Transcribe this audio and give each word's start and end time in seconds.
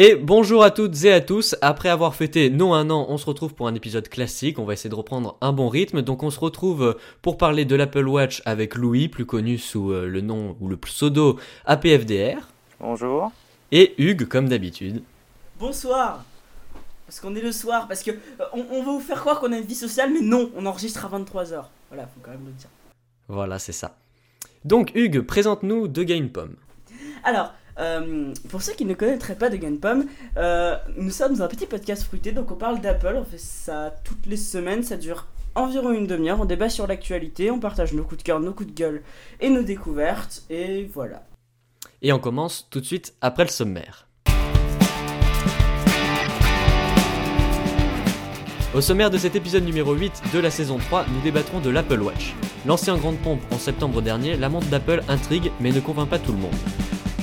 Et 0.00 0.14
bonjour 0.14 0.62
à 0.62 0.70
toutes 0.70 1.02
et 1.02 1.12
à 1.12 1.20
tous. 1.20 1.56
Après 1.60 1.88
avoir 1.88 2.14
fêté 2.14 2.50
nos 2.50 2.72
un 2.72 2.88
an, 2.88 3.06
on 3.08 3.18
se 3.18 3.26
retrouve 3.26 3.54
pour 3.54 3.66
un 3.66 3.74
épisode 3.74 4.08
classique. 4.08 4.60
On 4.60 4.64
va 4.64 4.74
essayer 4.74 4.88
de 4.88 4.94
reprendre 4.94 5.36
un 5.40 5.52
bon 5.52 5.68
rythme. 5.68 6.02
Donc 6.02 6.22
on 6.22 6.30
se 6.30 6.38
retrouve 6.38 6.96
pour 7.20 7.36
parler 7.36 7.64
de 7.64 7.74
l'Apple 7.74 8.06
Watch 8.06 8.40
avec 8.44 8.76
Louis, 8.76 9.08
plus 9.08 9.26
connu 9.26 9.58
sous 9.58 9.90
euh, 9.90 10.06
le 10.06 10.20
nom 10.20 10.56
ou 10.60 10.68
le 10.68 10.76
pseudo 10.76 11.40
APFDR. 11.64 12.46
Bonjour. 12.78 13.32
Et 13.72 14.00
Hugues, 14.00 14.28
comme 14.28 14.48
d'habitude. 14.48 15.02
Bonsoir. 15.58 16.24
Parce 17.04 17.18
qu'on 17.18 17.34
est 17.34 17.42
le 17.42 17.50
soir, 17.50 17.88
parce 17.88 18.04
que 18.04 18.12
euh, 18.12 18.44
on, 18.52 18.66
on 18.70 18.84
va 18.84 18.92
vous 18.92 19.00
faire 19.00 19.18
croire 19.18 19.40
qu'on 19.40 19.52
a 19.52 19.58
une 19.58 19.66
vie 19.66 19.74
sociale, 19.74 20.12
mais 20.12 20.20
non, 20.20 20.52
on 20.54 20.64
enregistre 20.66 21.06
à 21.06 21.18
23h. 21.18 21.64
Voilà, 21.90 22.06
faut 22.06 22.20
quand 22.22 22.30
même 22.30 22.46
le 22.46 22.52
dire. 22.52 22.70
Voilà, 23.26 23.58
c'est 23.58 23.72
ça. 23.72 23.96
Donc 24.64 24.92
Hugues, 24.94 25.22
présente-nous 25.22 25.88
De 25.88 26.04
Game 26.04 26.28
Pomme. 26.28 26.54
Alors, 27.24 27.52
euh, 27.78 28.32
pour 28.48 28.62
ceux 28.62 28.72
qui 28.72 28.84
ne 28.84 28.94
connaîtraient 28.94 29.36
pas 29.36 29.50
de 29.50 29.56
Gunpom, 29.56 30.06
euh, 30.36 30.76
nous 30.96 31.10
sommes 31.10 31.40
un 31.40 31.46
petit 31.46 31.66
podcast 31.66 32.02
fruité, 32.02 32.32
donc 32.32 32.50
on 32.50 32.56
parle 32.56 32.80
d'Apple, 32.80 33.14
on 33.16 33.24
fait 33.24 33.38
ça 33.38 33.94
toutes 34.04 34.26
les 34.26 34.36
semaines, 34.36 34.82
ça 34.82 34.96
dure 34.96 35.26
environ 35.54 35.92
une 35.92 36.06
demi-heure, 36.06 36.40
on 36.40 36.44
débat 36.44 36.68
sur 36.68 36.86
l'actualité, 36.86 37.50
on 37.50 37.60
partage 37.60 37.92
nos 37.92 38.02
coups 38.02 38.18
de 38.18 38.22
cœur, 38.22 38.40
nos 38.40 38.52
coups 38.52 38.70
de 38.70 38.74
gueule 38.74 39.02
et 39.40 39.48
nos 39.48 39.62
découvertes, 39.62 40.42
et 40.50 40.88
voilà. 40.92 41.24
Et 42.02 42.12
on 42.12 42.18
commence 42.18 42.68
tout 42.70 42.80
de 42.80 42.84
suite 42.84 43.14
après 43.20 43.44
le 43.44 43.50
sommaire. 43.50 44.08
Au 48.74 48.80
sommaire 48.80 49.10
de 49.10 49.18
cet 49.18 49.34
épisode 49.34 49.64
numéro 49.64 49.94
8 49.94 50.22
de 50.34 50.38
la 50.38 50.50
saison 50.50 50.78
3, 50.78 51.06
nous 51.12 51.20
débattrons 51.22 51.60
de 51.60 51.70
l'Apple 51.70 52.00
Watch. 52.00 52.34
Lancé 52.66 52.90
en 52.90 52.98
grande 52.98 53.18
pompe 53.18 53.40
en 53.50 53.58
septembre 53.58 54.02
dernier, 54.02 54.36
la 54.36 54.48
montre 54.48 54.66
d'Apple 54.66 55.02
intrigue 55.08 55.50
mais 55.58 55.72
ne 55.72 55.80
convainc 55.80 56.08
pas 56.08 56.18
tout 56.18 56.32
le 56.32 56.38
monde. 56.38 56.54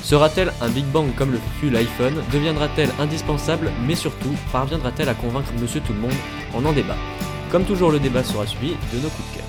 Sera-t-elle 0.05 0.53
un 0.61 0.69
Big 0.69 0.85
Bang 0.85 1.15
comme 1.15 1.31
le 1.31 1.39
fut 1.59 1.71
l'iPhone? 1.71 2.13
Deviendra-t-elle 2.31 2.91
indispensable? 2.99 3.71
Mais 3.87 3.95
surtout, 3.95 4.35
parviendra-t-elle 4.51 5.09
à 5.09 5.15
convaincre 5.15 5.51
Monsieur 5.59 5.81
Tout 5.81 5.93
le 5.93 5.99
Monde 5.99 6.13
On 6.53 6.63
en 6.63 6.73
débat. 6.73 6.95
Comme 7.51 7.63
toujours, 7.63 7.89
le 7.89 7.99
débat 7.99 8.23
sera 8.23 8.45
suivi 8.45 8.75
de 8.93 8.99
nos 8.99 9.09
coups 9.09 9.31
de 9.31 9.37
cœur. 9.37 9.45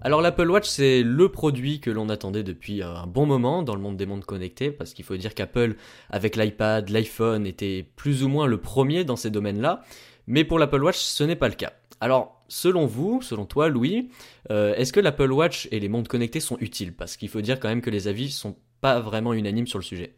Alors 0.00 0.20
l'Apple 0.20 0.50
Watch, 0.50 0.66
c'est 0.66 1.04
le 1.04 1.28
produit 1.28 1.78
que 1.78 1.92
l'on 1.92 2.08
attendait 2.08 2.42
depuis 2.42 2.82
un 2.82 3.06
bon 3.06 3.26
moment 3.26 3.62
dans 3.62 3.76
le 3.76 3.80
monde 3.80 3.96
des 3.96 4.06
mondes 4.06 4.24
connectés, 4.24 4.72
parce 4.72 4.92
qu'il 4.92 5.04
faut 5.04 5.16
dire 5.16 5.36
qu'Apple, 5.36 5.76
avec 6.10 6.34
l'iPad, 6.34 6.88
l'iPhone, 6.88 7.46
était 7.46 7.88
plus 7.94 8.24
ou 8.24 8.28
moins 8.28 8.48
le 8.48 8.60
premier 8.60 9.04
dans 9.04 9.14
ces 9.14 9.30
domaines-là. 9.30 9.82
Mais 10.26 10.42
pour 10.42 10.58
l'Apple 10.58 10.82
Watch, 10.82 10.98
ce 10.98 11.22
n'est 11.22 11.36
pas 11.36 11.48
le 11.48 11.54
cas. 11.54 11.74
Alors, 12.00 12.37
selon 12.48 12.86
vous, 12.86 13.22
selon 13.22 13.46
toi, 13.46 13.68
Louis, 13.68 14.10
euh, 14.50 14.74
est-ce 14.74 14.92
que 14.92 15.00
l'Apple 15.00 15.32
Watch 15.32 15.68
et 15.70 15.80
les 15.80 15.88
montres 15.88 16.08
connectées 16.08 16.40
sont 16.40 16.58
utiles? 16.60 16.94
Parce 16.94 17.16
qu'il 17.16 17.28
faut 17.28 17.40
dire 17.40 17.60
quand 17.60 17.68
même 17.68 17.82
que 17.82 17.90
les 17.90 18.08
avis 18.08 18.30
sont 18.30 18.56
pas 18.80 19.00
vraiment 19.00 19.32
unanimes 19.34 19.66
sur 19.66 19.78
le 19.78 19.84
sujet. 19.84 20.14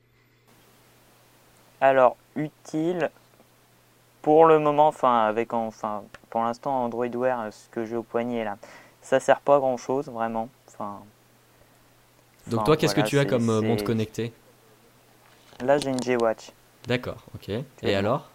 Alors, 1.80 2.16
utile 2.36 3.10
pour 4.22 4.46
le 4.46 4.58
moment, 4.58 4.88
enfin, 4.88 5.24
avec 5.24 5.52
enfin, 5.52 6.04
pour 6.30 6.42
l'instant 6.42 6.84
Android 6.84 7.08
Wear, 7.08 7.52
ce 7.52 7.68
que 7.70 7.84
j'ai 7.86 7.96
au 7.96 8.02
poignet 8.02 8.44
là, 8.44 8.58
ça 9.02 9.20
sert 9.20 9.40
pas 9.40 9.56
à 9.56 9.58
grand 9.58 9.76
chose 9.76 10.06
vraiment. 10.08 10.48
Enfin, 10.68 11.00
Donc 12.46 12.64
toi, 12.64 12.76
qu'est-ce 12.76 12.94
que 12.94 13.00
tu 13.00 13.18
as 13.18 13.24
comme 13.24 13.48
euh, 13.50 13.62
montre 13.62 13.84
connectée? 13.84 14.32
Là, 15.60 15.78
j'ai 15.78 15.90
une 15.90 16.02
G-Watch. 16.02 16.52
D'accord, 16.86 17.26
ok. 17.34 17.50
Et 17.82 17.94
alors? 17.94 18.29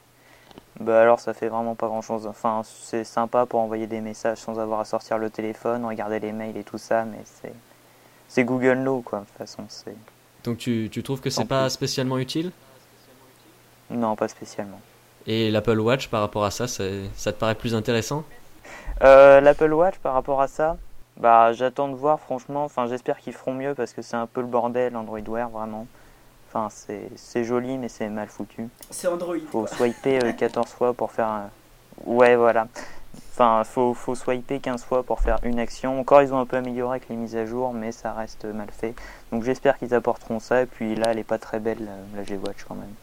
Bah 0.79 1.01
alors 1.01 1.19
ça 1.19 1.33
fait 1.33 1.47
vraiment 1.47 1.75
pas 1.75 1.87
grand 1.87 2.01
chose. 2.01 2.27
Enfin 2.27 2.61
c'est 2.63 3.03
sympa 3.03 3.45
pour 3.45 3.59
envoyer 3.59 3.87
des 3.87 4.01
messages 4.01 4.39
sans 4.39 4.59
avoir 4.59 4.79
à 4.79 4.85
sortir 4.85 5.17
le 5.17 5.29
téléphone, 5.29 5.85
regarder 5.85 6.19
les 6.19 6.31
mails 6.31 6.57
et 6.57 6.63
tout 6.63 6.77
ça, 6.77 7.05
mais 7.05 7.19
c'est 7.23 7.53
c'est 8.27 8.43
Google 8.43 8.79
Now 8.79 9.01
quoi. 9.01 9.19
De 9.19 9.25
toute 9.25 9.37
façon 9.37 9.63
c'est. 9.69 9.95
Donc 10.43 10.57
tu, 10.57 10.89
tu 10.91 11.01
trouves 11.01 11.21
que 11.21 11.29
c'est 11.29 11.45
pas 11.45 11.69
spécialement 11.69 12.17
utile? 12.17 12.51
Non 13.89 14.15
pas 14.15 14.27
spécialement. 14.27 14.79
Et 15.27 15.49
l'Apple 15.49 15.79
Watch 15.79 16.09
par 16.09 16.21
rapport 16.21 16.45
à 16.45 16.51
ça, 16.51 16.67
ça, 16.67 16.83
ça 17.15 17.31
te 17.31 17.39
paraît 17.39 17.55
plus 17.55 17.73
intéressant? 17.73 18.23
Euh, 19.01 19.41
L'Apple 19.41 19.73
Watch 19.73 19.97
par 19.99 20.13
rapport 20.13 20.41
à 20.41 20.47
ça, 20.47 20.77
bah 21.17 21.53
j'attends 21.53 21.87
de 21.87 21.95
voir 21.95 22.19
franchement. 22.19 22.63
Enfin 22.65 22.87
j'espère 22.87 23.17
qu'ils 23.17 23.33
feront 23.33 23.53
mieux 23.53 23.73
parce 23.73 23.93
que 23.93 24.01
c'est 24.01 24.17
un 24.17 24.27
peu 24.27 24.41
le 24.41 24.47
bordel 24.47 24.95
Android 24.95 25.19
Wear 25.27 25.49
vraiment. 25.49 25.87
Enfin, 26.55 26.73
c'est 27.17 27.43
joli, 27.43 27.77
mais 27.77 27.89
c'est 27.89 28.07
mal 28.07 28.29
foutu. 28.29 28.69
C'est 28.89 29.09
Android. 29.09 29.35
Faut 29.51 29.67
swiper 29.67 30.19
14 30.37 30.65
euh, 30.65 30.69
fois 30.77 30.93
pour 30.93 31.11
faire. 31.11 31.27
Un... 31.27 31.49
Ouais, 32.05 32.37
voilà. 32.37 32.69
Enfin, 33.33 33.61
faut, 33.65 33.93
faut 33.93 34.15
swiper 34.15 34.59
15 34.59 34.85
fois 34.85 35.03
pour 35.03 35.19
faire 35.19 35.37
une 35.43 35.59
action. 35.59 35.99
Encore, 35.99 36.21
ils 36.21 36.33
ont 36.33 36.39
un 36.39 36.45
peu 36.45 36.55
amélioré 36.55 36.97
avec 36.97 37.09
les 37.09 37.17
mises 37.17 37.35
à 37.35 37.45
jour, 37.45 37.73
mais 37.73 37.91
ça 37.91 38.13
reste 38.13 38.45
mal 38.45 38.69
fait. 38.71 38.95
Donc, 39.33 39.43
j'espère 39.43 39.77
qu'ils 39.77 39.93
apporteront 39.93 40.39
ça. 40.39 40.61
Et 40.61 40.65
puis 40.65 40.95
là, 40.95 41.07
elle 41.11 41.19
est 41.19 41.25
pas 41.25 41.39
très 41.39 41.59
belle, 41.59 41.89
la 42.15 42.23
G-Watch 42.23 42.63
quand 42.65 42.75
même. 42.75 42.93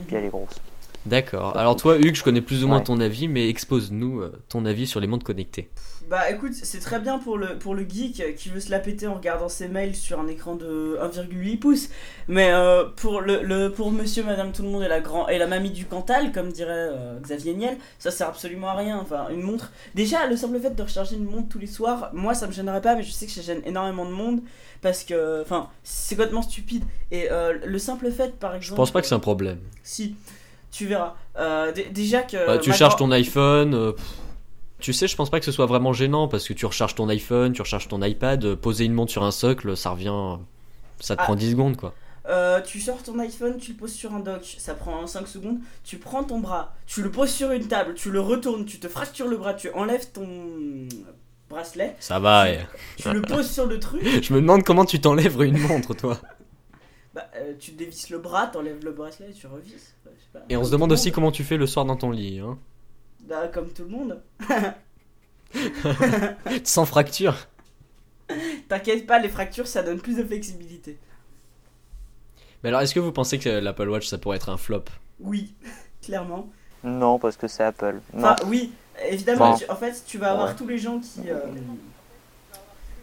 Et 0.00 0.04
puis, 0.04 0.16
elle 0.16 0.24
est 0.24 0.30
grosse. 0.30 0.58
D'accord. 1.04 1.58
Alors 1.58 1.76
toi, 1.76 1.98
Hugues, 1.98 2.14
je 2.14 2.24
connais 2.24 2.40
plus 2.40 2.64
ou 2.64 2.68
moins 2.68 2.80
ton 2.80 2.98
avis, 2.98 3.28
mais 3.28 3.50
expose-nous 3.50 4.20
euh, 4.20 4.42
ton 4.48 4.64
avis 4.64 4.86
sur 4.86 5.00
les 5.00 5.06
montres 5.06 5.26
connectées. 5.26 5.68
Bah 6.08 6.30
écoute, 6.30 6.52
c'est 6.54 6.80
très 6.80 7.00
bien 7.00 7.18
pour 7.18 7.38
le, 7.38 7.58
pour 7.58 7.74
le 7.74 7.82
geek 7.88 8.34
qui 8.36 8.48
veut 8.50 8.60
se 8.60 8.70
la 8.70 8.78
péter 8.78 9.06
en 9.06 9.14
regardant 9.14 9.48
ses 9.48 9.68
mails 9.68 9.94
sur 9.94 10.20
un 10.20 10.28
écran 10.28 10.54
de 10.54 10.98
1,8 11.02 11.58
pouces. 11.58 11.88
Mais 12.28 12.52
euh, 12.52 12.84
pour, 12.96 13.20
le, 13.20 13.42
le, 13.42 13.70
pour 13.70 13.90
monsieur, 13.90 14.22
madame, 14.22 14.52
tout 14.52 14.62
le 14.62 14.68
monde 14.68 14.82
et 14.82 14.88
la, 14.88 15.00
grand, 15.00 15.28
et 15.28 15.38
la 15.38 15.46
mamie 15.46 15.70
du 15.70 15.86
Cantal, 15.86 16.32
comme 16.32 16.52
dirait 16.52 16.72
euh, 16.72 17.18
Xavier 17.20 17.54
Niel, 17.54 17.78
ça 17.98 18.10
sert 18.10 18.28
absolument 18.28 18.68
à 18.68 18.74
rien. 18.74 18.98
Enfin, 18.98 19.28
une 19.30 19.42
montre. 19.42 19.72
Déjà, 19.94 20.26
le 20.26 20.36
simple 20.36 20.60
fait 20.60 20.74
de 20.74 20.82
recharger 20.82 21.16
une 21.16 21.24
montre 21.24 21.48
tous 21.48 21.58
les 21.58 21.66
soirs, 21.66 22.10
moi 22.12 22.34
ça 22.34 22.46
me 22.46 22.52
gênerait 22.52 22.82
pas, 22.82 22.94
mais 22.94 23.02
je 23.02 23.10
sais 23.10 23.26
que 23.26 23.32
ça 23.32 23.42
gêne 23.42 23.62
énormément 23.64 24.04
de 24.04 24.12
monde 24.12 24.40
parce 24.82 25.04
que. 25.04 25.40
Enfin, 25.42 25.68
c'est 25.82 26.16
complètement 26.16 26.42
stupide. 26.42 26.84
Et 27.10 27.28
le 27.64 27.78
simple 27.78 28.10
fait, 28.10 28.38
par 28.38 28.54
exemple. 28.54 28.72
Je 28.72 28.76
pense 28.76 28.90
pas 28.90 29.00
que 29.00 29.06
c'est 29.06 29.14
un 29.14 29.20
problème. 29.20 29.58
Si 29.82 30.16
tu 30.74 30.86
verras. 30.86 31.14
Euh, 31.38 31.72
déjà 31.92 32.22
que. 32.22 32.46
Bah, 32.46 32.58
tu 32.58 32.72
charges 32.72 32.96
ton 32.96 33.10
iPhone. 33.12 33.74
Euh, 33.74 33.92
tu 34.84 34.92
sais, 34.92 35.08
je 35.08 35.16
pense 35.16 35.30
pas 35.30 35.38
que 35.38 35.46
ce 35.46 35.52
soit 35.52 35.64
vraiment 35.64 35.94
gênant 35.94 36.28
parce 36.28 36.46
que 36.46 36.52
tu 36.52 36.66
recharges 36.66 36.94
ton 36.94 37.08
iPhone, 37.08 37.54
tu 37.54 37.62
recharges 37.62 37.88
ton 37.88 38.02
iPad, 38.02 38.44
euh, 38.44 38.54
poser 38.54 38.84
une 38.84 38.92
montre 38.92 39.10
sur 39.10 39.24
un 39.24 39.30
socle, 39.30 39.78
ça 39.78 39.88
revient. 39.88 40.36
Ça 41.00 41.16
te 41.16 41.22
ah. 41.22 41.24
prend 41.24 41.36
10 41.36 41.52
secondes 41.52 41.76
quoi. 41.78 41.94
tu 42.66 42.80
sors 42.80 43.02
ton 43.02 43.18
iPhone, 43.18 43.56
tu 43.56 43.72
le 43.72 43.78
poses 43.78 43.94
sur 43.94 44.14
un 44.14 44.20
dock, 44.20 44.44
ça 44.58 44.74
prend 44.74 45.06
5 45.06 45.26
secondes. 45.26 45.56
Tu 45.84 45.96
prends 45.96 46.22
ton 46.22 46.38
bras, 46.38 46.74
tu 46.86 47.02
le 47.02 47.10
poses 47.10 47.30
sur 47.30 47.50
une 47.50 47.66
table, 47.66 47.94
tu 47.94 48.10
le 48.10 48.20
retournes, 48.20 48.66
tu 48.66 48.78
te 48.78 48.86
fractures 48.86 49.26
le 49.26 49.38
bras, 49.38 49.54
tu 49.54 49.70
enlèves 49.70 50.12
ton 50.12 50.28
bracelet. 51.48 51.96
Ça 51.98 52.18
va, 52.18 52.48
tu 52.98 53.10
le 53.10 53.22
poses 53.22 53.50
sur 53.50 53.64
le 53.64 53.80
truc. 53.80 54.02
Je 54.22 54.34
me 54.34 54.40
demande 54.42 54.64
comment 54.64 54.84
tu 54.84 55.00
t'enlèves 55.00 55.40
une 55.40 55.60
montre, 55.60 55.94
toi. 55.94 56.18
Bah, 57.14 57.24
tu 57.58 57.70
dévisses 57.70 58.10
le 58.10 58.18
bras, 58.18 58.48
t'enlèves 58.48 58.84
le 58.84 58.92
bracelet 58.92 59.30
et 59.30 59.32
tu 59.32 59.46
revisses. 59.46 59.94
Et 60.50 60.58
on 60.58 60.64
se 60.64 60.70
demande 60.70 60.92
aussi 60.92 61.10
comment 61.10 61.32
tu 61.32 61.42
fais 61.42 61.56
le 61.56 61.66
soir 61.66 61.86
dans 61.86 61.96
ton 61.96 62.10
lit. 62.10 62.40
Hein. 62.40 62.58
Bah, 63.28 63.48
comme 63.48 63.70
tout 63.70 63.84
le 63.84 63.88
monde. 63.88 64.22
Sans 66.64 66.84
fracture. 66.84 67.36
T'inquiète 68.68 69.06
pas, 69.06 69.18
les 69.18 69.28
fractures 69.28 69.66
ça 69.66 69.82
donne 69.82 70.00
plus 70.00 70.16
de 70.16 70.24
flexibilité. 70.24 70.98
Mais 72.62 72.70
alors, 72.70 72.80
est-ce 72.80 72.94
que 72.94 73.00
vous 73.00 73.12
pensez 73.12 73.38
que 73.38 73.48
l'Apple 73.48 73.88
Watch 73.88 74.06
ça 74.06 74.18
pourrait 74.18 74.36
être 74.36 74.48
un 74.48 74.56
flop? 74.56 74.84
Oui, 75.20 75.54
clairement. 76.02 76.48
Non, 76.82 77.18
parce 77.18 77.36
que 77.36 77.48
c'est 77.48 77.62
Apple. 77.62 78.00
Enfin, 78.16 78.36
oui, 78.46 78.72
évidemment. 79.08 79.58
en 79.68 79.76
fait, 79.76 80.02
tu 80.06 80.18
vas 80.18 80.32
avoir 80.32 80.56
tous 80.56 80.66
les 80.66 80.78
gens 80.78 80.98
qui. 80.98 81.30
Euh, 81.30 81.40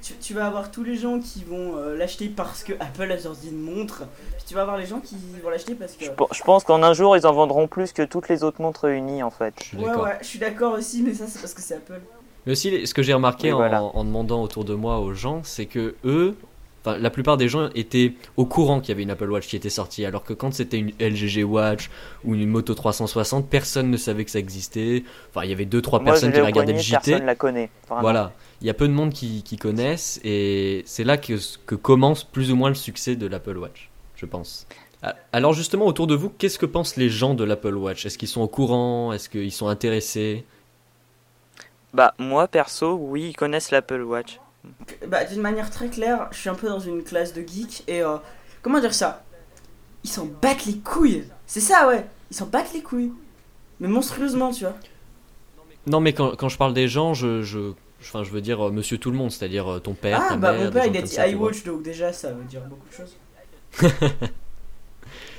tu, 0.02 0.34
vas 0.34 0.48
avoir 0.48 0.72
tous 0.72 0.84
les 0.84 0.96
gens 0.96 1.20
qui 1.20 1.44
vont 1.44 1.78
euh, 1.78 1.96
l'acheter 1.96 2.28
parce 2.28 2.64
que 2.64 2.74
Apple 2.80 3.12
a 3.12 3.18
sorti 3.18 3.50
une 3.50 3.62
montre. 3.62 4.04
Puis 4.38 4.46
tu 4.48 4.56
vas 4.56 4.62
avoir 4.62 4.78
les 4.78 4.86
gens 4.86 5.00
qui 5.00 5.16
vont 5.42 5.50
l'acheter 5.50 5.76
parce 5.76 5.94
que. 5.94 6.06
Je, 6.06 6.44
pense 6.44 6.64
qu'en 6.64 6.84
un 6.84 6.94
jour, 6.94 7.16
ils 7.16 7.26
en 7.28 7.34
vendront 7.34 7.68
plus 7.68 7.94
que 7.94 8.04
toutes 8.04 8.30
les 8.30 8.44
autres 8.44 8.62
montres 8.62 8.86
réunies 8.86 9.24
en 9.24 9.32
fait. 9.32 9.54
ouais, 9.78 9.94
ouais, 9.94 10.18
je 10.22 10.28
suis 10.28 10.40
d'accord 10.40 10.74
aussi, 10.74 11.04
mais 11.04 11.14
ça, 11.14 11.26
c'est 11.28 11.40
parce 11.40 11.54
que 11.54 11.62
c'est 11.62 11.76
Apple. 11.76 12.02
Mais 12.46 12.54
aussi, 12.54 12.88
ce 12.88 12.94
que 12.94 13.04
j'ai 13.04 13.14
remarqué 13.14 13.54
en, 13.54 14.04
demandant 14.04 14.42
autour 14.42 14.66
de 14.66 14.74
moi 14.74 15.00
aux 15.00 15.14
gens, 15.14 15.42
c'est 15.44 15.68
que 15.68 15.96
eux, 16.04 16.36
Enfin, 16.84 16.98
la 16.98 17.12
plupart 17.12 17.38
des 17.38 17.48
gens 17.48 17.70
étaient 17.76 18.14
au 18.38 18.46
courant 18.46 18.80
qu'il 18.80 18.90
y 18.90 18.92
avait 18.94 19.04
une 19.04 19.12
Apple 19.12 19.30
Watch 19.30 19.46
qui 19.46 19.56
était 19.56 19.70
sortie, 19.70 20.04
alors 20.04 20.24
que 20.24 20.34
quand 20.34 20.52
c'était 20.52 20.80
une 20.80 20.92
LGG 21.00 21.44
Watch 21.44 21.92
ou 22.24 22.34
une 22.34 22.50
Moto 22.50 22.74
360, 22.74 23.48
personne 23.48 23.92
ne 23.92 23.98
savait 23.98 24.26
que 24.26 24.32
ça 24.32 24.40
existait. 24.40 25.04
Enfin, 25.30 25.46
il 25.46 25.52
y 25.52 25.54
avait 25.54 25.66
deux 25.66 25.84
trois 25.84 26.04
personnes 26.04 26.34
qui 26.34 26.42
regardaient 26.42 26.74
le 26.74 26.80
JT. 26.80 26.94
Personne 26.94 27.26
la 27.28 27.36
connaît. 27.36 27.70
Voilà, 27.88 28.32
il 28.62 28.68
y 28.68 28.70
a 28.70 28.74
peu 28.74 28.88
de 28.88 28.94
monde 28.94 29.12
qui, 29.12 29.58
connaissent 29.58 30.20
et 30.24 30.84
c'est 30.86 31.04
là 31.04 31.18
que, 31.18 31.34
que 31.66 31.76
commence 31.76 32.24
plus 32.24 32.52
ou 32.52 32.56
moins 32.56 32.70
le 32.70 32.76
succès 32.76 33.16
de 33.16 33.26
l'Apple 33.26 33.58
Watch, 33.58 33.90
je 34.16 34.26
pense. 34.26 34.68
Alors 35.34 35.54
justement, 35.54 35.88
autour 35.88 36.06
de 36.06 36.14
vous, 36.14 36.30
qu'est-ce 36.30 36.60
que 36.60 36.68
pensent 36.68 36.96
les 36.96 37.10
gens 37.10 37.34
de 37.34 37.44
l'Apple 37.44 37.74
Watch? 37.74 38.06
Est-ce 38.06 38.20
qu'ils 38.20 38.28
sont 38.28 38.42
au 38.42 38.48
courant? 38.48 39.12
Est-ce 39.14 39.30
qu'ils 39.30 39.52
sont 39.52 39.68
intéressés? 39.68 40.46
Bah 41.94 42.14
moi 42.20 42.48
perso, 42.48 42.94
oui, 42.94 43.30
ils 43.30 43.36
connaissent 43.36 43.72
l'Apple 43.72 44.02
Watch. 44.02 44.40
Bah 45.08 45.24
d'une 45.26 45.42
manière 45.42 45.72
très 45.72 45.90
claire, 45.90 46.28
je 46.32 46.38
suis 46.38 46.50
un 46.50 46.56
peu 46.56 46.68
dans 46.68 46.80
une 46.80 47.04
classe 47.04 47.34
de 47.34 47.42
geek 47.42 47.84
et 47.88 48.04
euh, 48.04 48.18
comment 48.62 48.80
dire 48.80 48.94
ça? 48.94 49.24
Ils 50.04 50.10
s'en 50.10 50.26
battent 50.26 50.66
les 50.66 50.78
couilles. 50.78 51.24
C'est 51.48 51.62
ça 51.62 51.88
ouais, 51.88 52.06
ils 52.30 52.38
s'en 52.38 52.46
battent 52.46 52.74
les 52.74 52.84
couilles. 52.84 53.12
Mais 53.80 53.88
monstrueusement, 53.88 54.52
tu 54.52 54.66
vois. 54.66 54.76
Non 55.88 56.00
mais 56.00 56.14
quand, 56.14 56.36
quand 56.36 56.50
je 56.50 56.58
parle 56.58 56.74
des 56.74 56.88
gens, 56.88 57.14
je, 57.14 57.42
je 57.42 57.74
Enfin, 58.02 58.24
je 58.24 58.32
veux 58.32 58.42
dire 58.42 58.68
euh, 58.68 58.72
monsieur 58.72 58.98
tout 58.98 59.12
le 59.12 59.18
monde, 59.18 59.32
c'est-à-dire 59.32 59.74
euh, 59.74 59.80
ton 59.80 59.94
père, 59.94 60.22
ah, 60.24 60.30
ta 60.30 60.36
bah, 60.36 60.54
mère. 60.54 60.66
mon 60.66 60.72
père, 60.72 60.86
il 60.86 60.98
a 60.98 61.02
dit 61.02 61.16
iWatch, 61.16 61.64
donc 61.64 61.84
déjà, 61.84 62.12
ça 62.12 62.32
veut 62.32 62.44
dire 62.44 62.62
beaucoup 62.62 62.88
de 62.90 62.94
choses. 62.94 63.16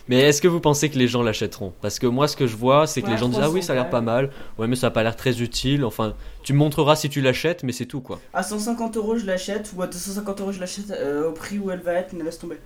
Mais 0.09 0.19
est-ce 0.21 0.43
que 0.43 0.49
vous 0.49 0.61
pensez 0.61 0.91
que 0.91 0.99
les 0.99 1.07
gens 1.07 1.23
l'achèteront? 1.23 1.73
Parce 1.81 2.01
que 2.01 2.07
moi, 2.09 2.27
ce 2.27 2.37
que 2.37 2.49
je 2.49 2.57
vois, 2.57 2.89
c'est 2.89 3.03
que 3.03 3.07
Ouais, 3.07 3.13
les 3.13 3.19
gens 3.19 3.29
disent 3.29 3.39
Ah 3.41 3.51
oui, 3.51 3.61
300, 3.61 3.67
ça 3.67 3.73
a 3.73 3.77
l'air 3.77 3.91
pas 3.91 4.01
mal. 4.01 4.31
Ouais, 4.59 4.67
mais 4.67 4.75
ça 4.75 4.89
a 4.89 4.91
pas 4.91 5.05
l'air 5.05 5.15
très 5.15 5.41
utile. 5.41 5.85
Enfin, 5.85 6.15
tu 6.43 6.53
me 6.53 6.59
montreras 6.59 6.97
si 6.97 7.09
tu 7.09 7.21
l'achètes, 7.21 7.63
mais 7.63 7.71
c'est 7.71 7.87
tout 7.87 8.01
quoi. 8.01 8.19
À 8.35 8.43
150 8.43 8.97
euros, 8.97 9.17
je 9.17 9.27
l'achète, 9.27 9.73
ou 9.77 9.83
à 9.83 9.87
250 9.87 10.41
euros, 10.41 10.53
je 10.53 10.59
l'achète 10.59 10.91
euh, 10.91 11.29
au 11.29 11.33
prix 11.33 11.59
où 11.59 11.71
elle 11.71 11.81
va 11.81 11.93
être, 11.95 12.13
mais 12.15 12.25
laisse 12.25 12.39
tomber. 12.39 12.59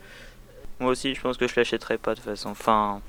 Moi 0.81 0.91
aussi, 0.91 1.15
je 1.15 1.21
pense 1.21 1.37
que 1.37 1.47
je 1.47 1.55
l'achèterai 1.57 1.99
pas 1.99 2.13
de 2.13 2.21
toute 2.21 2.25
façon. 2.25 2.49
Enfin, 2.51 3.03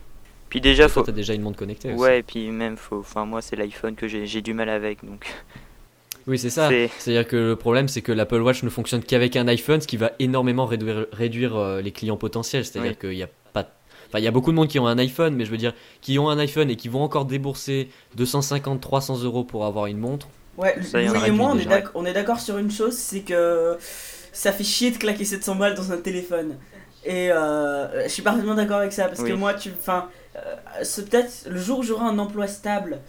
puis 0.50 0.62
déjà, 0.62 0.84
Toi, 0.86 0.90
faut. 0.94 1.02
t'as 1.04 1.12
déjà 1.12 1.34
une 1.34 1.42
montre 1.42 1.58
connectée 1.58 1.92
aussi. 1.94 2.02
Ouais, 2.02 2.20
et 2.20 2.24
puis 2.24 2.50
même, 2.52 2.78
faut. 2.78 3.00
Enfin, 3.00 3.26
moi, 3.26 3.42
c'est 3.42 3.56
l'iPhone 3.56 3.96
que 3.96 4.08
j'ai 4.08 4.26
j'ai 4.26 4.42
du 4.42 4.54
mal 4.54 4.70
avec, 4.70 5.04
donc. 5.06 5.28
Oui, 6.28 6.38
c'est 6.38 6.50
ça. 6.50 6.68
C'est- 6.70 6.90
C'est-à-dire 7.00 7.28
que 7.28 7.36
le 7.38 7.56
problème, 7.56 7.88
c'est 7.88 8.02
que 8.02 8.12
l'Apple 8.12 8.42
Watch 8.42 8.62
ne 8.64 8.70
fonctionne 8.70 9.02
qu'avec 9.02 9.36
un 9.38 9.48
iPhone, 9.48 9.80
ce 9.80 9.88
qui 9.88 9.96
va 9.98 10.12
énormément 10.20 10.66
réduire, 10.66 11.06
réduire 11.14 11.56
euh, 11.56 11.82
les 11.82 11.92
clients 11.92 12.18
potentiels. 12.18 12.66
C'est-à-dire 12.66 12.92
Oui. 12.92 12.98
qu'il 13.10 13.18
y 13.18 13.24
a 13.24 13.30
pas. 13.54 13.70
Enfin, 14.10 14.20
il 14.20 14.26
y 14.26 14.28
a 14.28 14.32
beaucoup 14.32 14.52
de 14.52 14.56
monde 14.58 14.68
qui 14.68 14.78
ont 14.80 14.88
un 14.88 14.98
iPhone, 15.00 15.36
mais 15.36 15.46
je 15.46 15.52
veux 15.52 15.58
dire, 15.58 15.74
qui 16.02 16.20
ont 16.20 16.30
un 16.30 16.38
iPhone 16.38 16.70
et 16.70 16.76
qui 16.76 16.90
vont 16.90 17.02
encore 17.02 17.26
débourser 17.26 17.90
250, 18.16 18.82
300 18.82 19.24
euros 19.24 19.44
pour 19.46 19.66
avoir 19.66 19.86
une 19.88 19.98
montre. 20.00 20.28
Ouais, 20.58 20.76
Ça, 20.82 21.02
Louis 21.02 21.28
et 21.28 21.32
moi, 21.32 21.54
on 21.94 22.06
est 22.06 22.14
d'accord 22.14 22.40
sur 22.42 22.58
une 22.58 22.72
chose, 22.72 22.94
c'est 22.96 23.20
que 23.22 23.78
ça 24.34 24.52
fait 24.52 24.64
chier 24.64 24.92
de 24.92 24.98
claquer 24.98 25.24
700 25.24 25.56
balles 25.56 25.76
dans 25.76 25.92
un 25.92 25.98
téléphone. 25.98 26.56
Et 27.06 27.32
euh, 27.32 28.04
je 28.04 28.10
suis 28.10 28.22
parfaitement 28.24 28.56
d'accord 28.56 28.78
avec 28.80 28.92
ça, 28.92 29.06
parce 29.08 29.24
que 29.24 29.32
moi, 29.34 29.54
tu, 29.54 29.70
enfin, 29.80 30.10
c'est 30.84 31.10
peut-être 31.10 31.48
le 31.50 31.60
jour 31.60 31.80
où 31.80 31.84
j'aurai 31.84 32.06
un 32.06 32.20
emploi 32.20 32.48
stable, 32.48 33.00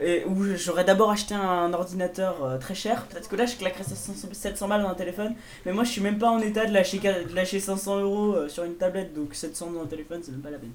et 0.00 0.24
où 0.26 0.44
j'aurais 0.56 0.84
d'abord 0.84 1.10
acheté 1.10 1.34
un 1.34 1.72
ordinateur 1.72 2.44
euh, 2.44 2.58
très 2.58 2.74
cher, 2.74 3.06
peut-être 3.06 3.28
que 3.28 3.36
là, 3.36 3.46
je 3.46 3.56
claquerais 3.56 3.84
700 3.84 4.28
700 4.32 4.68
balles 4.68 4.82
dans 4.82 4.90
un 4.90 4.94
téléphone, 4.94 5.34
mais 5.64 5.72
moi, 5.72 5.84
je 5.84 5.90
suis 5.90 6.02
même 6.02 6.18
pas 6.18 6.30
en 6.30 6.38
état 6.40 6.66
de 6.66 6.72
lâcher, 6.72 6.98
de 6.98 7.34
lâcher 7.34 7.60
500 7.60 8.00
euros 8.00 8.34
euh, 8.34 8.48
sur 8.48 8.64
une 8.64 8.74
tablette, 8.74 9.14
donc 9.14 9.34
700 9.34 9.70
dans 9.70 9.82
un 9.82 9.86
téléphone, 9.86 10.20
c'est 10.22 10.32
même 10.32 10.42
pas 10.42 10.50
la 10.50 10.58
peine. 10.58 10.72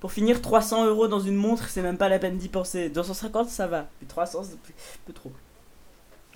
Pour 0.00 0.12
finir, 0.12 0.40
300 0.40 0.86
euros 0.86 1.08
dans 1.08 1.20
une 1.20 1.36
montre, 1.36 1.68
c'est 1.68 1.82
même 1.82 1.98
pas 1.98 2.08
la 2.08 2.18
peine 2.18 2.38
d'y 2.38 2.48
penser. 2.48 2.88
250, 2.88 3.50
ça 3.50 3.66
va. 3.66 3.86
Mais 4.00 4.08
300, 4.08 4.44
c'est 4.44 4.54
un 4.54 4.74
peu 5.06 5.12
trop. 5.12 5.30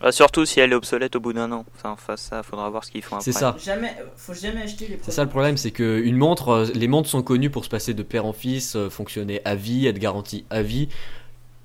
Ah, 0.07 0.13
surtout 0.13 0.45
si 0.45 0.61
elle 0.61 0.73
est 0.73 0.75
obsolète 0.75 1.17
au 1.17 1.21
bout 1.21 1.33
d'un 1.33 1.51
an. 1.51 1.65
Enfin, 1.83 1.97
ça, 2.17 2.43
faudra 2.43 2.69
voir 2.69 2.85
ce 2.85 2.91
qu'ils 2.91 3.03
font 3.03 3.17
après. 3.17 3.25
C'est 3.25 3.39
ça. 3.39 3.57
Jamais, 3.59 3.97
faut 4.17 4.35
jamais 4.35 4.63
acheter 4.63 4.87
les 4.87 4.99
C'est 5.03 5.13
ça 5.13 5.25
le 5.25 5.31
problème, 5.31 5.57
c'est 5.57 5.71
que 5.71 5.99
une 6.05 6.17
montre, 6.19 6.49
euh, 6.51 6.67
les 6.75 6.89
montres 6.89 7.09
sont 7.09 7.23
connues 7.23 7.49
pour 7.49 7.65
se 7.65 7.71
passer 7.71 7.95
de 7.95 8.03
père 8.03 8.27
en 8.27 8.35
fils, 8.35 8.77
euh, 8.77 8.91
fonctionner 8.91 9.41
à 9.47 9.55
vie, 9.55 9.87
être 9.87 9.99
garantie 9.99 10.45
à 10.51 10.61
vie. 10.61 10.91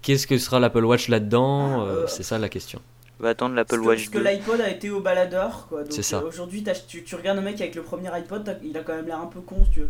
Qu'est-ce 0.01 0.25
que 0.25 0.37
sera 0.37 0.61
l'Apple 0.61 0.85
Watch 0.85 1.09
là-dedans 1.09 1.81
Ah, 1.81 1.83
Euh, 1.83 2.07
C'est 2.07 2.23
ça 2.23 2.37
la 2.39 2.47
question. 2.47 2.79
On 3.19 3.23
va 3.23 3.31
attendre 3.31 3.53
l'Apple 3.55 3.81
Watch 3.81 4.09
parce 4.09 4.09
que 4.09 4.17
2. 4.19 4.23
l'iPod 4.23 4.61
a 4.61 4.69
été 4.69 4.89
au 4.89 5.01
baladeur, 5.01 5.65
quoi. 5.67 5.81
C'est 5.89 6.01
ça. 6.03 6.19
euh, 6.19 6.27
aujourd'hui, 6.29 6.63
tu, 6.87 7.03
tu 7.03 7.15
regardes 7.15 7.37
un 7.39 7.41
mec 7.41 7.59
avec 7.59 7.75
le 7.75 7.81
premier 7.81 8.07
iPod, 8.13 8.57
il 8.63 8.77
a 8.77 8.79
quand 8.83 8.95
même 8.95 9.07
l'air 9.07 9.19
un 9.19 9.25
peu 9.27 9.41
con, 9.41 9.57
si 9.65 9.71
tu 9.71 9.79
veux. 9.81 9.89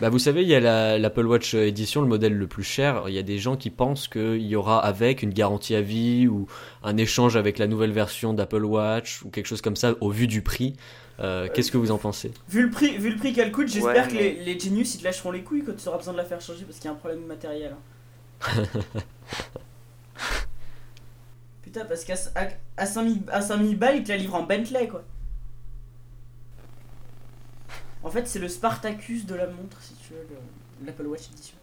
Bah, 0.00 0.10
vous 0.10 0.18
savez, 0.18 0.42
il 0.42 0.48
y 0.48 0.54
a 0.54 0.60
la- 0.60 0.98
l'Apple 0.98 1.26
Watch 1.26 1.54
édition, 1.54 2.02
le 2.02 2.06
modèle 2.06 2.34
le 2.34 2.46
plus 2.46 2.62
cher. 2.64 3.04
Il 3.08 3.14
y 3.14 3.18
a 3.18 3.22
des 3.22 3.38
gens 3.38 3.56
qui 3.56 3.70
pensent 3.70 4.08
qu'il 4.08 4.42
y 4.42 4.54
aura 4.54 4.78
avec 4.84 5.22
une 5.22 5.32
garantie 5.32 5.74
à 5.74 5.80
vie 5.80 6.28
ou 6.28 6.46
un 6.82 6.98
échange 6.98 7.36
avec 7.36 7.56
la 7.58 7.66
nouvelle 7.66 7.92
version 7.92 8.34
d'Apple 8.34 8.64
Watch 8.64 9.22
ou 9.22 9.30
quelque 9.30 9.46
chose 9.46 9.62
comme 9.62 9.76
ça 9.76 9.94
au 10.02 10.10
vu 10.10 10.26
du 10.26 10.42
prix. 10.42 10.74
Euh, 11.20 11.48
Qu'est-ce 11.54 11.72
que 11.72 11.78
vous 11.78 11.92
en 11.92 11.96
pensez? 11.98 12.30
Vu 12.50 12.62
le 12.64 12.70
prix, 12.70 12.98
vu 12.98 13.08
le 13.10 13.16
prix 13.16 13.32
qu'elle 13.32 13.50
coûte, 13.50 13.68
j'espère 13.68 14.04
Ouais, 14.04 14.10
que 14.10 14.14
mais- 14.16 14.36
les, 14.44 14.54
les 14.54 14.60
Genius 14.60 14.94
ils 14.96 14.98
te 14.98 15.04
lâcheront 15.04 15.30
les 15.30 15.40
couilles 15.42 15.64
quand 15.64 15.74
tu 15.74 15.88
auras 15.88 15.96
besoin 15.96 16.12
de 16.12 16.18
la 16.18 16.26
faire 16.26 16.42
changer 16.42 16.64
parce 16.64 16.76
qu'il 16.78 16.84
y 16.86 16.88
a 16.88 16.92
un 16.92 16.96
problème 16.96 17.24
matériel. 17.24 17.74
hein. 18.42 18.42
Putain, 21.62 21.86
parce 21.86 22.04
qu'à 22.04 22.14
à, 22.34 22.48
à 22.76 22.84
5000 22.86 23.22
à 23.28 23.40
5000 23.40 23.78
balles, 23.78 23.96
ils 23.96 24.02
te 24.04 24.10
la 24.10 24.18
livrent 24.18 24.34
en 24.34 24.42
Bentley, 24.42 24.88
quoi. 24.88 25.04
En 28.02 28.10
fait, 28.10 28.26
c'est 28.28 28.38
le 28.38 28.48
Spartacus 28.48 29.26
de 29.26 29.34
la 29.34 29.46
montre, 29.46 29.80
si 29.80 29.94
tu 29.94 30.12
veux, 30.12 30.26
le- 30.30 30.86
l'Apple 30.86 31.06
Watch 31.06 31.28
Edition. 31.32 31.56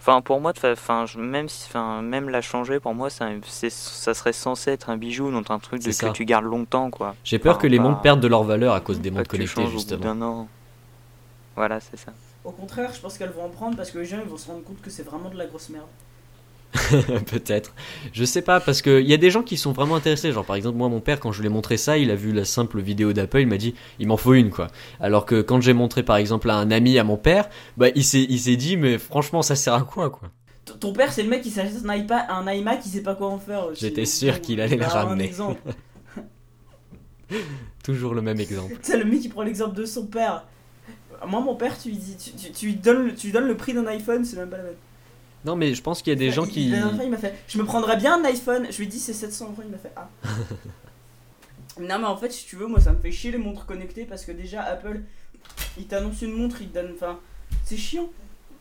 Enfin, 0.00 0.22
pour 0.22 0.40
moi, 0.40 0.52
enfin, 0.64 1.04
je- 1.06 1.18
même, 1.18 1.48
si, 1.48 1.66
enfin, 1.68 2.00
même 2.00 2.30
la 2.30 2.40
changer, 2.40 2.80
pour 2.80 2.94
moi, 2.94 3.10
ça, 3.10 3.28
c'est- 3.46 3.68
ça 3.70 4.14
serait 4.14 4.32
censé 4.32 4.70
être 4.70 4.88
un 4.88 4.96
bijou, 4.96 5.30
donc 5.30 5.50
un 5.50 5.58
truc 5.58 5.82
de, 5.82 5.90
que 5.92 6.12
tu 6.12 6.24
gardes 6.24 6.46
longtemps, 6.46 6.90
quoi. 6.90 7.14
J'ai 7.22 7.38
peur 7.38 7.52
Enfin, 7.56 7.62
que 7.62 7.66
les 7.66 7.76
pas- 7.76 7.82
montres 7.82 8.00
perdent 8.00 8.20
de 8.20 8.26
leur 8.28 8.42
valeur 8.42 8.72
à 8.74 8.80
cause 8.80 9.00
des 9.00 9.10
Pas 9.10 9.18
montres 9.18 9.30
connectées, 9.30 9.52
changes 9.54 9.66
au 9.68 9.72
bout 9.72 9.78
justement. 9.78 10.00
d'un 10.14 10.22
an. 10.22 10.48
Voilà, 11.54 11.80
c'est 11.80 11.98
ça. 11.98 12.12
Au 12.44 12.52
contraire, 12.52 12.90
je 12.94 13.00
pense 13.00 13.18
qu'elles 13.18 13.30
vont 13.30 13.44
en 13.44 13.48
prendre 13.50 13.76
parce 13.76 13.90
que 13.90 13.98
les 13.98 14.06
gens 14.06 14.18
ils 14.24 14.28
vont 14.28 14.38
se 14.38 14.46
rendre 14.48 14.64
compte 14.64 14.80
que 14.80 14.88
c'est 14.88 15.02
vraiment 15.02 15.28
de 15.28 15.36
la 15.36 15.44
grosse 15.44 15.68
merde. 15.68 15.84
Peut-être. 17.26 17.74
Je 18.12 18.24
sais 18.24 18.42
pas, 18.42 18.60
parce 18.60 18.80
qu'il 18.82 19.06
y 19.08 19.12
a 19.12 19.16
des 19.16 19.30
gens 19.30 19.42
qui 19.42 19.56
sont 19.56 19.72
vraiment 19.72 19.96
intéressés. 19.96 20.30
Genre, 20.30 20.44
par 20.44 20.54
exemple, 20.56 20.78
moi, 20.78 20.88
mon 20.88 21.00
père, 21.00 21.18
quand 21.18 21.32
je 21.32 21.40
lui 21.40 21.46
ai 21.46 21.50
montré 21.50 21.76
ça, 21.76 21.98
il 21.98 22.10
a 22.10 22.14
vu 22.14 22.32
la 22.32 22.44
simple 22.44 22.80
vidéo 22.80 23.12
d'Apple, 23.12 23.40
il 23.40 23.46
m'a 23.48 23.56
dit, 23.56 23.74
il 23.98 24.06
m'en 24.06 24.16
faut 24.16 24.34
une, 24.34 24.50
quoi. 24.50 24.68
Alors 25.00 25.26
que 25.26 25.40
quand 25.42 25.60
j'ai 25.60 25.72
montré, 25.72 26.02
par 26.04 26.16
exemple, 26.16 26.48
à 26.48 26.54
un 26.54 26.70
ami, 26.70 26.98
à 26.98 27.04
mon 27.04 27.16
père, 27.16 27.48
bah, 27.76 27.88
il 27.94 28.04
s'est 28.04 28.24
il 28.28 28.38
s'est 28.38 28.56
dit, 28.56 28.76
mais 28.76 28.98
franchement, 28.98 29.42
ça 29.42 29.56
sert 29.56 29.74
à 29.74 29.82
quoi, 29.82 30.10
quoi? 30.10 30.28
Ton 30.78 30.92
père, 30.92 31.12
c'est 31.12 31.24
le 31.24 31.28
mec 31.28 31.42
qui 31.42 31.50
s'achète 31.50 31.84
un 31.84 31.94
iPad, 31.96 32.26
un 32.28 32.48
iMac, 32.52 32.80
il 32.86 32.88
sait 32.90 33.02
pas 33.02 33.16
quoi 33.16 33.28
en 33.28 33.38
faire. 33.38 33.64
J'étais 33.74 34.04
sûr 34.04 34.40
qu'il 34.40 34.60
allait 34.60 34.76
le 34.76 34.82
bah, 34.82 34.88
ramener. 34.88 35.32
Toujours 37.82 38.14
le 38.14 38.22
même 38.22 38.38
exemple. 38.40 38.74
C'est 38.82 38.96
le 38.98 39.04
mec 39.04 39.20
qui 39.20 39.28
prend 39.28 39.42
l'exemple 39.42 39.74
de 39.74 39.84
son 39.84 40.06
père. 40.06 40.44
Moi, 41.26 41.40
mon 41.40 41.54
père, 41.54 41.76
tu 41.78 41.88
lui, 41.88 41.96
dis, 41.96 42.16
tu, 42.16 42.30
tu- 42.32 42.52
tu 42.52 42.66
lui 42.66 42.74
donnes, 42.76 43.06
le- 43.06 43.14
tu 43.14 43.26
lui 43.26 43.32
donnes 43.32 43.46
le 43.48 43.56
prix 43.56 43.74
d'un 43.74 43.86
iPhone, 43.86 44.24
c'est 44.24 44.36
même 44.36 44.48
pas 44.48 44.56
la 44.58 44.62
même. 44.64 44.74
Non, 45.44 45.56
mais 45.56 45.74
je 45.74 45.82
pense 45.82 46.02
qu'il 46.02 46.12
y 46.12 46.16
a 46.16 46.18
des 46.18 46.26
Il- 46.26 46.32
gens 46.32 46.44
il- 46.44 46.50
qui. 46.50 46.68
La 46.68 46.76
dernière 46.78 46.94
fois, 46.96 47.04
il 47.04 47.10
m'a 47.10 47.16
fait 47.16 47.34
Je 47.48 47.58
me 47.58 47.64
prendrais 47.64 47.96
bien 47.96 48.20
un 48.20 48.24
iPhone. 48.26 48.66
Je 48.70 48.76
lui 48.78 48.84
ai 48.84 48.88
dit 48.88 48.98
C'est 48.98 49.12
700 49.14 49.46
euros. 49.46 49.62
Il 49.64 49.70
m'a 49.70 49.78
fait 49.78 49.92
Ah. 49.96 50.08
non, 51.80 51.98
mais 51.98 52.06
en 52.06 52.16
fait, 52.16 52.30
si 52.30 52.44
tu 52.46 52.56
veux, 52.56 52.66
moi, 52.66 52.80
ça 52.80 52.92
me 52.92 52.98
fait 52.98 53.12
chier 53.12 53.30
les 53.30 53.38
montres 53.38 53.64
connectées 53.66 54.04
parce 54.04 54.24
que 54.24 54.32
déjà, 54.32 54.62
Apple, 54.62 55.00
il 55.78 55.86
t'annonce 55.86 56.20
une 56.22 56.32
montre, 56.32 56.60
il 56.60 56.68
te 56.68 56.74
donne. 56.74 56.92
Enfin, 56.94 57.18
c'est 57.64 57.76
chiant. 57.76 58.08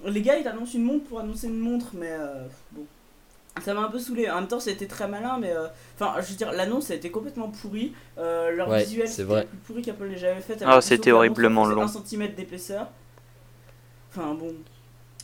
Les 0.06 0.22
gars, 0.22 0.38
ils 0.38 0.44
t'annoncent 0.44 0.74
une 0.76 0.84
montre 0.86 1.04
pour 1.06 1.20
annoncer 1.20 1.48
une 1.48 1.60
montre, 1.60 1.88
mais 1.94 2.12
euh, 2.12 2.46
bon. 2.72 2.86
Ça 3.66 3.74
m'a 3.74 3.82
un 3.82 3.90
peu 3.90 4.00
saoulé. 4.00 4.30
En 4.30 4.36
même 4.36 4.48
temps, 4.48 4.62
c'était 4.62 4.88
très 4.88 5.08
malin, 5.10 5.38
mais. 5.38 5.52
euh, 5.52 5.68
Enfin, 6.00 6.14
je 6.22 6.28
veux 6.30 6.38
dire, 6.38 6.54
l'annonce 6.54 6.92
a 6.92 6.96
été 6.96 7.12
complètement 7.12 7.50
pourrie. 7.50 7.92
Euh, 8.18 8.52
leur 8.52 8.70
Ouais, 8.70 8.84
visuel, 8.86 9.10
c'est 9.10 9.26
c'était 9.26 9.44
plus 9.48 9.58
pourri 9.58 9.82
qu'Apple 9.82 10.08
n'ait 10.08 10.18
jamais 10.18 10.40
fait. 10.40 10.56
T'avais 10.56 10.72
Ah, 10.74 10.80
c'était 10.80 11.12
horriblement 11.12 11.66
long. 11.66 11.82
Un 11.82 11.88
centimètre 11.90 12.36
d'épaisseur. 12.38 12.88
Enfin, 14.12 14.34
bon. 14.34 14.54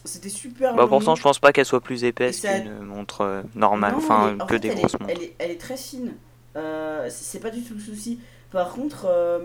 C'était 0.06 0.30
super 0.30 0.76
Bah, 0.76 0.86
pourtant, 0.88 1.16
je 1.16 1.22
pense 1.22 1.40
pas 1.40 1.52
qu'elle 1.52 1.66
soit 1.66 1.82
plus 1.82 2.04
épaisse 2.04 2.40
ça- 2.42 2.60
qu'une 2.60 2.80
montre 2.80 3.22
euh, 3.22 3.42
normale, 3.56 3.92
Non, 3.94 3.98
enfin, 3.98 4.38
que 4.48 4.54
fait, 4.54 4.60
des 4.60 4.68
elle 4.70 4.76
grosses 4.76 4.94
est, 4.94 5.00
montres. 5.02 5.14
Elle 5.16 5.24
est, 5.24 5.36
elle 5.40 5.52
est 5.52 5.60
très 5.62 5.78
fine. 5.78 6.14
Euh, 6.56 7.08
c'est 7.10 7.40
pas 7.40 7.50
du 7.50 7.62
tout 7.64 7.74
le 7.74 7.80
souci. 7.82 8.20
Par 8.52 8.70
contre, 8.72 9.08
euh, 9.10 9.40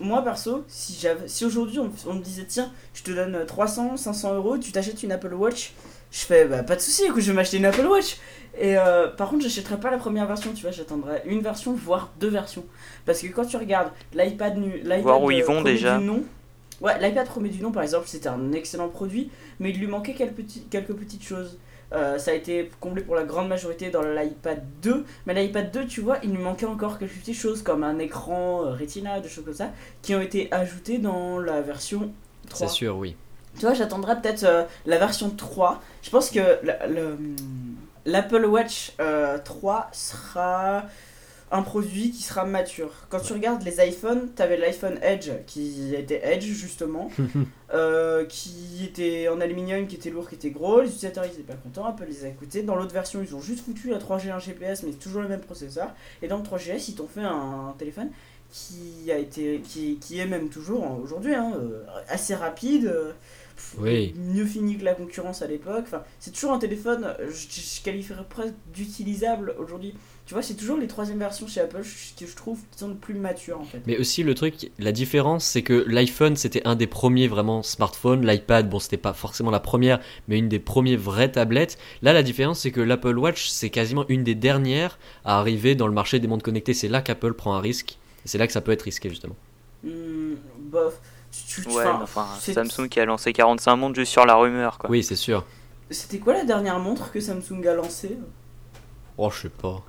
moi 0.00 0.22
perso, 0.22 0.64
si, 0.66 0.96
j'avais- 1.00 1.28
si 1.28 1.44
aujourd'hui 1.44 1.78
on, 1.78 1.90
on 2.06 2.14
me 2.14 2.22
disait 2.22 2.46
tiens, 2.48 2.72
je 2.94 3.02
te 3.02 3.10
donne 3.12 3.44
300, 3.46 3.96
500 3.96 4.34
euros, 4.34 4.58
tu 4.58 4.72
t'achètes 4.72 5.02
une 5.02 5.12
Apple 5.12 5.34
Watch, 5.34 5.72
je 6.10 6.20
fais 6.20 6.46
bah 6.46 6.62
pas 6.62 6.74
de 6.76 6.80
souci, 6.80 7.04
écoute, 7.04 7.20
je 7.22 7.30
vais 7.30 7.36
m'acheter 7.36 7.58
une 7.58 7.66
Apple 7.66 7.86
Watch. 7.86 8.16
Et 8.60 8.76
euh, 8.76 9.06
par 9.08 9.28
contre, 9.28 9.44
j'achèterais 9.44 9.78
pas 9.78 9.90
la 9.90 9.98
première 9.98 10.26
version, 10.26 10.52
tu 10.52 10.62
vois, 10.62 10.72
j'attendrais 10.72 11.22
une 11.26 11.40
version, 11.42 11.74
voire 11.74 12.10
deux 12.18 12.28
versions. 12.30 12.64
Parce 13.06 13.20
que 13.20 13.28
quand 13.28 13.44
tu 13.44 13.56
regardes 13.56 13.92
l'iPad 14.14 14.56
nu, 14.56 14.78
l'iPad 14.82 15.02
Voir 15.02 15.22
où 15.22 15.30
ils 15.30 15.44
vont 15.44 15.62
déjà. 15.62 15.98
du 15.98 16.04
nom, 16.04 16.24
ouais, 16.80 16.98
l'iPad 17.00 17.26
premier 17.26 17.48
du 17.48 17.62
nom 17.62 17.70
par 17.72 17.82
exemple, 17.82 18.06
c'était 18.08 18.28
un 18.28 18.52
excellent 18.52 18.88
produit, 18.88 19.30
mais 19.60 19.70
il 19.70 19.78
lui 19.78 19.86
manquait 19.86 20.14
quelques, 20.14 20.34
petits, 20.34 20.62
quelques 20.70 20.92
petites 20.94 21.22
choses. 21.24 21.58
Euh, 21.94 22.18
ça 22.18 22.32
a 22.32 22.34
été 22.34 22.70
comblé 22.80 23.02
pour 23.02 23.14
la 23.14 23.24
grande 23.24 23.48
majorité 23.48 23.88
dans 23.90 24.02
l'iPad 24.02 24.62
2, 24.82 25.06
mais 25.26 25.32
l'iPad 25.32 25.70
2, 25.70 25.86
tu 25.86 26.02
vois, 26.02 26.18
il 26.22 26.30
lui 26.32 26.42
manquait 26.42 26.66
encore 26.66 26.98
quelques 26.98 27.12
petites 27.14 27.38
choses 27.38 27.62
comme 27.62 27.82
un 27.82 27.98
écran 27.98 28.62
euh, 28.66 28.70
Retina, 28.74 29.20
des 29.20 29.28
choses 29.30 29.44
comme 29.46 29.54
ça, 29.54 29.70
qui 30.02 30.14
ont 30.14 30.20
été 30.20 30.52
ajoutées 30.52 30.98
dans 30.98 31.38
la 31.38 31.62
version 31.62 32.12
3. 32.50 32.66
C'est 32.68 32.74
sûr, 32.74 32.96
oui. 32.98 33.16
Tu 33.54 33.62
vois, 33.62 33.72
j'attendrai 33.72 34.20
peut-être 34.20 34.44
euh, 34.44 34.64
la 34.84 34.98
version 34.98 35.30
3. 35.30 35.80
Je 36.02 36.10
pense 36.10 36.28
que 36.30 36.58
la- 36.62 36.86
le- 36.86 37.16
l'Apple 38.04 38.44
Watch 38.44 38.92
euh, 39.00 39.38
3 39.42 39.88
sera 39.92 40.84
un 41.50 41.62
produit 41.62 42.10
qui 42.10 42.22
sera 42.22 42.44
mature. 42.44 42.90
Quand 43.08 43.20
tu 43.20 43.32
regardes 43.32 43.62
les 43.62 43.80
iPhones, 43.86 44.28
tu 44.36 44.42
avais 44.42 44.56
l'iPhone 44.56 44.98
Edge 45.02 45.30
qui 45.46 45.94
était 45.94 46.20
Edge 46.22 46.44
justement, 46.44 47.10
euh, 47.74 48.24
qui 48.26 48.84
était 48.84 49.28
en 49.28 49.40
aluminium, 49.40 49.86
qui 49.86 49.96
était 49.96 50.10
lourd, 50.10 50.28
qui 50.28 50.34
était 50.34 50.50
gros. 50.50 50.80
Les 50.80 50.88
utilisateurs 50.88 51.24
ils 51.24 51.32
étaient 51.32 51.42
pas 51.52 51.54
contents, 51.54 51.86
Apple 51.86 52.04
les 52.08 52.24
a 52.24 52.28
écoutés. 52.28 52.62
Dans 52.62 52.76
l'autre 52.76 52.92
version, 52.92 53.22
ils 53.22 53.34
ont 53.34 53.40
juste 53.40 53.64
foutu 53.64 53.88
la 53.90 53.98
3G 53.98 54.30
1 54.30 54.38
GPS, 54.38 54.82
mais 54.82 54.92
c'est 54.92 54.98
toujours 54.98 55.22
le 55.22 55.28
même 55.28 55.40
processeur. 55.40 55.94
Et 56.22 56.28
dans 56.28 56.36
le 56.38 56.44
3GS, 56.44 56.84
ils 56.88 56.94
t'ont 56.94 57.08
fait 57.08 57.22
un, 57.22 57.74
téléphone 57.78 58.10
qui 58.50 59.10
a 59.12 59.18
été, 59.18 59.60
qui, 59.60 59.98
qui 59.98 60.18
est 60.18 60.26
même 60.26 60.48
toujours 60.48 60.84
hein, 60.84 60.98
aujourd'hui 61.02 61.34
hein, 61.34 61.52
euh, 61.56 61.84
assez 62.08 62.34
rapide. 62.34 62.86
euh, 62.86 63.12
Oui. 63.78 64.14
mieux 64.16 64.46
fini 64.46 64.78
que 64.78 64.84
la 64.84 64.94
concurrence 64.94 65.42
à 65.42 65.46
l'époque. 65.46 65.84
Enfin, 65.86 66.02
c'est 66.20 66.30
toujours 66.30 66.52
un 66.52 66.58
téléphone, 66.58 67.14
je, 67.28 67.46
je 67.50 67.82
qualifierais 67.82 68.24
presque 68.28 68.54
d'utilisable 68.72 69.54
aujourd'hui. 69.58 69.94
Tu 70.28 70.34
vois, 70.34 70.42
c'est 70.42 70.56
toujours 70.56 70.76
les 70.76 70.86
troisième 70.88 71.18
versions 71.18 71.46
chez 71.46 71.62
Apple 71.62 71.80
que 71.80 72.26
je 72.26 72.36
trouve 72.36 72.58
qui 72.70 72.78
sont 72.80 72.88
le 72.88 72.94
plus 72.96 73.14
matures 73.14 73.58
en 73.62 73.64
fait. 73.64 73.80
Mais 73.86 73.96
aussi 73.96 74.22
le 74.22 74.34
truc, 74.34 74.70
la 74.78 74.92
différence, 74.92 75.42
c'est 75.46 75.62
que 75.62 75.86
l'iPhone 75.88 76.36
c'était 76.36 76.60
un 76.66 76.76
des 76.76 76.86
premiers 76.86 77.28
vraiment 77.28 77.62
smartphones, 77.62 78.26
l'iPad, 78.26 78.68
bon 78.68 78.78
c'était 78.78 78.98
pas 78.98 79.14
forcément 79.14 79.50
la 79.50 79.58
première, 79.58 80.00
mais 80.28 80.36
une 80.38 80.50
des 80.50 80.58
premiers 80.58 80.96
vraies 80.96 81.32
tablettes. 81.32 81.78
Là 82.02 82.12
la 82.12 82.22
différence 82.22 82.60
c'est 82.60 82.72
que 82.72 82.82
l'Apple 82.82 83.16
Watch 83.16 83.48
c'est 83.48 83.70
quasiment 83.70 84.04
une 84.10 84.22
des 84.22 84.34
dernières 84.34 84.98
à 85.24 85.38
arriver 85.38 85.74
dans 85.74 85.86
le 85.86 85.94
marché 85.94 86.18
des 86.20 86.28
montres 86.28 86.44
connectées. 86.44 86.74
C'est 86.74 86.88
là 86.88 87.00
qu'Apple 87.00 87.32
prend 87.32 87.54
un 87.54 87.60
risque. 87.60 87.96
Et 88.26 88.28
c'est 88.28 88.36
là 88.36 88.46
que 88.46 88.52
ça 88.52 88.60
peut 88.60 88.72
être 88.72 88.82
risqué 88.82 89.08
justement. 89.08 89.36
Hmm, 89.82 90.34
bof. 90.58 91.00
Tu- 91.32 91.62
tu- 91.62 91.68
Ouais, 91.70 91.74
enfin, 91.86 91.96
mais 91.96 92.02
enfin, 92.02 92.26
c'est- 92.38 92.52
Samsung 92.52 92.88
qui 92.90 93.00
a 93.00 93.06
lancé 93.06 93.32
45 93.32 93.76
montres 93.76 93.94
juste 93.94 94.12
sur 94.12 94.26
la 94.26 94.34
rumeur, 94.34 94.76
quoi. 94.76 94.90
Oui, 94.90 95.02
c'est 95.02 95.16
sûr. 95.16 95.46
C'était 95.90 96.18
quoi 96.18 96.34
la 96.34 96.44
dernière 96.44 96.78
montre 96.80 97.12
que 97.12 97.18
Samsung 97.20 97.66
a 97.66 97.72
lancée? 97.72 98.18
Oh, 99.16 99.30
je 99.30 99.40
sais 99.42 99.48
pas. 99.48 99.82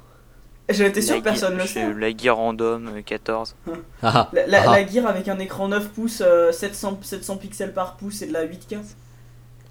J'avais 0.70 0.90
été 0.90 1.02
sûr 1.02 1.16
La 1.16 1.20
que 1.22 1.24
personne 1.26 1.54
Gear- 1.54 1.62
le 1.62 1.68
sait. 1.68 1.94
La 1.94 2.16
Gear 2.16 2.36
Random 2.38 2.88
euh, 2.98 3.02
14. 3.02 3.56
Ah, 4.04 4.30
La, 4.34 4.46
la, 4.48 4.66
la 4.66 4.88
Gear 4.88 5.08
avec 5.08 5.28
un 5.28 5.40
écran 5.40 5.68
9 5.68 5.90
pouces, 5.90 6.22
euh, 6.26 6.52
700, 6.52 7.00
700 7.02 7.38
pixels 7.38 7.74
par 7.74 7.96
pouce 7.98 8.22
et 8.22 8.28
de 8.28 8.34
la 8.34 8.46
8K. 8.46 8.78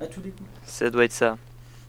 À 0.00 0.06
tous 0.06 0.20
les 0.24 0.30
coups. 0.30 0.48
Ça 0.64 0.90
doit 0.90 1.04
être 1.04 1.12
ça. 1.12 1.36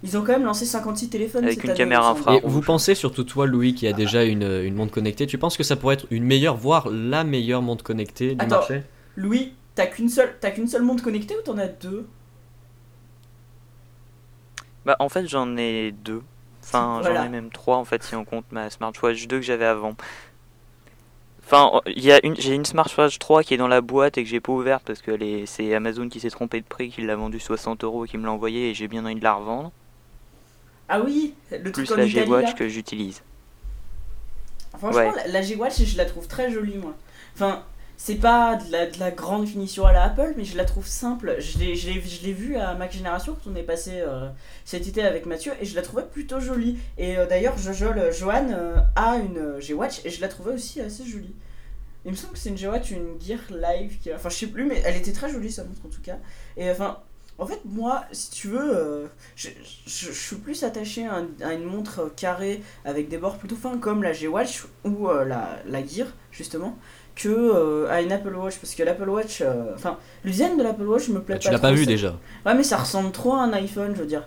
Ils 0.01 0.17
ont 0.17 0.21
quand 0.21 0.31
même 0.33 0.45
lancé 0.45 0.65
56 0.65 1.09
téléphones. 1.09 1.43
Avec 1.43 1.55
cette 1.55 1.63
une 1.65 1.69
année, 1.71 1.77
caméra 1.79 2.01
il 2.15 2.19
me 2.19 2.23
semble. 2.23 2.37
infra- 2.37 2.47
Et 2.47 2.49
vous 2.51 2.61
pensez, 2.61 2.95
surtout 2.95 3.23
toi, 3.23 3.45
Louis, 3.47 3.73
qui 3.75 3.85
a 3.87 3.93
déjà 3.93 4.23
une, 4.23 4.43
une 4.43 4.73
montre 4.75 4.93
connectée, 4.93 5.27
tu 5.27 5.37
penses 5.37 5.57
que 5.57 5.63
ça 5.63 5.75
pourrait 5.75 5.95
être 5.95 6.07
une 6.09 6.23
meilleure, 6.23 6.55
voire 6.55 6.87
la 6.89 7.23
meilleure 7.23 7.61
montre 7.61 7.83
connectée 7.83 8.35
du 8.35 8.45
Attends. 8.45 8.55
marché? 8.57 8.83
Louis, 9.15 9.53
t'as 9.75 9.87
qu'une 9.87 10.07
seule, 10.09 10.33
t'as 10.39 10.51
qu'une 10.51 10.67
seule 10.67 10.83
montre 10.83 11.03
connectée 11.03 11.35
ou 11.37 11.41
t'en 11.41 11.57
as 11.57 11.67
deux? 11.67 12.07
Bah, 14.85 14.95
en 14.99 15.09
fait, 15.09 15.27
j'en 15.27 15.57
ai 15.57 15.91
deux. 15.91 16.21
Enfin, 16.69 16.99
Voilà. 17.01 17.21
j'en 17.21 17.25
ai 17.25 17.29
même 17.29 17.49
trois, 17.49 17.77
en 17.77 17.85
fait, 17.85 18.03
si 18.03 18.15
on 18.15 18.23
compte 18.25 18.45
ma 18.51 18.69
Smartwatch 18.69 19.27
2 19.27 19.38
que 19.39 19.45
j'avais 19.45 19.65
avant. 19.65 19.95
Enfin, 21.43 21.69
oh, 21.73 21.81
il 21.88 22.03
y 22.05 22.11
a 22.11 22.23
une, 22.23 22.35
j'ai 22.35 22.53
une 22.53 22.63
Smartwatch 22.65 23.17
3 23.17 23.41
qui 23.43 23.55
est 23.55 23.57
dans 23.57 23.67
la 23.67 23.81
boîte 23.81 24.19
et 24.19 24.23
que 24.23 24.29
j'ai 24.29 24.39
pas 24.39 24.51
ouverte 24.51 24.83
parce 24.85 25.01
que 25.01 25.11
est- 25.19 25.47
c'est 25.47 25.73
Amazon 25.73 26.07
qui 26.07 26.19
s'est 26.19 26.29
trompé 26.29 26.61
de 26.61 26.65
prix, 26.65 26.89
qui 26.91 27.01
l'a 27.01 27.15
vendu 27.15 27.39
60 27.39 27.83
euros 27.83 28.05
et 28.05 28.07
qui 28.07 28.19
me 28.19 28.25
l'a 28.25 28.31
envoyé 28.31 28.69
et 28.69 28.73
j'ai 28.75 28.88
bien 28.88 29.03
envie 29.03 29.15
de 29.15 29.23
la 29.23 29.33
revendre. 29.33 29.71
Ah 30.89 31.01
oui, 31.01 31.33
le 31.51 31.71
truc 31.71 31.88
Plus 31.88 31.89
la 31.95 32.05
Italie, 32.05 32.25
G-Watch 32.25 32.45
là. 32.45 32.53
que 32.53 32.67
j'utilise. 32.69 33.23
Franchement, 34.77 34.99
Ouais. 34.99 35.11
la, 35.15 35.27
la 35.27 35.41
G-Watch, 35.41 35.81
je 35.83 35.97
la 35.97 36.05
trouve 36.05 36.27
très 36.27 36.51
jolie, 36.51 36.77
moi. 36.77 36.93
Enfin, 37.33 37.63
c'est 38.01 38.15
pas 38.15 38.55
de 38.55 38.71
la, 38.71 38.85
de 38.87 38.97
la 38.97 39.11
grande 39.11 39.45
finition 39.45 39.85
à 39.85 39.91
la 39.91 40.03
Apple, 40.05 40.33
mais 40.37 40.45
je 40.45 40.55
la 40.55 40.63
trouve 40.63 40.87
simple. 40.87 41.35
Je 41.39 41.59
l'ai, 41.59 42.33
vue 42.33 42.55
à 42.55 42.73
Mac 42.73 42.93
Génération 42.93 43.35
quand 43.35 43.51
on 43.51 43.55
est 43.57 43.63
passé 43.63 43.91
euh, 43.95 44.29
cet 44.63 44.87
été 44.87 45.03
avec 45.03 45.25
Mathieu, 45.25 45.51
et 45.61 45.65
je 45.65 45.75
la 45.75 45.81
trouvais 45.81 46.03
plutôt 46.05 46.39
jolie. 46.39 46.77
Et 46.97 47.17
euh, 47.17 47.27
d'ailleurs, 47.27 47.57
Jojol, 47.57 48.11
Johan 48.13 48.47
euh, 48.51 48.77
a 48.95 49.17
une 49.17 49.59
G-Watch, 49.59 49.99
et 50.05 50.09
je 50.11 50.21
la 50.21 50.29
trouvais 50.29 50.53
aussi 50.53 50.79
assez 50.79 51.05
jolie. 51.05 51.35
Il 52.05 52.11
me 52.11 52.15
semble 52.15 52.33
que 52.33 52.39
c'est 52.39 52.49
une 52.49 52.57
G-Watch, 52.57 52.91
une 52.91 53.19
Gear 53.21 53.39
Live, 53.51 53.97
enfin 54.15 54.29
je 54.29 54.35
sais 54.37 54.47
plus, 54.47 54.65
mais 54.65 54.81
elle 54.85 54.95
était 54.95 55.11
très 55.13 55.29
jolie 55.29 55.51
sa 55.51 55.63
montre 55.65 55.85
en 55.85 55.89
tout 55.89 56.01
cas. 56.01 56.17
Et 56.57 56.71
enfin, 56.71 56.99
en 57.37 57.45
fait, 57.45 57.59
moi, 57.65 58.05
si 58.13 58.31
tu 58.31 58.47
veux, 58.49 59.09
je, 59.35 59.49
je- 59.85 60.11
suis 60.11 60.37
plus 60.37 60.63
attaché 60.63 61.05
à, 61.07 61.21
à 61.41 61.53
une 61.53 61.63
montre 61.65 62.11
carrée 62.15 62.61
avec 62.85 63.09
des 63.09 63.17
bords 63.17 63.37
plutôt 63.37 63.55
fins 63.57 63.77
comme 63.77 64.03
la 64.03 64.13
G-Watch 64.13 64.65
ou 64.85 65.07
la, 65.07 65.57
la 65.65 65.85
Gear, 65.85 66.07
justement, 66.31 66.77
que 67.21 67.29
euh, 67.29 67.89
à 67.91 68.01
une 68.01 68.11
Apple 68.11 68.33
Watch. 68.33 68.55
Parce 68.57 68.73
que 68.73 68.83
l'Apple 68.83 69.09
Watch, 69.09 69.41
euh, 69.41 69.73
enfin, 69.75 69.97
le 70.23 70.31
design 70.31 70.57
de 70.57 70.63
l'Apple 70.63 70.83
Watch 70.88 71.09
me 71.09 71.19
plaît 71.21 71.35
Bah, 71.35 71.39
pas 71.39 71.39
Tu 71.39 71.51
l'as 71.51 71.59
pas 71.59 71.71
vu 71.71 71.85
déjà. 71.85 72.17
Ouais, 72.45 72.55
mais 72.55 72.63
ça 72.63 72.77
ressemble 72.77 73.11
trop 73.11 73.33
à 73.33 73.41
un 73.41 73.53
iPhone, 73.53 73.93
je 73.95 73.99
veux 74.01 74.07
dire. 74.07 74.23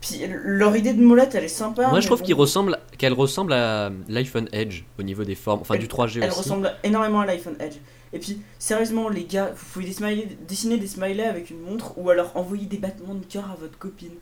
Puis 0.00 0.20
leur 0.28 0.76
idée 0.76 0.92
de 0.92 1.02
molette, 1.02 1.34
elle 1.34 1.44
est 1.44 1.48
sympa. 1.48 1.88
Moi, 1.88 2.00
je 2.00 2.06
trouve 2.06 2.20
bon, 2.20 2.24
qu'il 2.26 2.34
ressemble, 2.34 2.78
qu'elle 2.98 3.14
ressemble 3.14 3.52
à 3.54 3.90
l'iPhone 4.08 4.48
Edge 4.52 4.82
au 4.98 5.02
niveau 5.02 5.24
des 5.24 5.34
formes, 5.34 5.60
enfin 5.60 5.76
du 5.78 5.86
3G 5.88 6.20
Elle 6.22 6.28
aussi. 6.30 6.38
ressemble 6.40 6.72
énormément 6.84 7.20
à 7.20 7.26
l'iPhone 7.26 7.56
Edge. 7.58 7.76
Et 8.12 8.18
puis, 8.18 8.40
sérieusement, 8.58 9.08
les 9.08 9.24
gars, 9.24 9.52
vous 9.56 9.64
pouvez 9.72 9.86
des 9.86 9.92
smileys- 9.92 10.36
dessiner 10.46 10.76
des 10.76 10.86
smileys 10.86 11.24
avec 11.24 11.50
une 11.50 11.60
montre 11.60 11.98
ou 11.98 12.10
alors 12.10 12.30
envoyer 12.36 12.66
des 12.66 12.76
battements 12.76 13.14
de 13.14 13.24
cœur 13.24 13.44
à 13.50 13.56
votre 13.58 13.76
copine. 13.78 14.12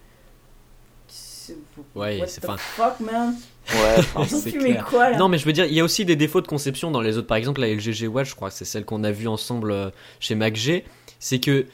Ouais, 1.94 2.22
c'est 2.26 2.44
fin. 2.44 2.56
fuck, 2.56 3.00
man? 3.00 3.34
Ouais, 3.72 4.24
c'est 4.28 4.50
fumé 4.50 4.70
clair. 4.70 4.84
quoi 4.86 5.10
là? 5.10 5.16
Non, 5.18 5.28
mais 5.28 5.38
je 5.38 5.44
veux 5.44 5.52
dire, 5.52 5.64
il 5.66 5.74
y 5.74 5.80
a 5.80 5.84
aussi 5.84 6.04
des 6.04 6.16
défauts 6.16 6.40
de 6.40 6.48
conception 6.48 6.90
dans 6.90 7.00
les 7.00 7.16
autres. 7.18 7.26
Par 7.28 7.36
exemple, 7.36 7.60
la 7.60 7.68
LG 7.68 8.06
Watch, 8.08 8.30
je 8.30 8.34
crois 8.34 8.48
que 8.50 8.54
c'est 8.56 8.64
celle 8.64 8.84
qu'on 8.84 9.04
a 9.04 9.10
vue 9.12 9.28
ensemble 9.28 9.70
euh, 9.72 9.90
chez 10.20 10.34
MacG. 10.34 10.84
C'est 11.18 11.38
que 11.40 11.66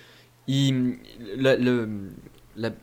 il- 0.46 0.98
la- 1.36 1.56
le- 1.56 1.88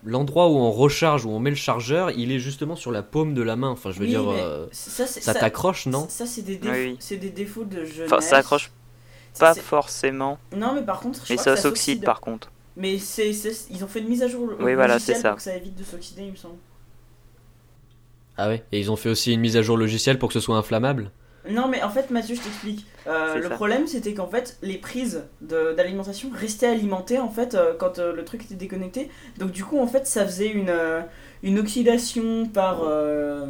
l'endroit 0.06 0.48
où 0.50 0.56
on 0.56 0.72
recharge, 0.72 1.26
où 1.26 1.30
on 1.32 1.40
met 1.40 1.50
le 1.50 1.56
chargeur, 1.56 2.12
il 2.12 2.32
est 2.32 2.40
justement 2.40 2.76
sur 2.76 2.92
la 2.92 3.04
paume 3.04 3.34
de 3.34 3.42
la 3.42 3.56
main. 3.56 3.70
Enfin, 3.70 3.92
je 3.92 4.00
veux 4.00 4.06
Oui, 4.06 4.12
dire, 4.12 4.30
euh, 4.30 4.68
ça, 4.72 5.34
t'accroche, 5.34 5.86
non? 5.88 6.08
Ça, 6.10 6.26
c'est 6.26 6.42
des, 6.44 6.56
défauts- 6.58 6.74
Oui, 6.74 6.86
oui. 6.92 6.98
c'est 7.00 7.18
des 7.18 7.30
défauts 7.30 7.66
de 7.66 7.84
jeunesse. 7.84 8.06
enfin, 8.12 8.22
ça 8.22 8.38
accroche 8.38 8.72
pas 9.38 9.54
forcément, 9.54 10.40
Non, 10.56 10.74
mais 10.76 10.82
par 10.84 11.02
contre, 11.02 11.20
je 11.26 11.34
mais 11.34 11.36
crois 11.38 11.56
ça 11.56 11.62
s'oxyde 11.62 12.04
par 12.06 12.22
contre. 12.22 12.52
Mais 12.78 12.98
c'est, 13.00 13.32
ils 13.70 13.84
ont 13.84 13.88
fait 13.88 14.00
une 14.00 14.08
mise 14.08 14.24
à 14.24 14.28
jour 14.30 14.50
Oui, 14.62 14.74
voilà, 14.76 14.98
c'est 15.00 15.16
ça. 15.16 15.30
pour 15.30 15.38
que 15.38 15.44
ça 15.44 15.56
évite 15.56 15.76
de 15.76 15.84
s'oxyder, 15.84 16.24
il 16.24 16.32
me 16.32 16.36
semble. 16.38 16.56
Ah 18.38 18.48
ouais 18.50 18.64
Et 18.72 18.80
ils 18.80 18.92
ont 18.92 18.96
fait 18.96 19.10
aussi 19.10 19.34
une 19.34 19.40
mise 19.42 19.58
à 19.58 19.62
jour 19.62 19.78
logicielle 19.78 20.20
pour 20.20 20.30
que 20.30 20.34
ce 20.34 20.40
soit 20.40 20.58
inflammable 20.58 21.12
Non, 21.50 21.68
mais 21.68 21.82
en 21.84 21.90
fait, 21.90 22.10
Mathieu, 22.12 22.36
je 22.36 22.42
t'explique. 22.42 22.86
Euh, 23.08 23.36
le 23.36 23.44
ça. 23.50 23.56
problème, 23.56 23.86
c'était 23.88 24.14
qu'en 24.14 24.28
fait, 24.28 24.58
les 24.62 24.78
prises 24.78 25.24
de- 25.42 25.74
d'alimentation 25.74 26.30
restaient 26.34 26.68
alimentées 26.68 27.20
en 27.20 27.30
fait 27.30 27.54
euh, 27.56 27.74
quand 27.78 28.00
euh, 28.00 28.14
le 28.16 28.26
truc 28.26 28.44
était 28.46 28.56
déconnecté. 28.56 29.10
Donc 29.38 29.52
du 29.52 29.64
coup, 29.64 29.80
en 29.80 29.88
fait, 29.88 30.08
ça 30.08 30.26
faisait 30.26 30.50
une 30.50 30.70
euh, 30.70 31.02
une 31.44 31.60
oxydation 31.60 32.48
par 32.48 32.82
euh, 32.84 33.46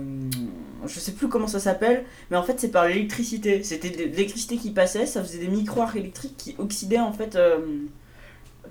je 0.86 1.00
sais 1.00 1.14
plus 1.14 1.30
comment 1.30 1.48
ça 1.48 1.60
s'appelle, 1.60 2.04
mais 2.30 2.38
en 2.38 2.44
fait, 2.44 2.60
c'est 2.60 2.70
par 2.70 2.86
l'électricité. 2.86 3.64
C'était 3.64 3.90
de 3.90 3.98
l'électricité 4.04 4.58
qui 4.58 4.72
passait, 4.72 5.06
ça 5.06 5.24
faisait 5.24 5.40
des 5.40 5.48
micro-arcs 5.48 5.96
électriques 5.96 6.36
qui 6.38 6.56
oxydaient 6.60 7.00
en 7.00 7.14
fait 7.14 7.36
euh, 7.38 7.58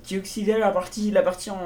qui 0.03 0.17
oxydaient 0.17 0.59
la 0.59 0.69
partie 0.71 1.09
la 1.11 1.23
partie 1.23 1.49
en, 1.49 1.57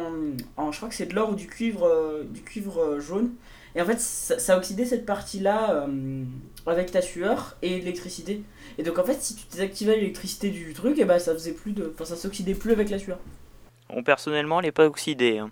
en- 0.57 0.71
je 0.71 0.77
crois 0.77 0.89
que 0.89 0.95
c'est 0.95 1.07
de 1.07 1.13
l'or 1.15 1.31
ou 1.31 1.35
du 1.35 1.47
cuivre 1.47 1.85
euh, 1.85 2.23
du 2.23 2.41
cuivre 2.41 2.79
euh, 2.81 2.99
jaune. 3.01 3.31
Et 3.75 3.81
en 3.81 3.85
fait, 3.85 3.99
ça, 3.99 4.39
ça 4.39 4.57
oxydait 4.57 4.85
cette 4.85 5.05
partie-là 5.05 5.85
euh, 5.87 6.23
avec 6.65 6.91
ta 6.91 7.01
sueur 7.01 7.57
et 7.61 7.69
l'électricité. 7.79 8.43
Et 8.77 8.83
donc 8.83 8.97
en 8.99 9.03
fait, 9.03 9.21
si 9.21 9.35
tu 9.35 9.45
désactivais 9.51 9.95
l'électricité 9.97 10.49
du 10.49 10.73
truc, 10.73 10.97
et 10.99 11.05
bah 11.05 11.19
ça 11.19 11.33
faisait 11.33 11.53
plus 11.53 11.73
de, 11.73 11.91
enfin 11.93 12.05
ça 12.05 12.15
s'oxydait 12.15 12.55
plus 12.55 12.71
avec 12.73 12.89
la 12.89 12.99
sueur. 12.99 13.19
Bon, 13.89 14.03
personnellement, 14.03 14.59
elle 14.59 14.67
est 14.67 14.71
pas 14.71 14.85
oxydée. 14.87 15.37
hein. 15.39 15.51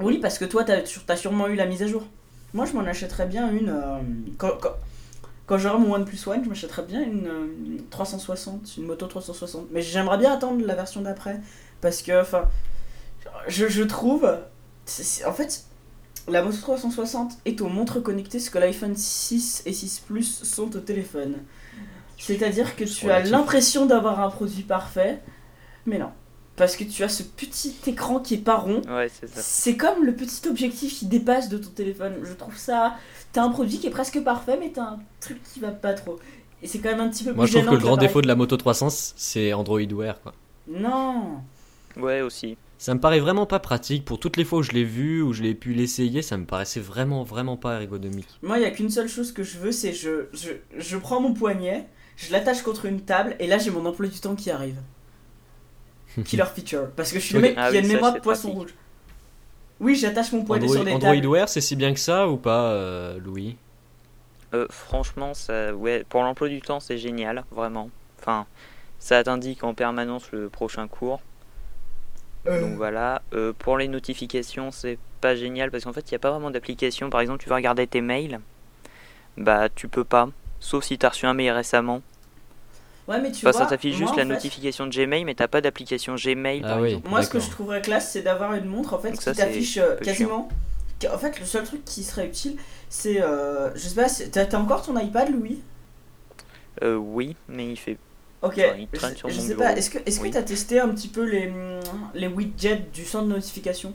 Oui, 0.00 0.18
parce 0.18 0.38
que 0.38 0.44
toi, 0.44 0.64
t'as 0.64 0.80
as 1.08 1.16
sûrement 1.16 1.48
eu 1.48 1.54
la 1.54 1.66
mise 1.66 1.82
à 1.82 1.86
jour. 1.86 2.04
Moi, 2.54 2.66
je 2.66 2.72
m'en 2.72 2.80
achèterais 2.80 3.26
bien 3.26 3.50
une. 3.52 3.68
euh, 3.70 3.98
quand 4.38 4.58
quand, 4.60 4.72
quand 5.46 5.58
j'aurai 5.58 5.78
mon 5.78 5.94
OnePlus 5.94 6.18
One, 6.28 6.44
je 6.44 6.48
m'achèterais 6.48 6.82
bien 6.84 7.02
une, 7.02 7.26
euh, 7.28 7.46
une 7.66 7.88
360, 7.90 8.76
une 8.78 8.86
moto 8.86 9.06
360. 9.06 9.68
Mais 9.72 9.82
j'aimerais 9.82 10.18
bien 10.18 10.32
attendre 10.32 10.64
la 10.66 10.74
version 10.74 11.02
d'après. 11.02 11.40
Parce 11.80 12.02
que, 12.02 12.20
enfin, 12.20 12.48
je, 13.48 13.68
je 13.68 13.82
trouve. 13.82 14.24
en 15.26 15.32
fait, 15.32 15.64
la 16.28 16.42
moto 16.42 16.56
360 16.56 17.38
est 17.44 17.60
aux 17.60 17.68
montres 17.68 18.02
connectées 18.02 18.38
ce 18.38 18.50
que 18.50 18.58
l'iPhone 18.58 18.96
6 18.96 19.62
et 19.66 19.72
6 19.72 20.04
Plus 20.06 20.42
sont 20.44 20.74
au 20.76 20.80
téléphone. 20.80 21.36
C'est-à-dire 22.18 22.76
que 22.76 22.84
tu 22.84 23.10
as 23.10 23.20
l'impression 23.24 23.86
d'avoir 23.86 24.20
un 24.20 24.30
produit 24.30 24.62
parfait, 24.62 25.20
mais 25.86 25.98
non. 25.98 26.10
Parce 26.54 26.76
que 26.76 26.84
tu 26.84 27.02
as 27.02 27.08
ce 27.08 27.22
petit 27.22 27.74
écran 27.86 28.20
qui 28.20 28.34
est 28.34 28.38
pas 28.38 28.56
rond. 28.56 28.82
Ouais, 28.88 29.08
c'est 29.08 29.26
ça. 29.26 29.40
C'est 29.40 29.76
comme 29.76 30.04
le 30.04 30.14
petit 30.14 30.46
objectif 30.46 30.98
qui 30.98 31.06
dépasse 31.06 31.48
de 31.48 31.58
ton 31.58 31.70
téléphone. 31.70 32.14
Je 32.22 32.32
trouve 32.34 32.56
ça. 32.56 32.96
T'as 33.32 33.42
un 33.42 33.48
produit 33.48 33.78
qui 33.78 33.86
est 33.86 33.90
presque 33.90 34.22
parfait, 34.22 34.58
mais 34.60 34.70
t'as 34.70 34.82
un 34.82 34.98
truc 35.20 35.42
qui 35.42 35.60
va 35.60 35.70
pas 35.70 35.94
trop. 35.94 36.20
Et 36.62 36.68
c'est 36.68 36.78
quand 36.78 36.90
même 36.90 37.00
un 37.00 37.08
petit 37.08 37.24
peu 37.24 37.32
Moi, 37.32 37.46
plus 37.46 37.54
je 37.54 37.58
trouve 37.58 37.70
que 37.70 37.74
le 37.74 37.80
grand 37.80 37.96
défaut 37.96 38.22
de 38.22 38.28
la 38.28 38.36
Moto 38.36 38.56
300, 38.56 38.88
c'est 39.16 39.52
Android 39.52 39.80
Wear, 39.80 40.20
quoi. 40.22 40.34
Non 40.68 41.40
Ouais, 41.96 42.20
aussi. 42.20 42.56
Ça 42.82 42.94
me 42.94 42.98
paraît 42.98 43.20
vraiment 43.20 43.46
pas 43.46 43.60
pratique. 43.60 44.04
Pour 44.04 44.18
toutes 44.18 44.36
les 44.36 44.44
fois 44.44 44.58
où 44.58 44.62
je 44.64 44.72
l'ai 44.72 44.82
vu, 44.82 45.22
où 45.22 45.32
je 45.32 45.40
l'ai 45.40 45.54
pu 45.54 45.72
l'essayer, 45.72 46.20
ça 46.20 46.36
me 46.36 46.44
paraissait 46.44 46.80
vraiment, 46.80 47.22
vraiment 47.22 47.56
pas 47.56 47.80
ergonomique. 47.80 48.26
Moi, 48.42 48.58
il 48.58 48.62
y 48.62 48.64
a 48.64 48.72
qu'une 48.72 48.90
seule 48.90 49.06
chose 49.06 49.30
que 49.30 49.44
je 49.44 49.58
veux, 49.58 49.70
c'est 49.70 49.92
je, 49.92 50.26
je, 50.32 50.50
je 50.76 50.96
prends 50.96 51.20
mon 51.20 51.32
poignet, 51.32 51.86
je 52.16 52.32
l'attache 52.32 52.62
contre 52.62 52.86
une 52.86 53.00
table, 53.00 53.36
et 53.38 53.46
là 53.46 53.58
j'ai 53.58 53.70
mon 53.70 53.86
emploi 53.86 54.08
du 54.08 54.18
temps 54.18 54.34
qui 54.34 54.50
arrive. 54.50 54.74
Killer 56.24 56.42
feature. 56.52 56.90
Parce 56.96 57.12
que 57.12 57.20
je 57.20 57.24
suis 57.24 57.34
le 57.36 57.40
mec 57.42 57.54
Ah 57.56 57.70
qui 57.70 57.76
a 57.76 57.80
une 57.82 57.86
mémoire 57.86 58.14
de 58.14 58.18
poisson 58.18 58.48
pratique. 58.48 58.58
rouge. 58.62 58.74
Oui, 59.78 59.94
j'attache 59.94 60.32
mon 60.32 60.42
poignet 60.42 60.64
Android, 60.64 60.76
sur 60.78 60.84
des 60.84 60.92
Android 60.92 61.14
tables. 61.14 61.26
Wear, 61.28 61.48
c'est 61.48 61.60
si 61.60 61.76
bien 61.76 61.94
que 61.94 62.00
ça 62.00 62.28
ou 62.28 62.36
pas, 62.36 62.72
euh, 62.72 63.16
Louis? 63.20 63.56
Euh, 64.54 64.66
franchement, 64.70 65.34
ça, 65.34 65.72
ouais, 65.72 66.04
pour 66.08 66.24
l'emploi 66.24 66.48
du 66.48 66.60
temps, 66.60 66.80
c'est 66.80 66.98
génial, 66.98 67.44
vraiment. 67.52 67.90
Enfin, 68.18 68.44
ça 68.98 69.22
t'indique 69.22 69.62
en 69.62 69.72
permanence 69.72 70.32
le 70.32 70.48
prochain 70.48 70.88
cours. 70.88 71.20
Euh, 72.46 72.60
Donc 72.60 72.76
voilà. 72.76 73.22
Euh, 73.34 73.52
pour 73.52 73.78
les 73.78 73.88
notifications, 73.88 74.70
c'est 74.70 74.98
pas 75.20 75.34
génial 75.36 75.70
parce 75.70 75.84
qu'en 75.84 75.92
fait, 75.92 76.10
il 76.10 76.14
n'y 76.14 76.16
a 76.16 76.18
pas 76.20 76.30
vraiment 76.30 76.50
d'application. 76.50 77.10
Par 77.10 77.20
exemple, 77.20 77.42
tu 77.42 77.48
veux 77.48 77.54
regarder 77.54 77.86
tes 77.86 78.00
mails, 78.00 78.40
bah 79.36 79.68
tu 79.68 79.88
peux 79.88 80.04
pas. 80.04 80.28
Sauf 80.60 80.84
si 80.84 80.98
tu 80.98 81.06
as 81.06 81.10
reçu 81.10 81.26
un 81.26 81.34
mail 81.34 81.50
récemment. 81.52 82.02
Ouais, 83.08 83.20
mais 83.20 83.32
tu 83.32 83.46
Enfin, 83.46 83.50
vois. 83.50 83.64
ça 83.64 83.66
t'affiche 83.66 83.96
juste 83.96 84.16
la 84.16 84.24
fait, 84.24 84.34
notification 84.34 84.86
de 84.86 84.92
Gmail, 84.94 85.24
mais 85.24 85.34
t'as 85.34 85.48
pas 85.48 85.60
d'application 85.60 86.14
Gmail 86.14 86.62
Ah 86.62 86.68
par 86.68 86.78
oui. 86.78 86.90
exemple. 86.90 87.08
Moi, 87.08 87.22
ce 87.22 87.30
que 87.30 87.40
je 87.40 87.50
trouverais 87.50 87.82
classe, 87.82 88.12
c'est 88.12 88.22
d'avoir 88.22 88.54
une 88.54 88.66
montre 88.66 88.94
en 88.94 88.98
fait 88.98 89.10
Donc 89.10 89.20
qui 89.20 89.32
t'affiche 89.34 89.78
euh, 89.78 89.96
quasiment. 89.96 90.48
En 91.12 91.18
fait, 91.18 91.40
le 91.40 91.46
seul 91.46 91.64
truc 91.64 91.84
qui 91.84 92.04
serait 92.04 92.26
utile, 92.28 92.56
c'est. 92.88 93.20
euh, 93.20 93.74
je 93.74 93.80
sais 93.88 93.94
pas, 93.96 94.08
t'as 94.46 94.58
encore 94.58 94.82
ton 94.82 94.96
iPad, 94.98 95.30
Louis? 95.30 95.60
Euh, 96.82 96.96
oui, 96.96 97.36
mais 97.48 97.70
il 97.70 97.76
fait. 97.76 97.98
Ok, 98.42 98.54
Enfin, 98.58 98.76
il 98.78 98.88
je, 98.92 98.98
traîne 98.98 99.16
sur 99.16 99.28
je 99.28 99.34
mon 99.36 99.40
sais 99.40 99.48
bureau. 99.54 99.60
pas, 99.62 99.76
est-ce 99.76 99.90
que 99.90 99.98
est-ce 100.04 100.18
que 100.18 100.24
Oui. 100.24 100.30
t'as 100.32 100.42
testé 100.42 100.80
un 100.80 100.88
petit 100.88 101.08
peu 101.08 101.22
les, 101.24 101.52
les 102.14 102.26
widgets 102.26 102.82
du 102.92 103.04
centre 103.04 103.26
de 103.28 103.34
notification 103.34 103.92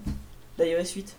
d'iOS 0.57 0.93
8 0.95 1.15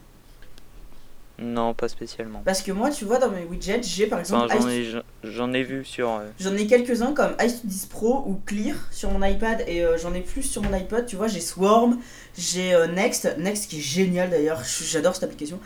Non, 1.40 1.72
pas 1.74 1.88
spécialement. 1.88 2.42
Parce 2.44 2.62
que 2.62 2.72
moi, 2.72 2.90
tu 2.90 3.04
vois, 3.04 3.18
dans 3.18 3.30
mes 3.30 3.44
widgets, 3.44 3.82
j'ai 3.82 4.06
par 4.06 4.18
exemple. 4.18 4.46
Enfin, 4.46 4.60
j'en 4.60 4.68
ai, 4.68 4.92
j'en 5.22 5.52
ai 5.52 5.62
vu 5.62 5.84
sur. 5.84 6.08
euh, 6.10 6.26
J'en 6.40 6.56
ai 6.56 6.66
quelques-uns 6.66 7.12
comme 7.12 7.32
iStudios 7.40 7.86
Pro 7.90 8.24
ou 8.26 8.40
Clear 8.44 8.74
sur 8.90 9.10
mon 9.12 9.24
iPad 9.24 9.62
et 9.68 9.84
euh, 9.84 9.96
j'en 9.98 10.14
ai 10.14 10.20
plus 10.20 10.42
sur 10.42 10.62
mon 10.62 10.72
iPod. 10.72 11.06
Tu 11.06 11.14
vois, 11.16 11.28
j'ai 11.28 11.40
Swarm, 11.40 11.98
j'ai 12.36 12.74
euh, 12.74 12.86
Next, 12.88 13.36
Next 13.38 13.70
qui 13.70 13.78
est 13.78 13.82
génial 13.82 14.30
d'ailleurs, 14.30 14.62
j'adore 14.64 15.14
cette 15.14 15.24
application. 15.24 15.60